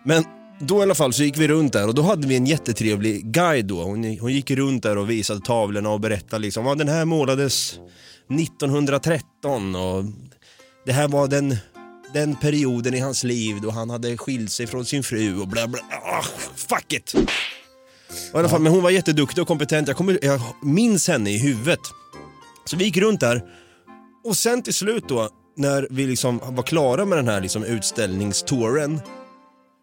Men 0.04 0.24
då 0.60 0.78
i 0.78 0.82
alla 0.82 0.94
fall 0.94 1.12
så 1.12 1.22
gick 1.22 1.38
vi 1.38 1.48
runt 1.48 1.72
där 1.72 1.88
och 1.88 1.94
då 1.94 2.02
hade 2.02 2.26
vi 2.26 2.36
en 2.36 2.46
jättetrevlig 2.46 3.26
guide 3.32 3.66
då. 3.66 3.82
Hon, 3.82 4.18
hon 4.18 4.32
gick 4.32 4.50
runt 4.50 4.82
där 4.82 4.98
och 4.98 5.10
visade 5.10 5.40
tavlorna 5.40 5.90
och 5.90 6.00
berättade 6.00 6.42
liksom, 6.42 6.66
ja 6.66 6.74
den 6.74 6.88
här 6.88 7.04
målades 7.04 7.78
1913 8.30 9.76
och 9.76 10.04
det 10.86 10.92
här 10.92 11.08
var 11.08 11.28
den, 11.28 11.56
den 12.12 12.36
perioden 12.36 12.94
i 12.94 13.00
hans 13.00 13.24
liv 13.24 13.60
då 13.62 13.70
han 13.70 13.90
hade 13.90 14.16
skilt 14.16 14.52
sig 14.52 14.66
från 14.66 14.84
sin 14.84 15.02
fru 15.02 15.40
och 15.40 15.48
bla 15.48 15.66
bla. 15.66 15.80
Ah, 15.90 16.24
fuck 16.56 16.92
it! 16.92 17.14
Och 18.32 18.34
I 18.34 18.38
alla 18.38 18.48
fall, 18.48 18.60
men 18.60 18.72
hon 18.72 18.82
var 18.82 18.90
jätteduktig 18.90 19.42
och 19.42 19.48
kompetent. 19.48 19.88
Jag, 19.88 19.96
kommer, 19.96 20.18
jag 20.22 20.40
minns 20.62 21.08
henne 21.08 21.30
i 21.30 21.38
huvudet. 21.38 21.80
Så 22.64 22.76
vi 22.76 22.84
gick 22.84 22.96
runt 22.96 23.20
där 23.20 23.42
och 24.24 24.36
sen 24.36 24.62
till 24.62 24.74
slut 24.74 25.04
då 25.08 25.30
när 25.56 25.88
vi 25.90 26.06
liksom 26.06 26.40
var 26.44 26.62
klara 26.62 27.04
med 27.04 27.18
den 27.18 27.28
här 27.28 27.40
liksom 27.40 27.64
utställningstouren 27.64 29.00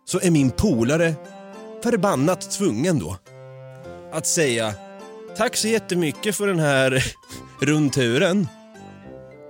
så 0.06 0.20
är 0.20 0.32
min 0.32 0.52
polare 0.52 1.14
förbannat 1.84 2.52
tvungen 2.52 3.00
då 3.00 3.18
att 4.14 4.28
säga 4.28 4.74
tack 5.38 5.56
så 5.56 5.68
jättemycket 5.68 6.36
för 6.36 6.48
den 6.48 6.60
här 6.60 7.04
rundturen 7.62 8.48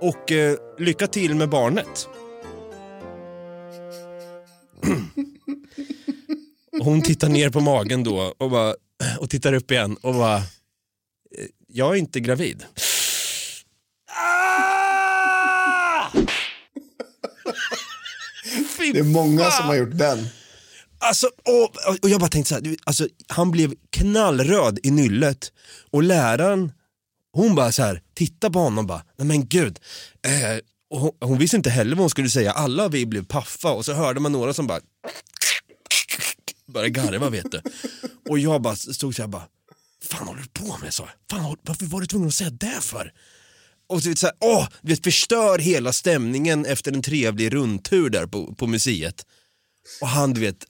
och 0.00 0.32
eh, 0.32 0.56
lycka 0.78 1.06
till 1.06 1.34
med 1.34 1.48
barnet. 1.48 2.08
Och 6.78 6.84
hon 6.84 7.02
tittar 7.02 7.28
ner 7.28 7.50
på 7.50 7.60
magen 7.60 8.04
då 8.04 8.34
och, 8.38 8.50
bara, 8.50 8.74
och 9.18 9.30
tittar 9.30 9.52
upp 9.52 9.70
igen 9.70 9.96
och 10.02 10.14
bara, 10.14 10.36
"Eh, 10.36 10.42
jag 11.68 11.92
är 11.94 11.98
inte 11.98 12.20
gravid. 12.20 12.64
Ah! 14.06 16.10
Det 18.92 18.98
är 18.98 19.02
många 19.02 19.50
som 19.50 19.66
har 19.66 19.74
gjort 19.74 19.98
den. 19.98 20.26
Alltså, 20.98 21.26
och, 21.26 21.98
och 22.02 22.08
jag 22.10 22.20
bara 22.20 22.28
tänkte 22.30 22.48
så 22.48 22.54
här, 22.54 22.76
alltså, 22.84 23.08
han 23.28 23.50
blev 23.50 23.74
knallröd 23.90 24.78
i 24.82 24.90
nyllet 24.90 25.52
och 25.90 26.02
läraren, 26.02 26.72
hon 27.32 27.54
bara 27.54 27.72
så 27.72 27.82
här, 27.82 28.02
titta 28.14 28.50
på 28.50 28.58
honom 28.58 28.86
bara, 28.86 29.02
nej 29.18 29.26
men 29.28 29.46
gud. 29.48 29.78
Eh, 30.26 30.58
hon, 30.98 31.10
hon 31.20 31.38
visste 31.38 31.56
inte 31.56 31.70
heller 31.70 31.96
vad 31.96 32.02
hon 32.02 32.10
skulle 32.10 32.30
säga, 32.30 32.52
alla 32.52 32.88
vi 32.88 33.06
blev 33.06 33.24
paffa 33.24 33.72
och 33.72 33.84
så 33.84 33.92
hörde 33.92 34.20
man 34.20 34.32
några 34.32 34.54
som 34.54 34.66
bara 34.66 34.80
började 36.66 36.90
garva 36.90 37.30
vet 37.30 37.52
du. 37.52 37.60
Och 38.28 38.38
jag 38.38 38.62
bara 38.62 38.76
stod 38.76 39.14
så 39.14 39.22
här 39.22 39.28
bara, 39.28 39.48
fan 40.02 40.26
håller 40.28 40.42
du 40.42 40.48
på 40.48 40.78
med? 40.78 40.94
Så, 40.94 41.08
fan, 41.30 41.56
varför 41.62 41.86
var 41.86 42.00
du 42.00 42.06
tvungen 42.06 42.28
att 42.28 42.34
säga 42.34 42.50
det 42.50 42.80
för? 42.80 43.12
och 43.86 44.02
så, 44.02 44.14
så 44.14 44.26
här, 44.26 44.36
åh, 44.40 44.68
du 44.82 44.88
vet, 44.88 45.04
förstör 45.04 45.58
hela 45.58 45.92
stämningen 45.92 46.66
efter 46.66 46.92
en 46.92 47.02
trevlig 47.02 47.54
rundtur 47.54 48.10
där 48.10 48.26
på, 48.26 48.54
på 48.54 48.66
museet. 48.66 49.26
Och 50.00 50.08
han 50.08 50.34
du 50.34 50.40
vet, 50.40 50.64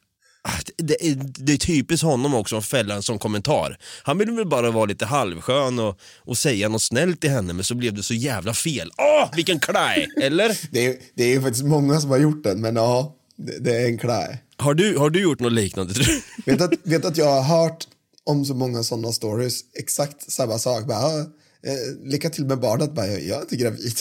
det 0.76 1.06
är, 1.08 1.14
det 1.38 1.52
är 1.52 1.56
typiskt 1.56 2.04
honom 2.04 2.34
också 2.34 2.56
att 2.56 2.64
fälla 2.64 2.94
en 2.94 3.02
sån 3.02 3.18
kommentar. 3.18 3.78
Han 4.02 4.18
ville 4.18 4.32
väl 4.32 4.46
bara 4.48 4.70
vara 4.70 4.84
lite 4.84 5.06
halvskön 5.06 5.78
och, 5.78 5.98
och 6.18 6.38
säga 6.38 6.68
något 6.68 6.82
snällt 6.82 7.20
till 7.20 7.30
henne 7.30 7.52
men 7.52 7.64
så 7.64 7.74
blev 7.74 7.94
det 7.94 8.02
så 8.02 8.14
jävla 8.14 8.54
fel. 8.54 8.90
Åh, 8.98 9.30
vilken 9.36 9.60
klaj! 9.60 10.08
Eller? 10.22 10.58
Det 10.70 10.86
är, 10.86 10.96
det 11.14 11.24
är 11.24 11.28
ju 11.28 11.42
faktiskt 11.42 11.64
många 11.64 12.00
som 12.00 12.10
har 12.10 12.18
gjort 12.18 12.44
den, 12.44 12.60
men 12.60 12.76
ja, 12.76 13.14
det, 13.36 13.58
det 13.58 13.76
är 13.82 13.86
en 13.86 13.98
klä. 13.98 14.38
Har 14.56 14.74
du, 14.74 14.96
har 14.98 15.10
du 15.10 15.22
gjort 15.22 15.40
något 15.40 15.52
liknande? 15.52 15.94
tror 15.94 16.04
du? 16.04 16.20
Vet 16.52 16.60
att, 16.60 16.72
vet 16.82 17.04
att 17.04 17.16
jag 17.16 17.42
har 17.42 17.42
hört 17.58 17.86
om 18.26 18.44
så 18.44 18.54
många 18.54 18.82
sådana 18.82 19.12
stories, 19.12 19.60
exakt 19.78 20.32
samma 20.32 20.58
sak. 20.58 20.86
Bara, 20.86 20.98
"Ja, 21.00 21.18
eh, 21.66 22.10
lycka 22.10 22.30
till 22.30 22.44
med 22.44 22.60
barnet, 22.60 22.94
bara, 22.94 23.06
jag 23.06 23.38
är 23.38 23.40
inte 23.42 23.56
gravid. 23.56 23.94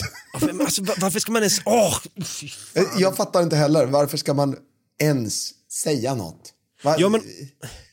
Alltså, 0.60 0.82
va- 0.82 0.94
varför 1.00 1.20
ska 1.20 1.32
man 1.32 1.42
ens. 1.42 1.58
Eh, 2.74 2.82
jag 2.98 3.16
fattar 3.16 3.42
inte 3.42 3.56
heller, 3.56 3.86
varför 3.86 4.16
ska 4.16 4.34
man 4.34 4.56
ens 5.02 5.50
säga 5.82 6.14
något? 6.14 6.50
Va? 6.82 6.94
Ja, 6.98 7.08
men- 7.08 7.22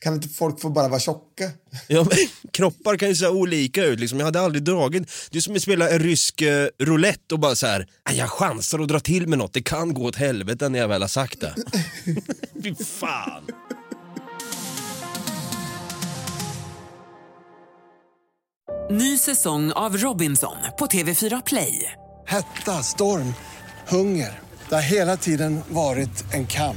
Kan 0.00 0.14
inte 0.14 0.28
folk 0.28 0.60
få 0.60 0.70
bara 0.70 0.88
vara 0.88 1.00
tjocka? 1.00 1.50
Ja, 1.88 2.04
men, 2.10 2.18
kroppar 2.52 2.96
kan 2.96 3.08
ju 3.08 3.14
se 3.16 3.26
olika 3.28 3.84
ut 3.84 4.00
liksom. 4.00 4.18
Jag 4.18 4.26
hade 4.26 4.40
aldrig 4.40 4.62
dragit, 4.64 5.10
det 5.30 5.38
är 5.38 5.40
som 5.42 5.54
att 5.56 5.62
spela 5.62 5.90
en 5.90 5.98
rysk 5.98 6.42
eh, 6.42 6.68
roulette 6.78 7.34
och 7.34 7.40
bara 7.40 7.54
så 7.54 7.66
här, 7.66 7.86
"Ah, 8.02 8.12
jag 8.12 8.30
chansar 8.30 8.78
och 8.80 8.86
drar 8.86 8.98
till 8.98 9.26
med 9.26 9.38
något, 9.38 9.52
det 9.52 9.62
kan 9.62 9.94
gå 9.94 10.04
åt 10.04 10.16
helvete 10.16 10.68
när 10.68 10.78
jag 10.78 10.88
väl 10.88 11.00
har 11.02 11.08
sagt 11.08 11.40
det. 11.40 11.54
Fy 12.62 12.74
fan. 12.84 13.42
Ny 18.90 19.18
säsong 19.18 19.72
av 19.72 19.96
Robinson 19.96 20.56
på 20.78 20.86
TV4 20.86 21.42
Play. 21.46 21.92
Hetta, 22.26 22.82
storm, 22.82 23.34
hunger. 23.88 24.40
Det 24.68 24.74
har 24.74 24.82
hela 24.82 25.16
tiden 25.16 25.60
varit 25.68 26.24
en 26.34 26.46
kamp. 26.46 26.76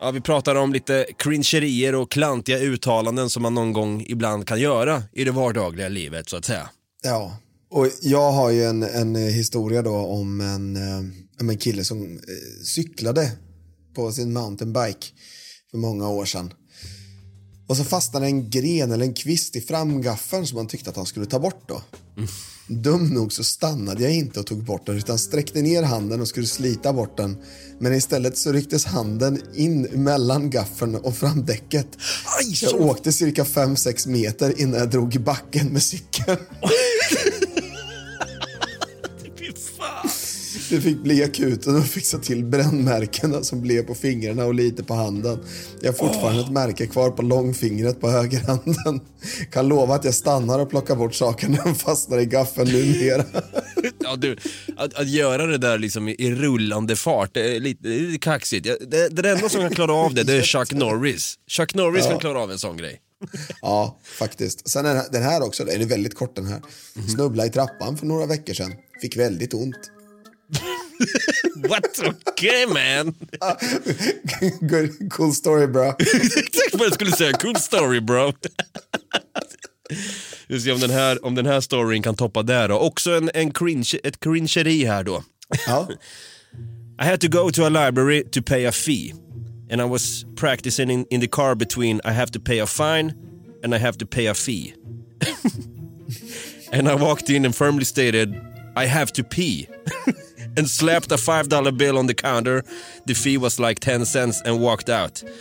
Ja, 0.00 0.10
vi 0.10 0.20
pratar 0.20 0.54
om 0.54 0.72
lite 0.72 1.06
cringerier 1.18 1.94
och 1.94 2.10
klantiga 2.10 2.58
uttalanden 2.58 3.30
som 3.30 3.42
man 3.42 3.54
någon 3.54 3.72
gång 3.72 4.04
ibland 4.06 4.46
kan 4.46 4.60
göra 4.60 5.02
i 5.12 5.24
det 5.24 5.30
vardagliga 5.30 5.88
livet 5.88 6.28
så 6.28 6.36
att 6.36 6.44
säga. 6.44 6.70
Ja, 7.02 7.36
och 7.70 7.88
jag 8.02 8.32
har 8.32 8.50
ju 8.50 8.64
en, 8.64 8.82
en 8.82 9.16
eh, 9.16 9.22
historia 9.22 9.82
då 9.82 9.94
om 9.94 10.40
en, 10.40 10.76
eh, 10.76 11.50
en 11.50 11.58
kille 11.58 11.84
som 11.84 12.02
eh, 12.02 12.64
cyklade 12.64 13.30
på 13.94 14.12
sin 14.12 14.32
mountainbike 14.32 15.06
för 15.70 15.78
många 15.78 16.08
år 16.08 16.24
sedan. 16.24 16.52
Och 17.68 17.76
så 17.76 17.84
fastnade 17.84 18.26
en 18.26 18.50
gren 18.50 18.92
eller 18.92 19.04
en 19.04 19.14
kvist 19.14 19.56
i 19.56 19.60
framgaffeln 19.60 20.46
som 20.46 20.58
han 20.58 20.66
tyckte 20.66 20.90
att 20.90 20.96
han 20.96 21.06
skulle 21.06 21.26
ta 21.26 21.38
bort 21.38 21.68
då. 21.68 21.82
Dum 22.68 23.14
nog 23.14 23.32
så 23.32 23.44
stannade 23.44 24.02
jag 24.02 24.14
inte 24.14 24.40
och 24.40 24.46
tog 24.46 24.64
bort 24.64 24.86
den 24.86 24.96
utan 24.96 25.18
sträckte 25.18 25.62
ner 25.62 25.82
handen 25.82 26.20
och 26.20 26.28
skulle 26.28 26.46
slita 26.46 26.92
bort 26.92 27.16
den. 27.16 27.36
Men 27.78 27.94
istället 27.94 28.38
så 28.38 28.52
rycktes 28.52 28.84
handen 28.84 29.42
in 29.54 29.82
mellan 29.82 30.50
gaffeln 30.50 30.94
och 30.94 31.16
framdäcket. 31.16 31.86
Aj, 32.38 32.58
jag 32.62 32.80
åkte 32.80 33.12
cirka 33.12 33.44
5-6 33.44 34.08
meter 34.08 34.60
innan 34.60 34.80
jag 34.80 34.90
drog 34.90 35.14
i 35.14 35.18
backen 35.18 35.66
med 35.68 35.82
cykeln. 35.82 36.38
Det 40.70 40.80
fick 40.80 41.02
bli 41.02 41.24
akuten 41.24 41.76
och 41.76 41.84
fixa 41.86 42.18
till 42.18 42.44
brännmärkena 42.44 43.42
som 43.42 43.60
blev 43.60 43.82
på 43.82 43.94
fingrarna 43.94 44.44
och 44.44 44.54
lite 44.54 44.84
på 44.84 44.94
handen. 44.94 45.38
Jag 45.80 45.92
har 45.92 45.96
fortfarande 45.98 46.40
ett 46.42 46.50
märke 46.52 46.86
kvar 46.86 47.10
på 47.10 47.22
långfingret 47.22 48.00
på 48.00 48.10
högerhanden. 48.10 49.00
Kan 49.52 49.68
lova 49.68 49.94
att 49.94 50.04
jag 50.04 50.14
stannar 50.14 50.58
och 50.58 50.70
plockar 50.70 50.96
bort 50.96 51.14
saker 51.14 51.48
när 51.48 51.64
de 51.64 51.74
fastnar 51.74 52.18
i 52.18 52.24
gaffeln 52.26 52.70
numera. 52.72 53.24
Ja, 54.00 54.16
du, 54.16 54.36
att, 54.76 54.94
att 54.94 55.08
göra 55.08 55.46
det 55.46 55.58
där 55.58 55.78
liksom 55.78 56.08
i, 56.08 56.34
rullande 56.34 56.96
fart, 56.96 57.30
det 57.34 57.56
är 57.56 57.60
lite, 57.60 57.88
det 57.88 57.94
är 57.94 58.00
lite 58.00 58.18
kaxigt. 58.18 58.66
Ja, 58.66 58.76
Det, 58.90 59.08
det 59.08 59.30
enda 59.30 59.48
som 59.48 59.60
kan 59.60 59.70
klara 59.70 59.92
av 59.92 60.14
det, 60.14 60.22
det 60.22 60.32
är 60.32 60.42
Chuck 60.42 60.72
Norris. 60.72 61.34
Chuck 61.48 61.74
Norris 61.74 62.06
kan 62.06 62.18
klara 62.18 62.40
av 62.40 62.50
en 62.52 62.58
sån 62.58 62.76
grej. 62.76 63.00
Ja, 63.62 63.98
faktiskt. 64.18 64.68
Sen 64.70 64.86
är 64.86 64.88
den 64.88 64.98
här- 64.98 65.08
den 65.12 65.22
här 65.22 65.42
också, 65.42 65.64
den 65.64 65.80
är 65.82 65.86
väldigt 65.86 66.14
kort 66.14 66.36
den 66.36 66.46
här. 66.46 66.60
Snubblade 67.14 67.48
i 67.48 67.52
trappan 67.52 67.96
för 67.98 68.06
några 68.06 68.26
veckor 68.26 68.54
sedan. 68.54 68.72
Fick 69.02 69.16
väldigt 69.16 69.54
ont. 69.54 69.76
What? 71.68 72.00
Okay 72.28 72.66
man. 72.66 73.14
Good, 74.60 75.10
cool 75.10 75.32
story 75.32 75.66
bro. 75.66 75.94
Exakt 75.98 76.74
vad 76.74 76.86
jag 76.86 76.94
skulle 76.94 77.12
säga, 77.12 77.32
cool 77.32 77.56
story 77.56 78.00
bro. 78.00 78.32
Vi 80.46 80.60
ser 80.60 80.72
om 80.72 80.80
den 80.80 80.90
här, 80.90 81.24
om 81.24 81.34
den 81.34 81.46
här 81.46 81.60
storyn 81.60 82.02
kan 82.02 82.14
toppa 82.16 82.42
där 82.42 82.68
då. 82.68 82.78
Också 82.78 83.10
en, 83.10 83.30
en 83.34 83.50
cringe, 83.50 83.94
ett 84.04 84.20
cringeri 84.20 84.84
här 84.84 85.04
då. 85.04 85.24
Ja. 85.66 85.88
I 87.02 87.04
had 87.04 87.20
to 87.20 87.28
go 87.28 87.50
to 87.50 87.64
a 87.64 87.68
library 87.68 88.24
to 88.32 88.42
pay 88.42 88.66
a 88.66 88.72
fee. 88.72 89.14
And 89.70 89.80
I 89.80 89.84
was 89.84 90.24
practicing 90.36 90.90
in, 90.90 91.06
in 91.10 91.20
the 91.20 91.28
car 91.28 91.54
between 91.54 92.00
I 92.04 92.10
have 92.10 92.32
to 92.32 92.40
pay 92.40 92.60
a 92.60 92.66
fine 92.66 93.14
and 93.62 93.74
I 93.74 93.78
have 93.78 93.98
to 93.98 94.06
pay 94.06 94.28
a 94.28 94.34
fee. 94.34 94.74
and 96.72 96.88
I 96.88 96.94
walked 96.94 97.30
in 97.30 97.44
and 97.44 97.54
firmly 97.54 97.84
stated, 97.84 98.34
I 98.76 98.86
have 98.86 99.12
to 99.12 99.24
pee. 99.24 99.68
and 100.58 100.68
slapped 100.68 101.12
a 101.12 101.16
five 101.16 101.48
dollar 101.48 101.72
bill 101.72 101.98
on 101.98 102.06
the 102.06 102.14
counter. 102.14 102.62
The 103.06 103.14
fee 103.14 103.38
was 103.38 103.58
like 103.58 103.80
10 103.80 104.04
cents 104.04 104.42
and 104.44 104.60
walked 104.60 104.88
out. 104.88 105.22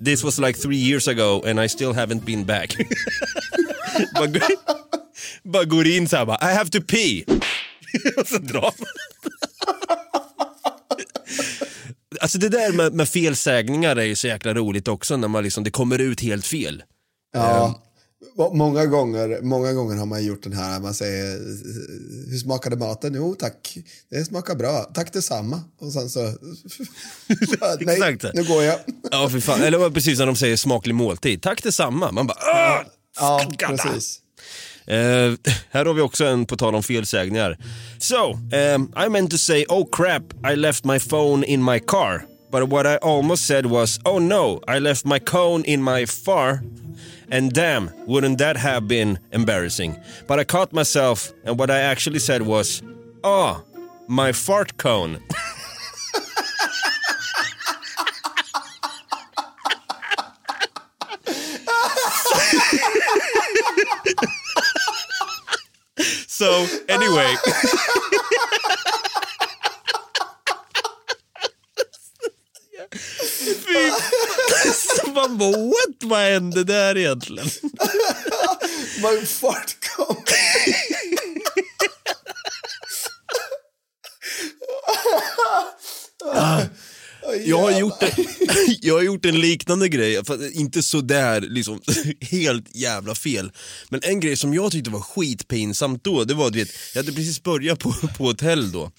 This 0.00 0.22
was, 0.22 0.38
like 0.38 0.56
three 0.56 0.76
years 0.76 1.08
ago 1.08 1.42
and 1.44 1.58
I 1.58 1.66
still 1.66 1.92
haven't 1.92 2.24
been 2.24 2.44
back. 2.44 2.68
bara, 4.14 4.26
går, 4.26 4.42
bara 5.42 5.64
går 5.64 5.86
in 5.86 6.08
så 6.08 6.16
här 6.16 6.26
bara, 6.26 6.38
I 6.40 6.54
have 6.54 6.70
to 6.70 6.80
pee. 6.80 7.24
och 8.16 8.26
så 8.26 8.38
drar 8.38 8.60
man. 8.60 8.88
Alltså 12.20 12.38
det 12.38 12.48
där 12.48 12.72
med, 12.72 12.92
med 12.92 13.08
felsägningar 13.08 13.96
är 13.96 14.04
ju 14.04 14.16
så 14.16 14.26
jäkla 14.26 14.54
roligt 14.54 14.88
också 14.88 15.16
när 15.16 15.28
man 15.28 15.44
liksom, 15.44 15.64
det 15.64 15.70
kommer 15.70 15.98
ut 15.98 16.20
helt 16.20 16.46
fel. 16.46 16.82
Ja. 17.32 17.82
Många 18.52 18.86
gånger, 18.86 19.42
många 19.42 19.72
gånger 19.72 19.96
har 19.96 20.06
man 20.06 20.24
gjort 20.24 20.42
den 20.42 20.52
här, 20.52 20.80
man 20.80 20.94
säger 20.94 21.38
hur 22.30 22.38
smakade 22.38 22.76
maten? 22.76 23.14
Jo 23.14 23.34
tack, 23.34 23.78
det 24.10 24.24
smakar 24.24 24.54
bra, 24.54 24.90
tack 24.94 25.12
detsamma. 25.12 25.62
Och 25.80 25.92
sen 25.92 26.10
så, 26.10 26.20
nej, 27.80 28.18
nu 28.34 28.44
går 28.44 28.62
jag. 28.62 28.78
Ja 29.10 29.28
för 29.28 29.40
fan, 29.40 29.62
eller 29.62 29.90
precis 29.90 30.18
när 30.18 30.26
de 30.26 30.36
säger 30.36 30.56
smaklig 30.56 30.94
måltid, 30.94 31.42
tack 31.42 31.62
detsamma. 31.62 32.12
Man 32.12 32.26
bara 32.26 32.38
Åh! 32.52 32.82
Ja, 33.20 33.50
precis. 33.58 34.20
Eh, 34.86 35.32
här 35.70 35.84
har 35.84 35.94
vi 35.94 36.00
också 36.00 36.24
en 36.24 36.46
på 36.46 36.56
tal 36.56 36.74
om 36.74 36.82
felsägningar. 36.82 37.58
So, 37.98 38.32
um, 38.74 38.92
I 39.06 39.08
meant 39.08 39.30
to 39.30 39.38
say 39.38 39.64
oh 39.68 39.88
crap, 39.92 40.22
I 40.52 40.56
left 40.56 40.84
my 40.84 40.98
phone 40.98 41.46
in 41.46 41.64
my 41.64 41.80
car. 41.80 42.22
But 42.52 42.68
what 42.68 42.86
I 42.86 42.96
almost 42.96 43.46
said 43.46 43.66
was 43.66 44.00
oh 44.04 44.20
no, 44.20 44.62
I 44.76 44.80
left 44.80 45.04
my 45.04 45.18
cone 45.18 45.64
in 45.64 45.82
my 45.82 46.06
far. 46.06 46.60
And 47.30 47.52
damn, 47.52 47.90
wouldn't 48.06 48.38
that 48.38 48.56
have 48.56 48.88
been 48.88 49.18
embarrassing? 49.32 49.98
But 50.26 50.38
I 50.38 50.44
caught 50.44 50.72
myself 50.72 51.32
and 51.44 51.58
what 51.58 51.70
I 51.70 51.80
actually 51.80 52.20
said 52.20 52.42
was 52.42 52.82
oh, 53.22 53.62
my 54.06 54.32
fart 54.32 54.76
cone. 54.78 55.22
So 66.38 66.66
anyway. 66.88 67.34
Fy 72.92 73.90
Man 75.18 75.38
bara 75.38 75.50
what? 75.50 75.96
Vad 76.02 76.20
hände 76.20 76.64
där 76.64 76.96
egentligen? 76.96 77.46
Var 79.02 79.24
fart 79.26 79.76
kom. 79.96 80.16
Jag 87.46 87.58
har, 87.58 87.80
gjort 87.80 88.02
en, 88.02 88.10
jag 88.80 88.94
har 88.94 89.02
gjort 89.02 89.24
en 89.24 89.40
liknande 89.40 89.88
grej, 89.88 90.22
inte 90.52 90.82
sådär 90.82 91.40
liksom, 91.40 91.80
helt 92.20 92.76
jävla 92.76 93.14
fel. 93.14 93.52
Men 93.88 94.00
en 94.02 94.20
grej 94.20 94.36
som 94.36 94.54
jag 94.54 94.72
tyckte 94.72 94.90
var 94.90 95.00
skitpinsamt 95.00 96.04
då, 96.04 96.24
det 96.24 96.34
var 96.34 96.50
du 96.50 96.58
vet, 96.58 96.68
jag 96.94 97.02
hade 97.02 97.12
precis 97.12 97.42
börjat 97.42 97.78
på, 97.78 97.92
på 97.92 98.24
hotell 98.24 98.72
då. 98.72 98.90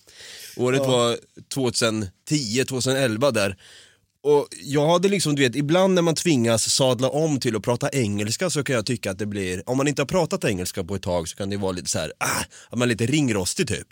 Året 0.55 0.81
ja. 0.83 0.87
var 0.87 1.17
2010, 1.53 2.65
2011 2.67 3.31
där. 3.31 3.57
Och 4.23 4.47
jag 4.63 4.87
hade 4.87 5.09
liksom, 5.09 5.35
du 5.35 5.41
vet, 5.41 5.55
ibland 5.55 5.93
när 5.93 6.01
man 6.01 6.15
tvingas 6.15 6.69
sadla 6.69 7.09
om 7.09 7.39
till 7.39 7.55
att 7.55 7.63
prata 7.63 7.89
engelska 7.89 8.49
så 8.49 8.63
kan 8.63 8.75
jag 8.75 8.85
tycka 8.85 9.11
att 9.11 9.17
det 9.19 9.25
blir, 9.25 9.69
om 9.69 9.77
man 9.77 9.87
inte 9.87 10.01
har 10.01 10.07
pratat 10.07 10.43
engelska 10.43 10.83
på 10.83 10.95
ett 10.95 11.01
tag 11.01 11.27
så 11.29 11.35
kan 11.35 11.49
det 11.49 11.57
vara 11.57 11.71
lite 11.71 11.89
så 11.89 11.99
här, 11.99 12.13
ah, 12.17 12.43
att 12.69 12.79
man 12.79 12.81
är 12.81 12.87
lite 12.87 13.05
ringrostig 13.05 13.67
typ. 13.67 13.87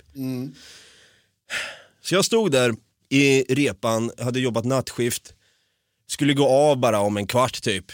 Så 2.02 2.16
jag 2.16 2.26
stod 2.26 2.52
där 2.52 2.76
i 3.10 3.42
repan, 3.56 4.12
hade 4.20 4.40
jobbat 4.40 4.66
nattskift, 4.66 5.34
skulle 6.08 6.34
gå 6.34 6.48
av 6.48 6.78
bara 6.80 7.00
om 7.00 7.18
en 7.18 7.28
kvart 7.28 7.62
typ. 7.62 7.86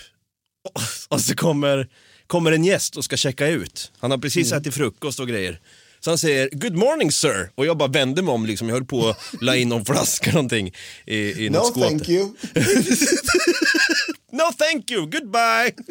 Och 1.10 1.22
så 1.22 1.36
kommer, 1.36 1.90
kommer 2.28 2.52
en 2.52 2.64
gäst 2.64 2.98
och 2.98 3.04
ska 3.06 3.18
checka 3.18 3.48
ut. 3.48 3.92
Han 4.00 4.12
har 4.12 4.18
precis 4.18 4.52
ätit 4.52 4.74
frukost 4.74 5.20
och 5.20 5.28
grejer. 5.28 5.60
Så 6.04 6.12
han 6.12 6.18
säger 6.18 6.50
“Good 6.52 6.76
morning 6.76 7.12
sir” 7.12 7.50
och 7.56 7.66
jag 7.66 7.78
bara 7.78 7.90
vände 7.90 8.22
mig 8.22 8.32
om, 8.34 8.46
liksom. 8.46 8.68
jag 8.70 8.76
höll 8.76 8.86
på 8.86 9.10
att 9.10 9.18
la 9.42 9.56
in 9.56 9.70
någon 9.70 9.86
flaska 9.86 10.32
någonting 10.32 10.74
i, 11.06 11.46
i 11.46 11.50
något 11.50 11.76
No 11.76 11.82
skåp. 11.82 11.90
thank 11.90 12.10
you. 12.10 12.30
No 14.32 14.52
thank 14.58 14.92
you, 14.92 15.02
goodbye! 15.02 15.72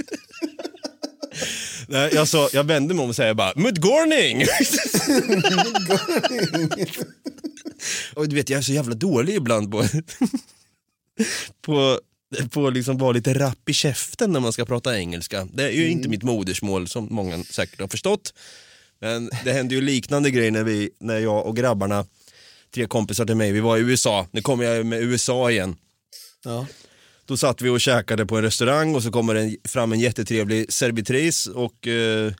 Nej, 1.88 2.10
jag, 2.14 2.28
sa, 2.28 2.48
jag 2.52 2.64
vände 2.64 2.94
mig 2.94 3.02
om 3.02 3.08
och 3.08 3.16
säger 3.16 3.34
bara 3.34 3.52
“Mudgorning!” 3.56 4.44
Och 8.14 8.28
du 8.28 8.36
vet, 8.36 8.50
jag 8.50 8.58
är 8.58 8.62
så 8.62 8.72
jävla 8.72 8.94
dålig 8.94 9.34
ibland 9.34 9.70
på, 9.70 9.84
på, 11.66 12.00
på 12.50 12.70
liksom 12.70 12.98
vara 12.98 13.12
lite 13.12 13.34
rapp 13.34 13.68
i 13.68 13.72
käften 13.72 14.32
när 14.32 14.40
man 14.40 14.52
ska 14.52 14.64
prata 14.64 14.98
engelska. 14.98 15.48
Det 15.52 15.62
är 15.62 15.70
ju 15.70 15.90
inte 15.90 16.08
mitt 16.08 16.22
modersmål 16.22 16.88
som 16.88 17.08
många 17.10 17.44
säkert 17.44 17.80
har 17.80 17.88
förstått. 17.88 18.32
Men 19.02 19.30
det 19.44 19.52
hände 19.52 19.74
ju 19.74 19.80
liknande 19.80 20.30
grejer 20.30 20.50
när, 20.50 20.64
vi, 20.64 20.90
när 21.00 21.18
jag 21.18 21.46
och 21.46 21.56
grabbarna, 21.56 22.06
tre 22.74 22.86
kompisar 22.86 23.26
till 23.26 23.36
mig, 23.36 23.52
vi 23.52 23.60
var 23.60 23.76
i 23.76 23.80
USA. 23.80 24.26
Nu 24.30 24.42
kommer 24.42 24.64
jag 24.64 24.86
med 24.86 25.02
USA 25.02 25.50
igen. 25.50 25.76
Ja. 26.44 26.66
Då 27.26 27.36
satt 27.36 27.62
vi 27.62 27.68
och 27.68 27.80
käkade 27.80 28.26
på 28.26 28.36
en 28.36 28.42
restaurang 28.42 28.94
och 28.94 29.02
så 29.02 29.10
kommer 29.10 29.34
en, 29.34 29.56
fram 29.64 29.92
en 29.92 30.00
jättetrevlig 30.00 30.72
servitris 30.72 31.46
och 31.46 31.86
eh, 31.86 32.32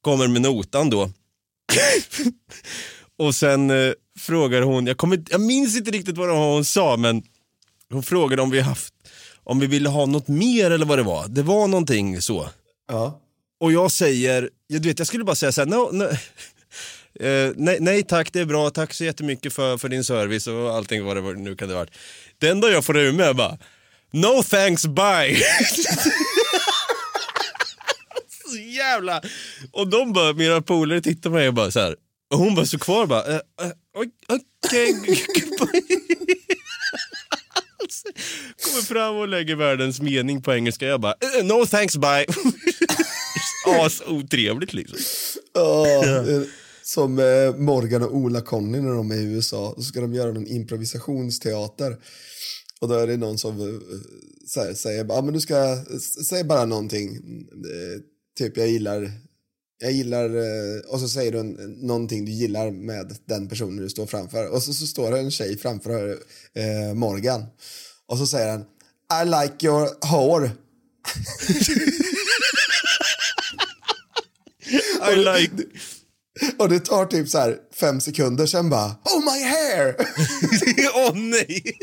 kommer 0.00 0.28
med 0.28 0.42
notan 0.42 0.90
då. 0.90 1.10
och 3.18 3.34
sen 3.34 3.70
eh, 3.70 3.92
frågar 4.18 4.62
hon, 4.62 4.86
jag, 4.86 4.96
kommer, 4.96 5.24
jag 5.30 5.40
minns 5.40 5.76
inte 5.76 5.90
riktigt 5.90 6.16
vad 6.16 6.36
hon 6.36 6.64
sa 6.64 6.96
men 6.96 7.22
hon 7.90 8.02
frågade 8.02 8.42
om 8.42 8.50
vi 8.50 8.60
haft, 8.60 8.94
om 9.44 9.60
vi 9.60 9.66
ville 9.66 9.88
ha 9.88 10.06
något 10.06 10.28
mer 10.28 10.70
eller 10.70 10.86
vad 10.86 10.98
det 10.98 11.02
var. 11.02 11.28
Det 11.28 11.42
var 11.42 11.66
någonting 11.66 12.22
så. 12.22 12.48
Ja. 12.88 13.20
Och 13.60 13.72
jag 13.72 13.92
säger, 13.92 14.50
jag, 14.66 14.82
du 14.82 14.88
vet, 14.88 14.98
jag 14.98 15.08
skulle 15.08 15.24
bara 15.24 15.36
säga 15.36 15.52
så 15.52 15.60
här, 15.60 15.68
no, 15.68 15.90
no, 15.92 16.04
Uh, 17.22 17.52
nej, 17.56 17.78
nej 17.80 18.02
tack 18.02 18.32
det 18.32 18.40
är 18.40 18.44
bra, 18.44 18.70
tack 18.70 18.94
så 18.94 19.04
jättemycket 19.04 19.52
för, 19.52 19.78
för 19.78 19.88
din 19.88 20.04
service 20.04 20.46
och 20.46 20.74
allting 20.74 21.04
vad 21.04 21.16
det 21.16 21.20
var, 21.20 21.34
nu 21.34 21.56
kan 21.56 21.68
det 21.68 21.74
varit. 21.74 21.90
Det 22.38 22.48
enda 22.48 22.70
jag 22.70 22.84
får 22.84 22.98
ur 22.98 23.12
mig 23.12 23.26
är 23.26 23.34
bara, 23.34 23.58
no 24.12 24.42
thanks 24.42 24.86
bye. 24.86 25.36
så 28.48 28.56
jävla... 28.56 29.22
Och 29.72 29.88
de 29.88 30.12
bara, 30.12 30.32
mina 30.32 30.62
polare 30.62 31.00
tittar 31.00 31.30
på 31.30 31.36
mig 31.36 31.48
och 31.48 31.54
bara 31.54 31.70
så 31.70 31.80
här. 31.80 31.96
Och 32.30 32.38
hon 32.38 32.54
bara 32.54 32.66
så 32.66 32.78
kvar 32.78 33.06
bara, 33.06 33.28
uh, 33.28 33.34
eh, 33.34 33.66
eh 33.66 33.72
oj. 33.96 34.10
Kommer 38.64 38.82
fram 38.82 39.16
och 39.16 39.28
lägger 39.28 39.56
världens 39.56 40.00
mening 40.00 40.42
på 40.42 40.54
engelska. 40.54 40.86
Jag 40.86 41.00
bara, 41.00 41.14
eh, 41.38 41.44
no 41.44 41.66
thanks 41.66 41.96
bye. 41.96 42.26
As 43.74 44.02
otrevligt 44.06 44.72
liksom. 44.72 44.98
Ja, 45.54 46.04
eh, 46.04 46.42
Som 46.82 47.18
eh, 47.18 47.56
Morgan 47.56 48.02
och 48.02 48.16
Ola-Conny 48.16 48.80
när 48.80 48.94
de 48.94 49.10
är 49.10 49.16
i 49.16 49.24
USA. 49.24 49.74
Så 49.76 49.82
ska 49.82 50.00
de 50.00 50.14
göra 50.14 50.32
någon 50.32 50.46
improvisationsteater. 50.46 51.96
Och 52.80 52.88
då 52.88 52.94
är 52.94 53.06
det 53.06 53.16
någon 53.16 53.38
som 53.38 53.60
eh, 53.60 53.66
här, 54.56 54.74
säger 54.74 55.06
ah, 55.10 55.22
men 55.22 55.34
du 55.34 55.40
ska 55.40 55.84
säga 56.28 56.44
bara 56.44 56.64
någonting. 56.64 57.16
Eh, 57.16 58.00
typ 58.38 58.56
jag 58.56 58.68
gillar 58.68 59.12
jag 59.80 59.92
gillar, 59.92 60.24
eh, 60.24 60.80
och 60.88 61.00
så 61.00 61.08
säger 61.08 61.32
du 61.32 61.38
en, 61.38 61.76
någonting 61.80 62.24
du 62.24 62.32
gillar 62.32 62.70
med 62.70 63.16
den 63.24 63.48
personen 63.48 63.76
du 63.76 63.88
står 63.88 64.06
framför. 64.06 64.48
Och 64.48 64.62
så, 64.62 64.74
så 64.74 64.86
står 64.86 65.10
det 65.10 65.18
en 65.18 65.30
tjej 65.30 65.58
framför 65.58 66.18
eh, 66.54 66.94
Morgan. 66.94 67.44
Och 68.06 68.18
så 68.18 68.26
säger 68.26 68.50
han 68.50 68.60
I 69.22 69.24
like 69.24 69.66
your 69.66 70.06
hår. 70.06 70.50
I 75.12 75.16
like... 75.16 75.52
Och 76.58 76.68
det 76.68 76.80
tar 76.80 77.06
typ 77.06 77.28
så 77.28 77.38
här 77.38 77.56
fem 77.80 78.00
sekunder, 78.00 78.46
sen 78.46 78.70
bara 78.70 78.86
Oh 78.86 79.20
my 79.20 79.44
hair! 79.44 79.96
Åh 80.94 81.14
nej! 81.14 81.78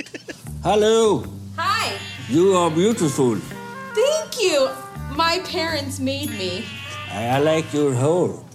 Hello, 0.63 1.23
Hi. 1.57 1.91
you 2.35 2.57
are 2.57 2.75
beautiful. 2.75 3.38
Thank 3.95 4.41
you. 4.41 4.69
My 5.17 5.39
parents 5.51 5.99
made 5.99 6.29
me. 6.29 6.63
I 7.11 7.39
like 7.39 7.77
your 7.77 7.93
hair. 7.93 8.45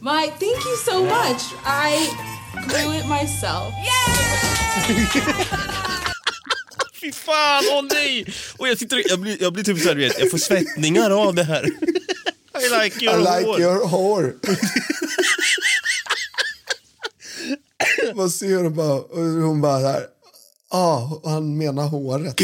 My 0.00 0.26
thank 0.26 0.64
you 0.64 0.76
so 0.84 1.04
much. 1.04 1.42
I 1.64 2.08
grew 2.68 2.92
it 2.92 3.06
myself. 3.08 3.72
Fy 7.02 7.12
fan, 7.12 7.64
åh 7.72 7.84
nej! 7.90 8.26
Och 8.56 8.68
jag, 8.68 8.78
sitter, 8.78 9.02
jag, 9.08 9.20
blir, 9.20 9.42
jag 9.42 9.52
blir 9.52 9.64
typ 9.64 9.78
såhär, 9.78 9.96
vet, 9.96 10.18
jag 10.18 10.30
får 10.30 10.38
svettningar 10.38 11.10
av 11.10 11.34
det 11.34 11.44
här. 11.44 11.64
I 11.64 12.84
like 12.84 13.04
your 13.04 13.14
I 13.14 13.18
like 13.18 13.46
hår. 13.46 13.60
your 13.60 13.86
hår. 13.88 14.34
Man 18.14 18.30
ser 18.30 18.64
och 18.64 18.72
bara, 18.72 19.00
och 19.00 19.18
hon 19.18 19.60
bara 19.60 19.78
här, 19.78 20.06
ja, 20.70 21.20
ah, 21.24 21.30
han 21.30 21.58
menar 21.58 21.88
håret. 21.88 22.36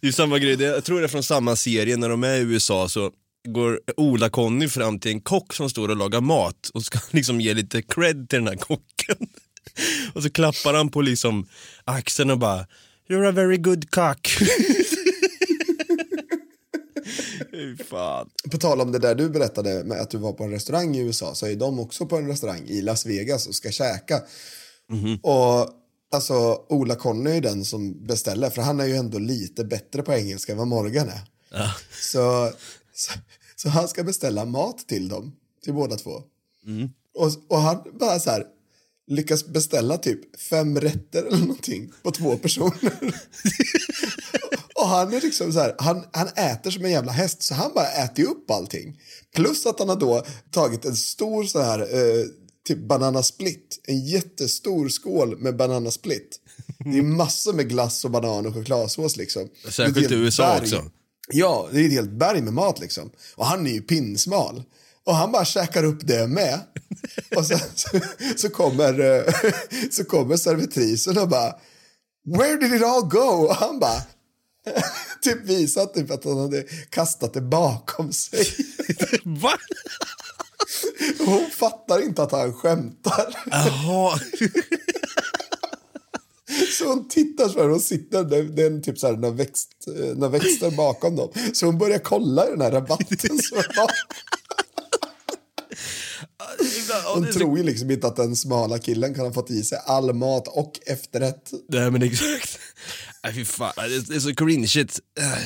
Det 0.00 0.08
är 0.08 0.12
samma 0.12 0.38
grej, 0.38 0.62
jag 0.62 0.84
tror 0.84 0.98
det 1.00 1.06
är 1.06 1.08
från 1.08 1.22
samma 1.22 1.56
serie, 1.56 1.96
när 1.96 2.08
de 2.08 2.24
är 2.24 2.36
i 2.36 2.40
USA 2.40 2.88
så 2.88 3.10
går 3.48 3.80
Ola-Conny 3.96 4.68
fram 4.68 5.00
till 5.00 5.10
en 5.10 5.20
kock 5.20 5.54
som 5.54 5.70
står 5.70 5.88
och 5.88 5.96
lagar 5.96 6.20
mat 6.20 6.70
och 6.74 6.82
ska 6.82 6.98
liksom 7.10 7.40
ge 7.40 7.54
lite 7.54 7.82
cred 7.82 8.28
till 8.28 8.38
den 8.38 8.48
här 8.48 8.56
kocken. 8.56 8.93
Och 10.14 10.22
så 10.22 10.30
klappar 10.30 10.74
han 10.74 10.88
på 10.88 11.00
liksom 11.00 11.46
axeln 11.84 12.30
och 12.30 12.38
bara 12.38 12.66
You're 13.08 13.28
a 13.28 13.32
very 13.32 13.56
good 13.56 13.90
cock. 13.90 14.28
Fan. 17.88 18.30
på 18.50 18.58
tal 18.58 18.80
om 18.80 18.92
det 18.92 18.98
där 18.98 19.14
du 19.14 19.28
berättade 19.28 19.84
med 19.84 20.00
att 20.00 20.10
du 20.10 20.18
var 20.18 20.32
på 20.32 20.44
en 20.44 20.50
restaurang 20.50 20.96
i 20.96 21.00
USA 21.00 21.34
så 21.34 21.46
är 21.46 21.56
de 21.56 21.78
också 21.80 22.06
på 22.06 22.16
en 22.16 22.28
restaurang 22.28 22.62
i 22.66 22.82
Las 22.82 23.06
Vegas 23.06 23.46
och 23.46 23.54
ska 23.54 23.70
käka. 23.70 24.22
Och 25.22 25.68
alltså 26.12 26.64
Ola 26.68 26.94
Conny 26.94 27.30
är 27.30 27.40
den 27.40 27.64
som 27.64 28.06
beställer 28.06 28.50
för 28.50 28.62
han 28.62 28.80
är 28.80 28.86
ju 28.86 28.96
ändå 28.96 29.18
lite 29.18 29.64
bättre 29.64 30.02
på 30.02 30.12
engelska 30.12 30.52
än 30.52 30.58
vad 30.58 30.68
Morgan 30.68 31.08
är. 31.08 31.20
Så, 32.00 32.50
så, 32.94 33.12
så 33.56 33.68
han 33.68 33.88
ska 33.88 34.04
beställa 34.04 34.44
mat 34.44 34.78
till 34.88 35.08
dem, 35.08 35.32
till 35.64 35.74
båda 35.74 35.96
två. 35.96 36.22
Och, 37.14 37.30
och 37.48 37.58
han 37.58 37.82
bara 38.00 38.18
så 38.20 38.30
här 38.30 38.44
lyckas 39.06 39.46
beställa 39.46 39.98
typ 39.98 40.40
fem 40.40 40.80
rätter 40.80 41.22
eller 41.22 41.38
någonting 41.38 41.92
på 42.02 42.10
två 42.10 42.36
personer. 42.36 42.92
och 44.74 44.86
han 44.88 45.14
är 45.14 45.20
liksom 45.20 45.52
så 45.52 45.58
här, 45.60 45.74
han, 45.78 46.04
han 46.12 46.28
äter 46.28 46.70
som 46.70 46.84
en 46.84 46.90
jävla 46.90 47.12
häst 47.12 47.42
så 47.42 47.54
han 47.54 47.70
bara 47.74 47.88
äter 47.88 48.24
upp 48.24 48.50
allting. 48.50 49.00
Plus 49.34 49.66
att 49.66 49.78
han 49.78 49.88
har 49.88 49.96
då 49.96 50.24
tagit 50.50 50.84
en 50.84 50.96
stor 50.96 51.44
så 51.44 51.60
här 51.60 51.80
eh, 51.80 52.24
typ 52.66 52.78
bananasplit, 52.78 53.80
en 53.86 54.06
jättestor 54.06 54.88
skål 54.88 55.38
med 55.38 55.56
bananasplit. 55.56 56.40
Det 56.78 56.98
är 56.98 57.02
massor 57.02 57.52
med 57.52 57.68
glass 57.68 58.04
och 58.04 58.10
banan 58.10 58.46
och 58.46 58.54
chokladsås 58.54 59.16
liksom. 59.16 59.48
Särskilt 59.70 60.10
i 60.10 60.14
USA 60.14 60.42
berg. 60.42 60.62
också. 60.62 60.90
Ja, 61.32 61.68
det 61.72 61.80
är 61.80 61.86
ett 61.86 61.92
helt 61.92 62.10
berg 62.10 62.40
med 62.40 62.52
mat 62.52 62.80
liksom. 62.80 63.10
Och 63.34 63.46
han 63.46 63.66
är 63.66 63.70
ju 63.70 63.80
pinsmal. 63.80 64.62
Och 65.06 65.14
han 65.14 65.32
bara 65.32 65.44
käkar 65.44 65.84
upp 65.84 66.06
det 66.06 66.26
med. 66.26 66.60
Och 67.36 67.46
sen 67.46 67.58
så, 67.74 68.00
så, 68.36 68.50
kommer, 68.50 69.00
eh, 69.00 69.34
så 69.90 70.04
kommer 70.04 70.36
servitrisen 70.36 71.18
och 71.18 71.28
bara 71.28 71.54
Where 72.38 72.56
did 72.56 72.74
it 72.74 72.82
all 72.82 73.08
go? 73.08 73.46
Och 73.48 73.54
han 73.54 73.78
bara 73.78 74.02
typ 75.22 75.44
visar 75.44 75.86
typ 75.86 76.10
att 76.10 76.24
han 76.24 76.38
hade 76.38 76.62
kastat 76.90 77.34
det 77.34 77.40
bakom 77.40 78.12
sig. 78.12 78.46
Va? 79.24 79.52
Hon 81.18 81.50
fattar 81.50 82.02
inte 82.02 82.22
att 82.22 82.32
han 82.32 82.54
skämtar. 82.54 83.36
Jaha. 83.50 84.18
Så 86.78 86.88
hon 86.88 87.08
tittar 87.08 87.48
så 87.48 87.58
här 87.58 87.70
och 87.70 87.80
sitter, 87.80 88.24
det, 88.24 88.42
det 88.42 88.62
är 88.62 88.66
en 88.66 88.82
typ 88.82 88.98
så 88.98 89.06
här, 89.06 89.16
några, 89.16 89.34
växt, 89.34 89.70
eh, 89.98 90.16
några 90.16 90.28
växter 90.28 90.70
bakom 90.70 91.16
dem. 91.16 91.28
Så 91.52 91.66
hon 91.66 91.78
börjar 91.78 91.98
kolla 91.98 92.46
i 92.46 92.50
den 92.50 92.60
här 92.60 92.70
rabatten 92.70 93.38
som 93.42 93.58
är 93.58 93.76
bakom. 93.76 93.96
Så- 97.26 97.38
tror 97.38 97.58
ju 97.58 97.64
liksom 97.64 97.90
inte 97.90 98.06
att 98.06 98.16
den 98.16 98.36
smala 98.36 98.78
killen 98.78 99.14
kan 99.14 99.24
ha 99.26 99.32
fått 99.32 99.50
i 99.50 99.62
sig 99.62 99.78
all 99.86 100.12
mat 100.14 100.48
och 100.48 100.80
efterrätt. 100.86 101.50
Nej 101.68 101.90
men 101.90 102.02
exakt. 102.02 102.58
Nej 103.24 103.34
fy 103.34 103.44
fan, 103.44 103.72
det 103.76 104.14
är, 104.16 104.20
så 104.20 104.34
cringeigt. 104.34 105.00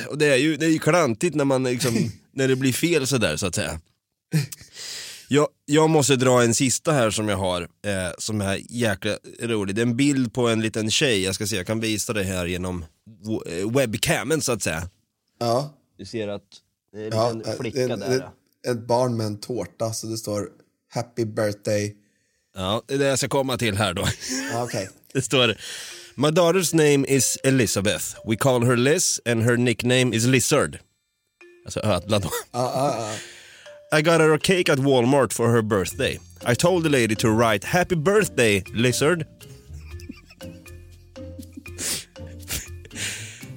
Och 0.09 0.17
det 0.17 0.25
är 0.25 0.35
ju, 0.37 0.57
det 0.57 0.65
är 0.65 0.69
ju 0.69 0.79
klantigt 0.79 1.35
när 1.35 1.45
man 1.45 1.63
liksom, 1.63 2.11
när 2.31 2.47
det 2.47 2.55
blir 2.55 2.73
fel 2.73 3.07
sådär 3.07 3.37
så 3.37 3.45
att 3.47 3.55
säga. 3.55 3.79
Jag, 5.31 5.47
jag 5.65 5.89
måste 5.89 6.15
dra 6.15 6.43
en 6.43 6.53
sista 6.53 6.91
här 6.91 7.11
som 7.11 7.29
jag 7.29 7.37
har, 7.37 7.61
eh, 7.61 8.11
som 8.17 8.41
är 8.41 8.61
jäkla 8.69 9.17
rolig. 9.41 9.75
Det 9.75 9.81
är 9.81 9.85
en 9.85 9.97
bild 9.97 10.33
på 10.33 10.47
en 10.47 10.61
liten 10.61 10.91
tjej, 10.91 11.23
jag 11.23 11.35
ska 11.35 11.47
se, 11.47 11.55
jag 11.55 11.67
kan 11.67 11.79
visa 11.79 12.13
det 12.13 12.23
här 12.23 12.45
genom 12.45 12.85
eh, 13.45 13.71
webcamen 13.77 14.41
så 14.41 14.51
att 14.51 14.63
säga. 14.63 14.89
Ja. 15.39 15.73
Du 15.97 16.05
ser 16.05 16.27
att 16.27 16.43
det 16.93 16.99
är 16.99 17.05
en 17.05 17.11
Ja, 17.45 17.51
ett, 17.51 17.57
flicka 17.59 17.81
ett, 17.81 17.99
där. 17.99 18.29
ett 18.67 18.87
barn 18.87 19.17
med 19.17 19.25
en 19.25 19.37
tårta 19.39 19.93
så 19.93 20.07
det 20.07 20.17
står 20.17 20.49
Happy 20.89 21.25
birthday. 21.25 21.95
Ja, 22.55 22.81
det 22.87 22.93
är 22.93 22.97
det 22.97 23.05
jag 23.05 23.17
ska 23.19 23.27
komma 23.27 23.57
till 23.57 23.77
här 23.77 23.93
då. 23.93 24.07
Okej. 24.55 24.89
Det 25.13 25.21
står 25.21 25.55
My 26.15 26.27
daughter's 26.27 26.75
name 26.75 27.05
is 27.07 27.37
Elizabeth. 27.43 28.15
We 28.25 28.35
call 28.35 28.65
her 28.65 28.77
Liz 28.77 29.21
and 29.25 29.43
her 29.43 29.57
nickname 29.57 30.15
is 30.15 30.25
Lizard. 30.25 30.79
Alltså 31.65 31.79
ödla 31.79 32.19
då. 32.19 32.29
Ja, 32.51 32.71
ja, 32.75 32.95
ja. 32.97 33.15
I 33.99 34.01
got 34.01 34.21
her 34.21 34.33
a 34.33 34.39
cake 34.39 34.69
at 34.71 34.79
Walmart 34.79 35.33
for 35.33 35.51
her 35.51 35.61
birthday. 35.61 36.19
I 36.45 36.55
told 36.55 36.83
the 36.83 36.89
lady 36.89 37.15
to 37.15 37.29
write 37.29 37.63
happy 37.67 37.95
birthday, 37.95 38.63
Lizard. 38.73 39.21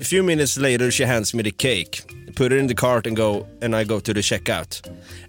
a 0.00 0.04
few 0.04 0.22
minutes 0.22 0.56
later 0.56 0.90
she 0.90 1.04
hands 1.04 1.34
me 1.34 1.42
the 1.42 1.50
cake. 1.50 2.02
Put 2.34 2.52
it 2.52 2.58
in 2.58 2.66
the 2.66 2.74
cart 2.74 3.06
and 3.06 3.16
go 3.16 3.46
and 3.60 3.76
I 3.76 3.84
go 3.84 4.00
to 4.00 4.12
the 4.12 4.20
checkout. 4.20 4.80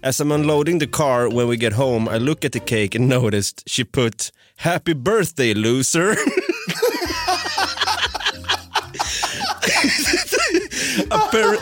As 0.02 0.20
I'm 0.20 0.32
unloading 0.32 0.78
the 0.78 0.86
car 0.86 1.28
when 1.28 1.48
we 1.48 1.56
get 1.56 1.72
home, 1.74 2.08
I 2.08 2.18
look 2.18 2.44
at 2.44 2.52
the 2.52 2.60
cake 2.60 2.94
and 2.94 3.08
noticed 3.08 3.62
she 3.68 3.84
put 3.84 4.32
happy 4.56 4.94
birthday 4.94 5.54
loser. 5.54 6.16
Appar- 11.10 11.58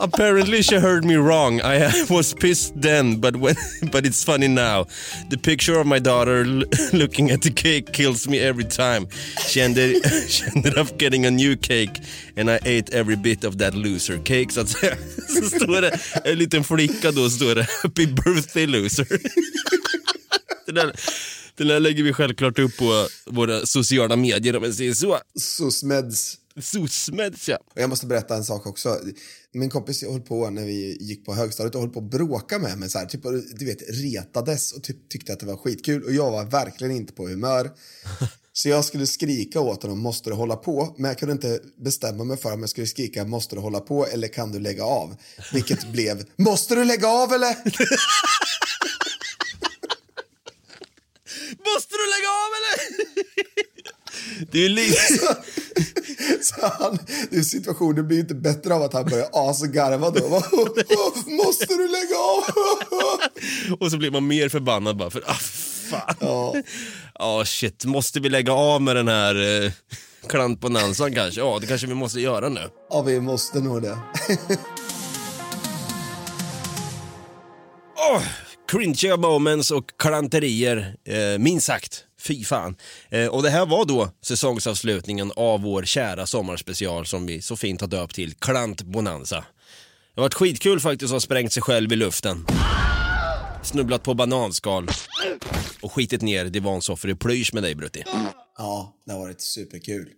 Apparently 0.00 0.62
she 0.62 0.76
heard 0.76 1.04
me 1.04 1.16
wrong. 1.16 1.60
I 1.60 1.92
was 2.10 2.32
pissed 2.32 2.80
then, 2.80 3.20
but 3.20 3.36
when, 3.36 3.54
but 3.92 4.06
it's 4.06 4.24
funny 4.24 4.48
now. 4.48 4.86
The 5.28 5.36
picture 5.36 5.78
of 5.78 5.86
my 5.86 5.98
daughter 5.98 6.44
looking 6.92 7.30
at 7.30 7.42
the 7.42 7.50
cake 7.50 7.92
kills 7.92 8.26
me 8.26 8.38
every 8.38 8.64
time. 8.64 9.08
She 9.46 9.60
ended, 9.60 10.02
she 10.28 10.44
ended 10.56 10.78
up 10.78 10.98
getting 10.98 11.26
a 11.26 11.30
new 11.30 11.54
cake 11.56 12.00
and 12.36 12.50
I 12.50 12.58
ate 12.64 12.94
every 12.94 13.16
bit 13.16 13.44
of 13.44 13.58
that 13.58 13.74
loser 13.74 14.18
cake 14.18 14.52
så 14.52 14.60
att. 14.60 14.68
Så 14.70 15.50
står 15.50 15.80
det 15.80 15.98
en 16.24 16.38
liten 16.38 16.64
flicka 16.64 17.12
då 17.12 17.30
står 17.30 17.54
det 17.54 17.66
Happy 17.82 18.06
birthday 18.06 18.66
loser. 18.66 19.06
Den 20.66 20.74
där, 20.74 20.92
den 21.56 21.66
där 21.68 21.80
lägger 21.80 22.02
vi 22.02 22.12
självklart 22.12 22.58
upp 22.58 22.76
på 22.76 23.08
våra 23.26 23.66
sociala 23.66 24.16
medier 24.16 24.56
om 24.56 24.62
man 24.62 24.72
säger 24.72 24.94
så. 24.94 25.18
Susmeds. 25.38 26.39
Susmeds 26.56 27.48
ja. 27.48 27.58
Och 27.74 27.80
jag 27.80 27.90
måste 27.90 28.06
berätta 28.06 28.36
en 28.36 28.44
sak 28.44 28.66
också. 28.66 28.98
Min 29.52 29.70
kompis 29.70 30.02
höll 30.02 30.20
på 30.20 30.50
när 30.50 30.64
vi 30.64 30.96
gick 31.00 31.24
på 31.24 31.34
högstadiet 31.34 31.74
och 31.74 31.80
höll 31.80 31.90
på 31.90 31.98
att 31.98 32.10
bråka 32.10 32.58
med 32.58 32.78
mig 32.78 32.90
så 32.90 32.98
här, 32.98 33.06
typ, 33.06 33.22
du 33.58 33.64
vet, 33.64 33.82
retades 33.88 34.72
och 34.72 34.82
typ, 34.82 35.08
tyckte 35.08 35.32
att 35.32 35.40
det 35.40 35.46
var 35.46 35.56
skitkul 35.56 36.04
och 36.04 36.12
jag 36.12 36.30
var 36.30 36.44
verkligen 36.44 36.96
inte 36.96 37.12
på 37.12 37.28
humör. 37.28 37.70
Så 38.52 38.68
jag 38.68 38.84
skulle 38.84 39.06
skrika 39.06 39.60
åt 39.60 39.82
honom, 39.82 39.98
måste 39.98 40.30
du 40.30 40.34
hålla 40.34 40.56
på? 40.56 40.94
Men 40.98 41.08
jag 41.08 41.18
kunde 41.18 41.32
inte 41.32 41.60
bestämma 41.76 42.24
mig 42.24 42.36
för 42.36 42.52
om 42.52 42.60
jag 42.60 42.70
skulle 42.70 42.86
skrika, 42.86 43.24
måste 43.24 43.56
du 43.56 43.60
hålla 43.60 43.80
på 43.80 44.06
eller 44.06 44.28
kan 44.28 44.52
du 44.52 44.58
lägga 44.58 44.84
av? 44.84 45.16
Vilket 45.52 45.84
blev, 45.92 46.24
måste 46.36 46.74
du 46.74 46.84
lägga 46.84 47.08
av 47.08 47.32
eller? 47.32 47.56
Måste 51.74 51.94
du 51.94 52.06
lägga? 52.14 52.29
Det 54.52 54.58
är 54.58 54.62
ju 54.62 54.68
lite... 54.68 54.96
Så 56.42 56.54
han, 56.60 56.98
det 57.30 57.44
situationen 57.44 58.06
blir 58.06 58.16
ju 58.16 58.20
inte 58.22 58.34
bättre 58.34 58.74
av 58.74 58.82
att 58.82 58.92
han 58.92 59.04
börjar 59.04 59.28
asgarva 59.32 60.10
då. 60.10 60.28
Måste 61.26 61.66
du 61.66 61.88
lägga 61.88 62.16
av? 62.18 62.44
Och 63.80 63.90
så 63.90 63.96
blir 63.98 64.10
man 64.10 64.26
mer 64.26 64.48
förbannad 64.48 64.96
bara 64.96 65.10
för, 65.10 65.22
ah 65.26 65.38
fan. 65.90 66.14
Ja. 66.20 66.54
Ja 67.18 67.44
shit, 67.44 67.84
måste 67.84 68.20
vi 68.20 68.28
lägga 68.28 68.52
av 68.52 68.82
med 68.82 68.96
den 68.96 69.08
här 69.08 69.64
eh, 69.64 69.72
klantbonanzan 70.28 71.14
kanske? 71.14 71.40
Ja, 71.40 71.58
det 71.60 71.66
kanske 71.66 71.86
vi 71.86 71.94
måste 71.94 72.20
göra 72.20 72.48
nu. 72.48 72.60
Ja, 72.90 73.02
vi 73.02 73.20
måste 73.20 73.60
nog 73.60 73.82
det. 73.82 73.98
Åh, 78.12 78.22
cringiga 78.68 79.16
moments 79.16 79.70
och 79.70 79.84
klanterier, 79.98 80.96
eh, 81.04 81.38
minst 81.38 81.66
sagt. 81.66 82.04
Fy 82.20 82.44
fan. 82.44 82.76
Eh, 83.08 83.26
och 83.26 83.42
det 83.42 83.50
här 83.50 83.66
var 83.66 83.84
då 83.84 84.10
säsongsavslutningen 84.22 85.32
av 85.36 85.62
vår 85.62 85.82
kära 85.82 86.26
sommarspecial 86.26 87.06
som 87.06 87.26
vi 87.26 87.42
så 87.42 87.56
fint 87.56 87.80
har 87.80 87.88
döpt 87.88 88.14
till 88.14 88.34
Klantbonanza. 88.34 89.36
Det 90.14 90.20
har 90.20 90.22
varit 90.22 90.34
skitkul 90.34 90.80
faktiskt 90.80 91.10
att 91.10 91.14
ha 91.14 91.20
sprängt 91.20 91.52
sig 91.52 91.62
själv 91.62 91.92
i 91.92 91.96
luften. 91.96 92.46
Snubblat 93.62 94.02
på 94.02 94.14
bananskal 94.14 94.88
och 95.80 95.92
skitit 95.92 96.22
ner 96.22 96.44
divansoffor 96.44 97.10
i 97.10 97.14
plysch 97.14 97.54
med 97.54 97.62
dig 97.62 97.74
Brutti. 97.74 98.04
Ja, 98.58 98.94
det 99.06 99.12
har 99.12 99.20
varit 99.20 99.40
superkul. 99.40 100.08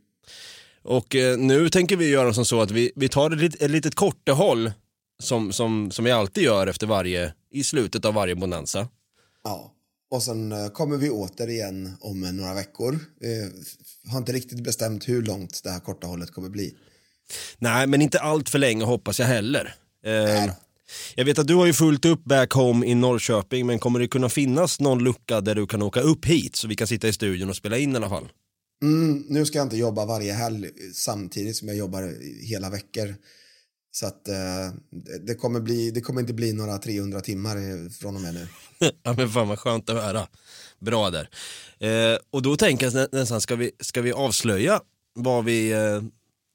Och 0.83 1.15
eh, 1.15 1.39
nu 1.39 1.69
tänker 1.69 1.97
vi 1.97 2.09
göra 2.09 2.35
som 2.35 2.45
så 2.45 2.61
att 2.61 2.71
vi, 2.71 2.93
vi 2.97 3.09
tar 3.09 3.31
ett, 3.31 3.39
lit- 3.39 3.63
ett 3.63 3.71
litet 3.71 3.95
kortehåll 3.95 4.73
som, 5.23 5.53
som, 5.53 5.91
som 5.91 6.05
vi 6.05 6.11
alltid 6.11 6.45
gör 6.45 6.67
efter 6.67 6.87
varje, 6.87 7.33
i 7.53 7.65
slutet 7.65 8.05
av 8.05 8.15
varje 8.15 8.35
bonanza. 8.35 8.89
Ja, 9.45 9.73
och 10.13 10.23
sen 10.23 10.53
eh, 10.53 10.69
kommer 10.69 10.97
vi 10.97 11.11
återigen 11.11 11.97
om 12.01 12.25
eh, 12.25 12.33
några 12.33 12.55
veckor. 12.55 12.99
Eh, 13.21 14.11
har 14.11 14.19
inte 14.19 14.33
riktigt 14.33 14.65
bestämt 14.65 15.09
hur 15.09 15.23
långt 15.23 15.61
det 15.65 15.71
här 15.71 15.81
korta 15.81 16.07
hållet 16.07 16.31
kommer 16.31 16.49
bli. 16.49 16.75
Nej, 17.59 17.87
men 17.87 18.03
inte 18.03 18.21
allt 18.21 18.49
för 18.49 18.59
länge 18.59 18.85
hoppas 18.85 19.19
jag 19.19 19.27
heller. 19.27 19.75
Eh, 20.05 20.53
jag 21.15 21.25
vet 21.25 21.39
att 21.39 21.47
du 21.47 21.55
har 21.55 21.67
ju 21.67 21.73
fullt 21.73 22.05
upp 22.05 22.25
back 22.25 22.53
home 22.53 22.87
i 22.87 22.95
Norrköping, 22.95 23.67
men 23.67 23.79
kommer 23.79 24.01
det 24.01 24.09
kunna 24.09 24.29
finnas 24.29 24.81
någon 24.81 25.05
lucka 25.05 25.41
där 25.41 25.55
du 25.55 25.67
kan 25.67 25.83
åka 25.83 26.01
upp 26.01 26.25
hit 26.25 26.57
så 26.57 26.69
vi 26.69 26.77
kan 26.77 26.87
sitta 26.87 27.09
i 27.09 27.13
studion 27.13 27.49
och 27.49 27.57
spela 27.57 27.79
in 27.79 27.93
i 27.93 27.97
alla 27.97 28.09
fall? 28.09 28.29
Mm, 28.83 29.25
nu 29.29 29.45
ska 29.45 29.59
jag 29.59 29.65
inte 29.65 29.77
jobba 29.77 30.07
varje 30.07 30.33
helg 30.33 30.71
samtidigt 30.95 31.57
som 31.57 31.69
jag 31.69 31.77
jobbar 31.77 32.15
hela 32.43 32.71
veckor. 32.71 33.15
Så 33.95 34.07
att 34.07 34.29
eh, 34.29 34.35
det- 35.27 35.35
kommer 35.35 35.61
bli, 35.61 35.91
det 35.91 36.01
kommer 36.01 36.21
inte 36.21 36.33
bli 36.35 36.53
några 36.53 36.79
300 36.79 37.21
timmar 37.21 37.89
från 37.91 38.17
och 38.17 38.23
med 38.23 38.35
nu. 38.35 38.49
ja 39.03 39.13
men 39.13 39.29
fan 39.31 39.49
vad 39.49 39.59
skönt 39.59 39.91
att 39.91 40.03
höra. 40.03 40.29
Bra 40.79 41.11
där. 41.11 41.29
Eh, 41.79 42.19
och 42.31 42.43
då 42.43 42.57
tänker 42.57 42.87
jag 42.87 42.95
nä- 42.95 43.09
nästan, 43.13 43.41
ska 43.41 43.57
vi, 43.57 43.71
ska 43.81 44.03
vi 44.03 44.13
avslöja 44.13 44.81
vad 45.15 45.45
vi, 45.45 45.71
eh, 45.73 46.03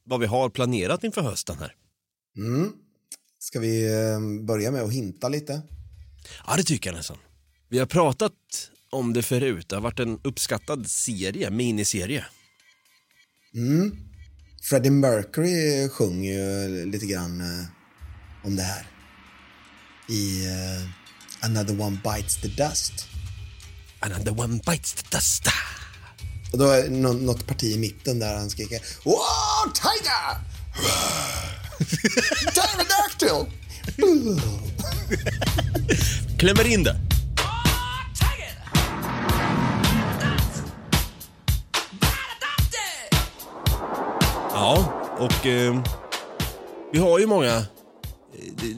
vad 0.04 0.20
vi 0.20 0.26
har 0.26 0.50
planerat 0.50 1.04
inför 1.04 1.22
hösten 1.22 1.58
här? 1.60 1.76
Mm. 2.38 2.72
Ska 3.40 3.60
vi 3.60 3.86
eh, 3.94 4.20
börja 4.46 4.72
med 4.72 4.82
att 4.82 4.92
hinta 4.94 5.30
lite? 5.30 5.62
Ja 6.48 6.56
det 6.58 6.64
tycker 6.64 6.90
jag 6.90 6.98
nästan. 6.98 7.18
Vi 7.70 7.80
har 7.80 7.86
pratat 7.86 8.34
om 8.90 9.14
det 9.14 9.24
förut, 9.24 9.70
det 9.70 9.76
har 9.76 9.82
varit 9.82 10.00
en 10.00 10.20
uppskattad 10.24 10.88
serie, 10.90 11.50
miniserie. 11.50 12.26
Mm. 13.56 13.98
Freddie 14.70 14.90
Mercury 14.90 15.90
sjöng 15.90 16.24
ju 16.24 16.68
lite 16.86 17.06
grann 17.06 17.42
eh, 17.42 17.66
om 18.44 18.56
det 18.56 18.64
här. 18.64 18.88
I 20.10 20.46
eh, 20.48 20.90
Another 21.40 21.82
One 21.82 21.98
Bites 22.04 22.38
the 22.42 22.48
Dust. 22.48 23.08
Another 24.00 24.40
one 24.40 24.60
bites 24.66 24.94
the 24.94 25.04
dust. 25.18 25.48
Och 26.52 26.58
då 26.58 26.70
är 26.70 26.84
det 26.84 26.90
nå- 26.90 27.14
något 27.14 27.48
parti 27.48 27.64
i 27.64 27.78
mitten 27.78 28.20
där 28.20 28.36
han 28.36 28.50
skriker 28.50 28.82
Wow, 29.04 29.74
Tiger! 29.74 30.38
Pterodactyl! 32.52 33.52
Klämmer 36.38 36.68
in 36.68 36.84
det. 36.84 37.00
Ja, 44.68 45.10
och 45.20 45.46
eh, 45.46 45.82
vi 46.94 47.00
har 47.00 47.20
ju 47.20 47.26
många, 47.28 47.56
eh, 47.56 47.64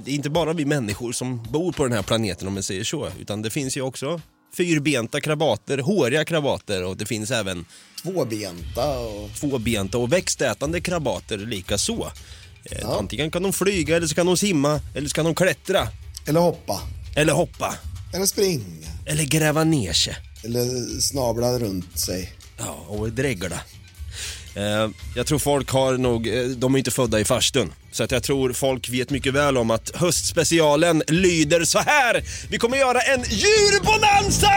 det, 0.04 0.12
är 0.12 0.16
inte 0.16 0.30
bara 0.30 0.54
vi 0.54 0.66
människor 0.66 1.12
som 1.12 1.44
bor 1.44 1.72
på 1.72 1.84
den 1.84 1.94
här 1.94 2.02
planeten 2.02 2.48
om 2.48 2.54
man 2.54 2.64
säger 2.64 2.84
så, 2.84 3.10
utan 3.20 3.42
det 3.42 3.50
finns 3.50 3.78
ju 3.78 3.82
också 3.82 4.22
fyrbenta 4.58 5.22
krabater, 5.22 5.78
håriga 5.78 6.26
krabater 6.26 6.84
och 6.86 6.98
det 6.98 7.06
finns 7.06 7.32
även 7.32 7.66
Tvåbenta 8.04 9.00
och... 9.00 9.30
tvåbenta 9.36 9.98
och 9.98 10.14
växtätande 10.14 10.82
krabater 10.82 11.38
lika 11.38 11.78
så. 11.78 12.12
Eh, 12.64 12.78
Ja. 12.82 13.00
Antingen 13.00 13.32
kan 13.32 13.44
de 13.44 13.54
flyga 13.54 13.96
eller 13.96 14.08
så 14.08 14.16
kan 14.16 14.26
de 14.26 14.38
simma 14.38 14.82
eller 14.96 15.10
så 15.10 15.16
kan 15.16 15.26
de 15.26 15.36
klättra. 15.36 15.88
Eller 16.28 16.40
hoppa. 16.40 16.82
Eller 17.16 17.34
hoppa. 17.34 17.76
Eller 18.14 18.26
springa. 18.26 18.88
Eller 19.06 19.24
gräva 19.24 19.64
ner 19.64 19.94
sig. 19.94 20.16
Eller 20.44 21.00
snabla 21.02 21.60
runt 21.60 22.00
sig. 22.00 22.34
Ja, 22.58 22.86
och 22.88 23.12
dregla. 23.12 23.62
Eh, 24.56 24.90
jag 25.16 25.28
tror 25.28 25.40
folk 25.40 25.70
har 25.70 25.98
nog, 25.98 26.28
eh, 26.28 26.44
de 26.44 26.74
är 26.74 26.78
inte 26.78 26.92
födda 26.92 27.20
i 27.20 27.26
farstun. 27.26 27.74
Så 27.92 28.04
att 28.04 28.12
jag 28.12 28.24
tror 28.24 28.54
folk 28.54 28.90
vet 28.90 29.10
mycket 29.10 29.34
väl 29.34 29.58
om 29.58 29.72
att 29.72 29.92
höstspecialen 29.96 31.04
lyder 31.08 31.64
så 31.64 31.80
här. 31.80 32.24
Vi 32.50 32.58
kommer 32.58 32.78
göra 32.78 33.00
en 33.00 33.24
djurbonanza! 33.30 34.52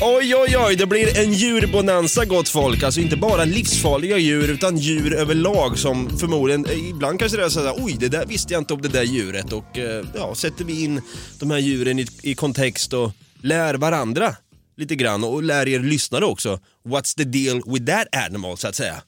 Oj, 0.00 0.34
oj, 0.36 0.56
oj, 0.58 0.76
det 0.76 0.86
blir 0.86 1.18
en 1.18 1.32
djurbonanza 1.32 2.24
gott 2.24 2.48
folk. 2.48 2.82
Alltså 2.82 3.00
inte 3.00 3.16
bara 3.16 3.44
livsfarliga 3.44 4.18
djur 4.18 4.50
utan 4.50 4.76
djur 4.76 5.14
överlag 5.14 5.78
som 5.78 6.18
förmodligen, 6.18 6.66
eh, 6.66 6.88
ibland 6.88 7.18
kanske 7.18 7.38
det 7.38 7.44
är 7.44 7.48
sådär, 7.48 7.74
oj 7.76 7.96
det 8.00 8.08
där 8.08 8.26
visste 8.26 8.52
jag 8.52 8.60
inte 8.60 8.74
om 8.74 8.82
det 8.82 8.88
där 8.88 9.02
djuret 9.02 9.52
och 9.52 9.78
ja, 10.14 10.34
sätter 10.34 10.64
vi 10.64 10.84
in 10.84 11.02
de 11.38 11.50
här 11.50 11.58
djuren 11.58 11.98
i, 11.98 12.06
i 12.22 12.34
kontext 12.34 12.92
och 12.92 13.12
lär 13.42 13.74
varandra 13.74 14.36
lite 14.76 14.96
grann 14.96 15.24
och 15.24 15.42
lär 15.42 15.68
er 15.68 15.80
lyssnare 15.80 16.24
också. 16.24 16.60
What's 16.84 17.16
the 17.16 17.24
deal 17.24 17.62
with 17.66 17.86
that 17.86 18.24
animal 18.26 18.58
så 18.58 18.68
att 18.68 18.74
säga. 18.74 19.02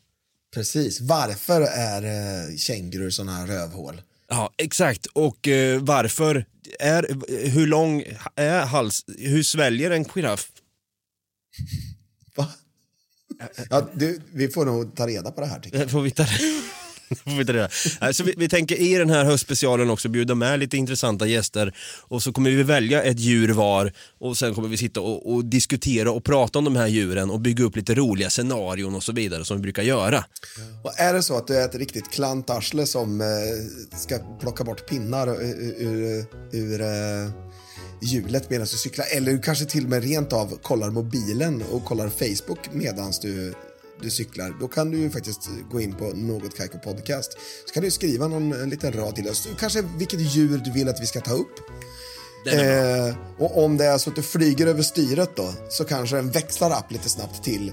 Precis. 0.54 1.00
Varför 1.00 1.60
är 1.62 2.02
eh, 2.02 2.56
kängurur 2.56 3.10
sådana 3.10 3.32
här 3.32 3.46
rövhål? 3.46 4.02
Ja, 4.28 4.50
exakt. 4.56 5.06
Och 5.06 5.48
eh, 5.48 5.80
varför 5.80 6.44
är, 6.80 7.06
hur 7.48 7.66
lång 7.66 8.04
är 8.36 8.60
hals, 8.60 9.04
hur 9.18 9.42
sväljer 9.42 9.90
en 9.90 10.04
giraff? 10.04 10.48
Va? 12.36 12.46
Ja, 13.70 13.88
du, 13.94 14.20
vi 14.32 14.48
får 14.48 14.64
nog 14.64 14.96
ta 14.96 15.06
reda 15.06 15.30
på 15.30 15.40
det 15.40 15.46
här 15.46 15.60
tycker 15.60 15.78
jag. 15.78 15.90
Får 15.90 16.02
vi 16.02 16.10
ta 16.10 16.24
vi. 17.24 17.66
Alltså, 17.98 18.24
vi, 18.24 18.34
vi 18.36 18.48
tänker 18.48 18.76
i 18.76 18.94
den 18.94 19.10
här 19.10 19.24
höstspecialen 19.24 19.90
också 19.90 20.08
bjuda 20.08 20.34
med 20.34 20.58
lite 20.58 20.76
intressanta 20.76 21.26
gäster 21.26 21.74
och 22.08 22.22
så 22.22 22.32
kommer 22.32 22.50
vi 22.50 22.62
välja 22.62 23.02
ett 23.02 23.18
djur 23.18 23.52
var 23.52 23.92
och 24.20 24.38
sen 24.38 24.54
kommer 24.54 24.68
vi 24.68 24.76
sitta 24.76 25.00
och, 25.00 25.34
och 25.34 25.44
diskutera 25.44 26.10
och 26.10 26.24
prata 26.24 26.58
om 26.58 26.64
de 26.64 26.76
här 26.76 26.86
djuren 26.86 27.30
och 27.30 27.40
bygga 27.40 27.64
upp 27.64 27.76
lite 27.76 27.94
roliga 27.94 28.30
scenarion 28.30 28.94
och 28.94 29.02
så 29.02 29.12
vidare 29.12 29.44
som 29.44 29.56
vi 29.56 29.62
brukar 29.62 29.82
göra. 29.82 30.24
Och 30.84 30.92
är 31.00 31.14
det 31.14 31.22
så 31.22 31.36
att 31.36 31.46
du 31.46 31.56
är 31.56 31.64
ett 31.64 31.74
riktigt 31.74 32.10
klantarsle 32.10 32.86
som 32.86 33.20
eh, 33.20 33.26
ska 33.98 34.18
plocka 34.40 34.64
bort 34.64 34.88
pinnar 34.88 35.28
ur, 35.28 35.74
ur, 35.78 36.24
ur 36.52 36.80
eh, 36.80 37.30
hjulet 38.02 38.50
medan 38.50 38.66
du 38.70 38.76
cyklar 38.76 39.06
eller 39.16 39.32
du 39.32 39.38
kanske 39.38 39.64
till 39.64 39.84
och 39.84 39.90
med 39.90 40.04
rent 40.04 40.32
av 40.32 40.58
kollar 40.62 40.90
mobilen 40.90 41.62
och 41.70 41.84
kollar 41.84 42.08
Facebook 42.08 42.72
medan 42.72 43.12
du 43.22 43.54
du 44.00 44.10
cyklar, 44.10 44.56
då 44.60 44.68
kan 44.68 44.90
du 44.90 44.98
ju 44.98 45.10
faktiskt 45.10 45.48
gå 45.70 45.80
in 45.80 45.94
på 45.94 46.04
Något 46.04 46.56
Kaiko 46.56 46.78
Podcast. 46.78 47.32
Så 47.66 47.74
kan 47.74 47.82
du 47.82 47.90
skriva 47.90 48.28
någon 48.28 48.52
en 48.52 48.70
liten 48.70 48.92
rad 48.92 49.14
till 49.14 49.28
oss. 49.28 49.48
Kanske 49.58 49.82
vilket 49.82 50.20
djur 50.20 50.58
du 50.64 50.72
vill 50.72 50.88
att 50.88 51.00
vi 51.00 51.06
ska 51.06 51.20
ta 51.20 51.32
upp. 51.32 51.58
Eh, 52.46 53.16
och 53.38 53.64
om 53.64 53.76
det 53.76 53.84
är 53.84 53.98
så 53.98 54.10
att 54.10 54.16
du 54.16 54.22
flyger 54.22 54.66
över 54.66 54.82
styret 54.82 55.36
då, 55.36 55.52
så 55.68 55.84
kanske 55.84 56.16
den 56.16 56.30
växlar 56.30 56.78
upp 56.78 56.92
lite 56.92 57.08
snabbt 57.08 57.44
till 57.44 57.72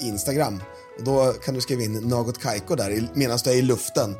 Instagram. 0.00 0.62
Och 0.98 1.04
då 1.04 1.32
kan 1.32 1.54
du 1.54 1.60
skriva 1.60 1.82
in 1.82 1.92
Något 1.92 2.38
Kaiko 2.38 2.74
där 2.74 3.08
medan 3.14 3.38
du 3.44 3.50
är 3.50 3.54
i 3.54 3.62
luften. 3.62 4.14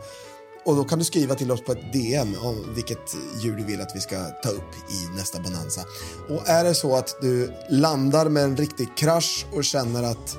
Och 0.64 0.76
då 0.76 0.84
kan 0.84 0.98
du 0.98 1.04
skriva 1.04 1.34
till 1.34 1.50
oss 1.50 1.64
på 1.64 1.72
ett 1.72 1.92
DM 1.92 2.34
om 2.42 2.74
vilket 2.74 3.16
djur 3.42 3.56
du 3.56 3.64
vill 3.64 3.80
att 3.80 3.96
vi 3.96 4.00
ska 4.00 4.24
ta 4.24 4.48
upp 4.48 4.74
i 4.90 5.16
nästa 5.16 5.40
Bonanza. 5.40 5.80
Och 6.28 6.48
är 6.48 6.64
det 6.64 6.74
så 6.74 6.96
att 6.96 7.16
du 7.20 7.52
landar 7.70 8.28
med 8.28 8.44
en 8.44 8.56
riktig 8.56 8.96
krasch 8.96 9.46
och 9.52 9.64
känner 9.64 10.02
att 10.02 10.38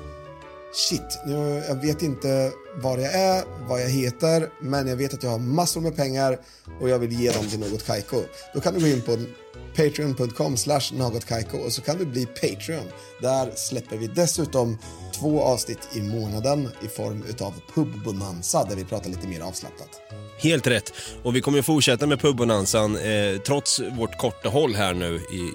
shit, 0.74 1.18
nu, 1.26 1.64
jag 1.68 1.74
vet 1.74 2.02
inte 2.02 2.52
var 2.76 2.98
jag 2.98 3.14
är, 3.14 3.44
vad 3.68 3.82
jag 3.82 3.88
heter, 3.88 4.48
men 4.60 4.88
jag 4.88 4.96
vet 4.96 5.14
att 5.14 5.22
jag 5.22 5.30
har 5.30 5.38
massor 5.38 5.80
med 5.80 5.96
pengar 5.96 6.38
och 6.80 6.88
jag 6.88 6.98
vill 6.98 7.12
ge 7.12 7.30
dem 7.30 7.48
till 7.48 7.58
något 7.58 7.86
Kaiko. 7.86 8.22
Då 8.54 8.60
kan 8.60 8.74
du 8.74 8.80
gå 8.80 8.86
in 8.86 9.02
på 9.02 9.18
patreon.com 9.76 10.56
slash 10.56 10.80
något 10.92 11.24
och 11.64 11.72
så 11.72 11.82
kan 11.82 11.98
du 11.98 12.06
bli 12.06 12.26
Patreon. 12.26 12.86
Där 13.20 13.52
släpper 13.56 13.96
vi 13.96 14.06
dessutom 14.06 14.78
två 15.20 15.42
avsnitt 15.42 15.88
i 15.92 16.00
månaden 16.00 16.68
i 16.84 16.88
form 16.88 17.24
utav 17.28 17.54
pubbonanza 17.74 18.64
där 18.64 18.76
vi 18.76 18.84
pratar 18.84 19.10
lite 19.10 19.28
mer 19.28 19.40
avslappnat. 19.40 19.88
Helt 20.38 20.66
rätt. 20.66 20.92
Och 21.22 21.36
vi 21.36 21.40
kommer 21.40 21.58
att 21.58 21.66
fortsätta 21.66 22.06
med 22.06 22.20
pubbonanzan 22.20 22.96
eh, 22.96 23.40
trots 23.46 23.80
vårt 23.80 24.18
korta 24.18 24.48
håll 24.48 24.74
här 24.74 24.94
nu 24.94 25.14
i, 25.16 25.52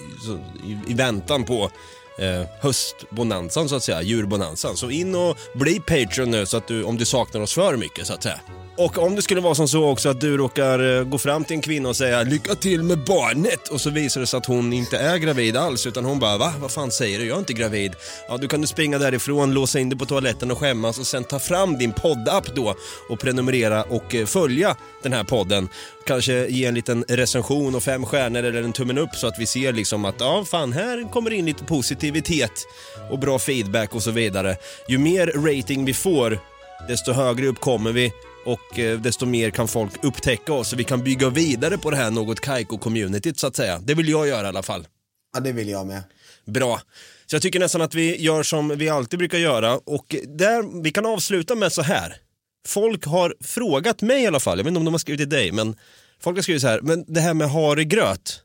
i, 0.71 0.79
i 0.87 0.93
väntan 0.93 1.43
på 1.43 1.71
eh, 2.17 2.43
höstbonanzan 2.61 3.69
så 3.69 3.75
att 3.75 3.83
säga, 3.83 4.01
djurbonanzan. 4.01 4.77
Så 4.77 4.89
in 4.89 5.15
och 5.15 5.37
bli 5.53 5.79
Patreon 5.79 6.31
nu 6.31 6.45
så 6.45 6.57
att 6.57 6.67
du, 6.67 6.83
om 6.83 6.97
du 6.97 7.05
saknar 7.05 7.41
oss 7.41 7.53
för 7.53 7.77
mycket 7.77 8.07
så 8.07 8.13
att 8.13 8.23
säga. 8.23 8.39
Och 8.77 8.97
om 8.97 9.15
det 9.15 9.21
skulle 9.21 9.41
vara 9.41 9.55
som 9.55 9.67
så 9.67 9.89
också 9.89 10.09
att 10.09 10.21
du 10.21 10.37
råkar 10.37 10.97
eh, 10.97 11.03
gå 11.03 11.17
fram 11.17 11.43
till 11.43 11.55
en 11.55 11.61
kvinna 11.61 11.89
och 11.89 11.95
säga 11.95 12.23
lycka 12.23 12.55
till 12.55 12.83
med 12.83 13.03
barnet 13.03 13.67
och 13.67 13.81
så 13.81 13.89
visar 13.89 14.21
det 14.21 14.27
sig 14.27 14.37
att 14.37 14.45
hon 14.45 14.73
inte 14.73 14.97
är 14.97 15.17
gravid 15.17 15.57
alls 15.57 15.87
utan 15.87 16.05
hon 16.05 16.19
bara 16.19 16.37
va, 16.37 16.53
vad 16.59 16.71
fan 16.71 16.91
säger 16.91 17.19
du, 17.19 17.25
jag 17.25 17.35
är 17.35 17.39
inte 17.39 17.53
gravid. 17.53 17.95
Ja, 18.27 18.37
då 18.37 18.47
kan 18.47 18.61
du 18.61 18.67
springa 18.67 18.97
därifrån, 18.97 19.53
låsa 19.53 19.79
in 19.79 19.89
dig 19.89 19.99
på 19.99 20.05
toaletten 20.05 20.51
och 20.51 20.57
skämmas 20.57 20.99
och 20.99 21.07
sen 21.07 21.23
ta 21.23 21.39
fram 21.39 21.77
din 21.77 21.93
poddapp 21.93 22.55
då 22.55 22.75
och 23.09 23.19
prenumerera 23.19 23.83
och 23.83 24.15
eh, 24.15 24.25
följa 24.25 24.75
den 25.03 25.13
här 25.13 25.23
podden. 25.23 25.69
Kanske 26.05 26.47
ge 26.47 26.65
en 26.65 26.75
liten 26.75 27.05
recension 27.07 27.75
och 27.75 27.83
fem 27.83 28.05
stjärnor 28.05 28.43
eller 28.43 28.63
en 28.63 28.73
tummen 28.73 28.97
upp 28.97 29.15
så 29.15 29.27
att 29.27 29.39
vi 29.39 29.45
ser 29.45 29.73
liksom 29.73 30.05
att 30.05 30.15
ja, 30.19 30.45
fan 30.45 30.73
här 30.73 31.11
kommer 31.11 31.33
in 31.33 31.45
lite 31.45 31.63
positivitet 31.63 32.67
och 33.09 33.19
bra 33.19 33.39
feedback 33.39 33.95
och 33.95 34.03
så 34.03 34.11
vidare. 34.11 34.57
Ju 34.87 34.97
mer 34.97 35.27
rating 35.27 35.85
vi 35.85 35.93
får 35.93 36.39
desto 36.87 37.11
högre 37.11 37.47
upp 37.47 37.59
kommer 37.59 37.91
vi 37.91 38.13
och 38.47 38.79
eh, 38.79 39.01
desto 39.01 39.25
mer 39.25 39.49
kan 39.49 39.67
folk 39.67 39.91
upptäcka 40.03 40.53
oss 40.53 40.69
så 40.69 40.75
vi 40.75 40.83
kan 40.83 41.03
bygga 41.03 41.29
vidare 41.29 41.77
på 41.77 41.91
det 41.91 41.97
här 41.97 42.11
något 42.11 42.39
Kaiko-communityt 42.39 43.39
så 43.39 43.47
att 43.47 43.55
säga. 43.55 43.79
Det 43.79 43.93
vill 43.93 44.09
jag 44.09 44.27
göra 44.27 44.45
i 44.45 44.49
alla 44.49 44.63
fall. 44.63 44.87
Ja, 45.33 45.39
det 45.39 45.51
vill 45.51 45.69
jag 45.69 45.87
med. 45.87 46.03
Bra. 46.45 46.81
Så 47.25 47.35
jag 47.35 47.41
tycker 47.41 47.59
nästan 47.59 47.81
att 47.81 47.95
vi 47.95 48.21
gör 48.21 48.43
som 48.43 48.67
vi 48.77 48.89
alltid 48.89 49.19
brukar 49.19 49.37
göra 49.37 49.77
och 49.77 50.15
där, 50.27 50.83
vi 50.83 50.91
kan 50.91 51.05
avsluta 51.05 51.55
med 51.55 51.73
så 51.73 51.81
här. 51.81 52.15
Folk 52.67 53.05
har 53.05 53.35
frågat 53.41 54.01
mig 54.01 54.23
i 54.23 54.27
alla 54.27 54.39
fall, 54.39 54.57
jag 54.57 54.63
vet 54.63 54.71
inte 54.71 54.79
om 54.79 54.85
de 54.85 54.93
har 54.93 54.99
skrivit 54.99 55.19
till 55.19 55.29
dig, 55.29 55.51
men 55.51 55.75
folk 56.19 56.37
har 56.37 56.41
skrivit 56.41 56.61
så 56.61 56.67
här, 56.67 56.81
men 56.81 57.05
det 57.07 57.21
här 57.21 57.33
med 57.33 57.49
havregröt, 57.49 58.41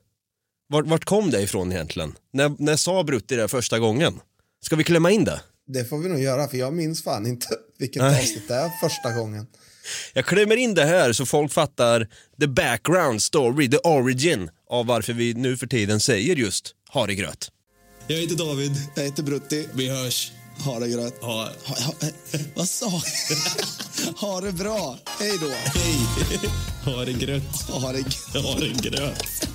vart, 0.69 0.87
vart 0.87 1.05
kom 1.05 1.31
det 1.31 1.43
ifrån 1.43 1.73
egentligen? 1.73 2.15
När, 2.33 2.55
när 2.59 2.77
sa 2.77 3.05
Brutti 3.05 3.37
det 3.37 3.49
första 3.49 3.79
gången? 3.79 4.21
Ska 4.65 4.77
vi 4.77 4.85
klämma 4.85 5.11
in 5.11 5.25
det? 5.25 5.41
Det 5.67 5.85
får 5.85 5.99
vi 5.99 6.09
nog 6.09 6.21
göra, 6.21 6.49
för 6.49 6.57
jag 6.57 6.73
minns 6.75 7.05
fan 7.05 7.27
inte 7.27 7.47
vilket 7.79 8.03
Nej. 8.03 8.21
avsnitt 8.21 8.49
det 8.49 8.55
är 8.55 8.71
första 8.81 9.13
gången. 9.13 9.47
Jag 10.15 10.27
klämmer 10.27 10.57
in 10.57 10.75
det 10.75 10.85
här 10.85 11.13
så 11.13 11.27
folk 11.27 11.53
fattar 11.53 12.09
the 12.41 12.47
background 12.47 13.23
story, 13.23 13.71
the 13.71 13.77
origin 13.77 14.51
av 14.71 14.87
varför 14.87 15.13
vi 15.13 15.35
nu 15.35 15.57
för 15.57 15.67
tiden 15.67 16.01
säger 16.01 16.37
just 16.37 16.75
havregröt. 16.89 17.49
Jag 18.07 18.17
heter 18.17 18.37
David. 18.37 18.73
Jag 18.95 19.05
heter 19.05 19.23
Brutti. 19.23 19.69
Vi 19.75 19.89
hörs. 19.89 20.33
Ha 20.65 20.79
det 20.79 20.89
gröt. 20.89 21.23
Ha, 21.23 21.49
Ha, 21.65 21.77
ha, 21.77 21.95
eh, 22.33 22.41
vad 22.55 22.69
sa 22.69 22.87
jag? 23.29 24.17
ha 24.17 24.41
det 24.41 24.53
bra. 24.53 24.99
Hej 25.21 25.33
då. 25.41 25.49
hej. 25.49 26.51
Ha 26.85 27.05
det 27.05 27.13
grött. 27.13 27.63
Ha 27.69 27.93
det 27.93 28.39
Ha 28.39 28.59
det 28.59 28.89
gröt. 28.91 29.49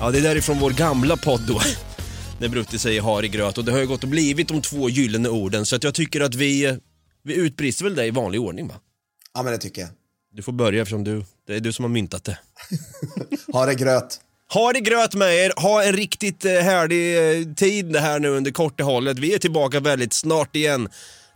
Ja, 0.00 0.10
det 0.10 0.18
är 0.18 0.22
därifrån 0.22 0.58
vår 0.58 0.70
gamla 0.70 1.16
podd 1.16 1.40
då. 1.48 1.60
När 2.40 2.48
Brutti 2.48 2.78
säger 2.78 3.00
har 3.00 3.24
i 3.24 3.28
gröt 3.28 3.58
och 3.58 3.64
det 3.64 3.72
har 3.72 3.78
ju 3.78 3.86
gått 3.86 4.02
och 4.02 4.08
blivit 4.08 4.48
de 4.48 4.62
två 4.62 4.88
gyllene 4.90 5.28
orden 5.28 5.66
så 5.66 5.76
att 5.76 5.84
jag 5.84 5.94
tycker 5.94 6.20
att 6.20 6.34
vi, 6.34 6.78
vi 7.28 7.34
utbrister 7.34 7.84
väl 7.84 7.94
det 7.94 8.06
i 8.06 8.10
vanlig 8.10 8.40
ordning 8.40 8.68
va? 8.68 8.74
Ja, 9.34 9.42
men 9.42 9.52
det 9.52 9.58
tycker 9.58 9.80
jag. 9.80 9.90
Du 10.32 10.42
får 10.42 10.52
börja 10.52 10.82
eftersom 10.82 11.04
du, 11.04 11.24
det 11.46 11.54
är 11.54 11.60
du 11.60 11.72
som 11.72 11.82
har 11.82 11.90
myntat 11.90 12.24
det. 12.24 12.38
Ha 13.52 13.66
det 13.66 13.74
gröt. 13.74 14.20
Ha 14.52 14.72
det 14.72 14.80
gröt 14.80 15.14
med 15.14 15.34
er, 15.34 15.52
ha 15.56 15.82
en 15.82 15.92
riktigt 15.92 16.44
eh, 16.44 16.52
härlig 16.52 17.38
eh, 17.40 17.54
tid 17.54 17.92
det 17.92 18.00
här 18.00 18.18
nu 18.18 18.28
under 18.28 18.50
korta 18.50 18.84
hållet. 18.84 19.18
Vi 19.18 19.34
är 19.34 19.38
tillbaka 19.38 19.80
väldigt 19.80 20.12
snart 20.12 20.56
igen. 20.56 20.88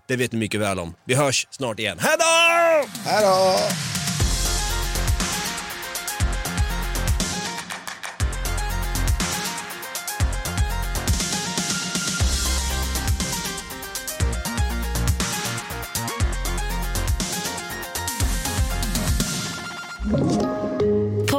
Det 0.09 0.17
vet 0.17 0.33
ni 0.33 0.39
mycket 0.39 0.61
väl 0.61 0.79
om. 0.79 0.95
Vi 1.05 1.15
hörs 1.15 1.47
snart 1.51 1.79
igen. 1.79 1.99
Hej 2.01 2.17
då! 2.19 2.89
Hej 3.05 3.25
då! 3.25 4.02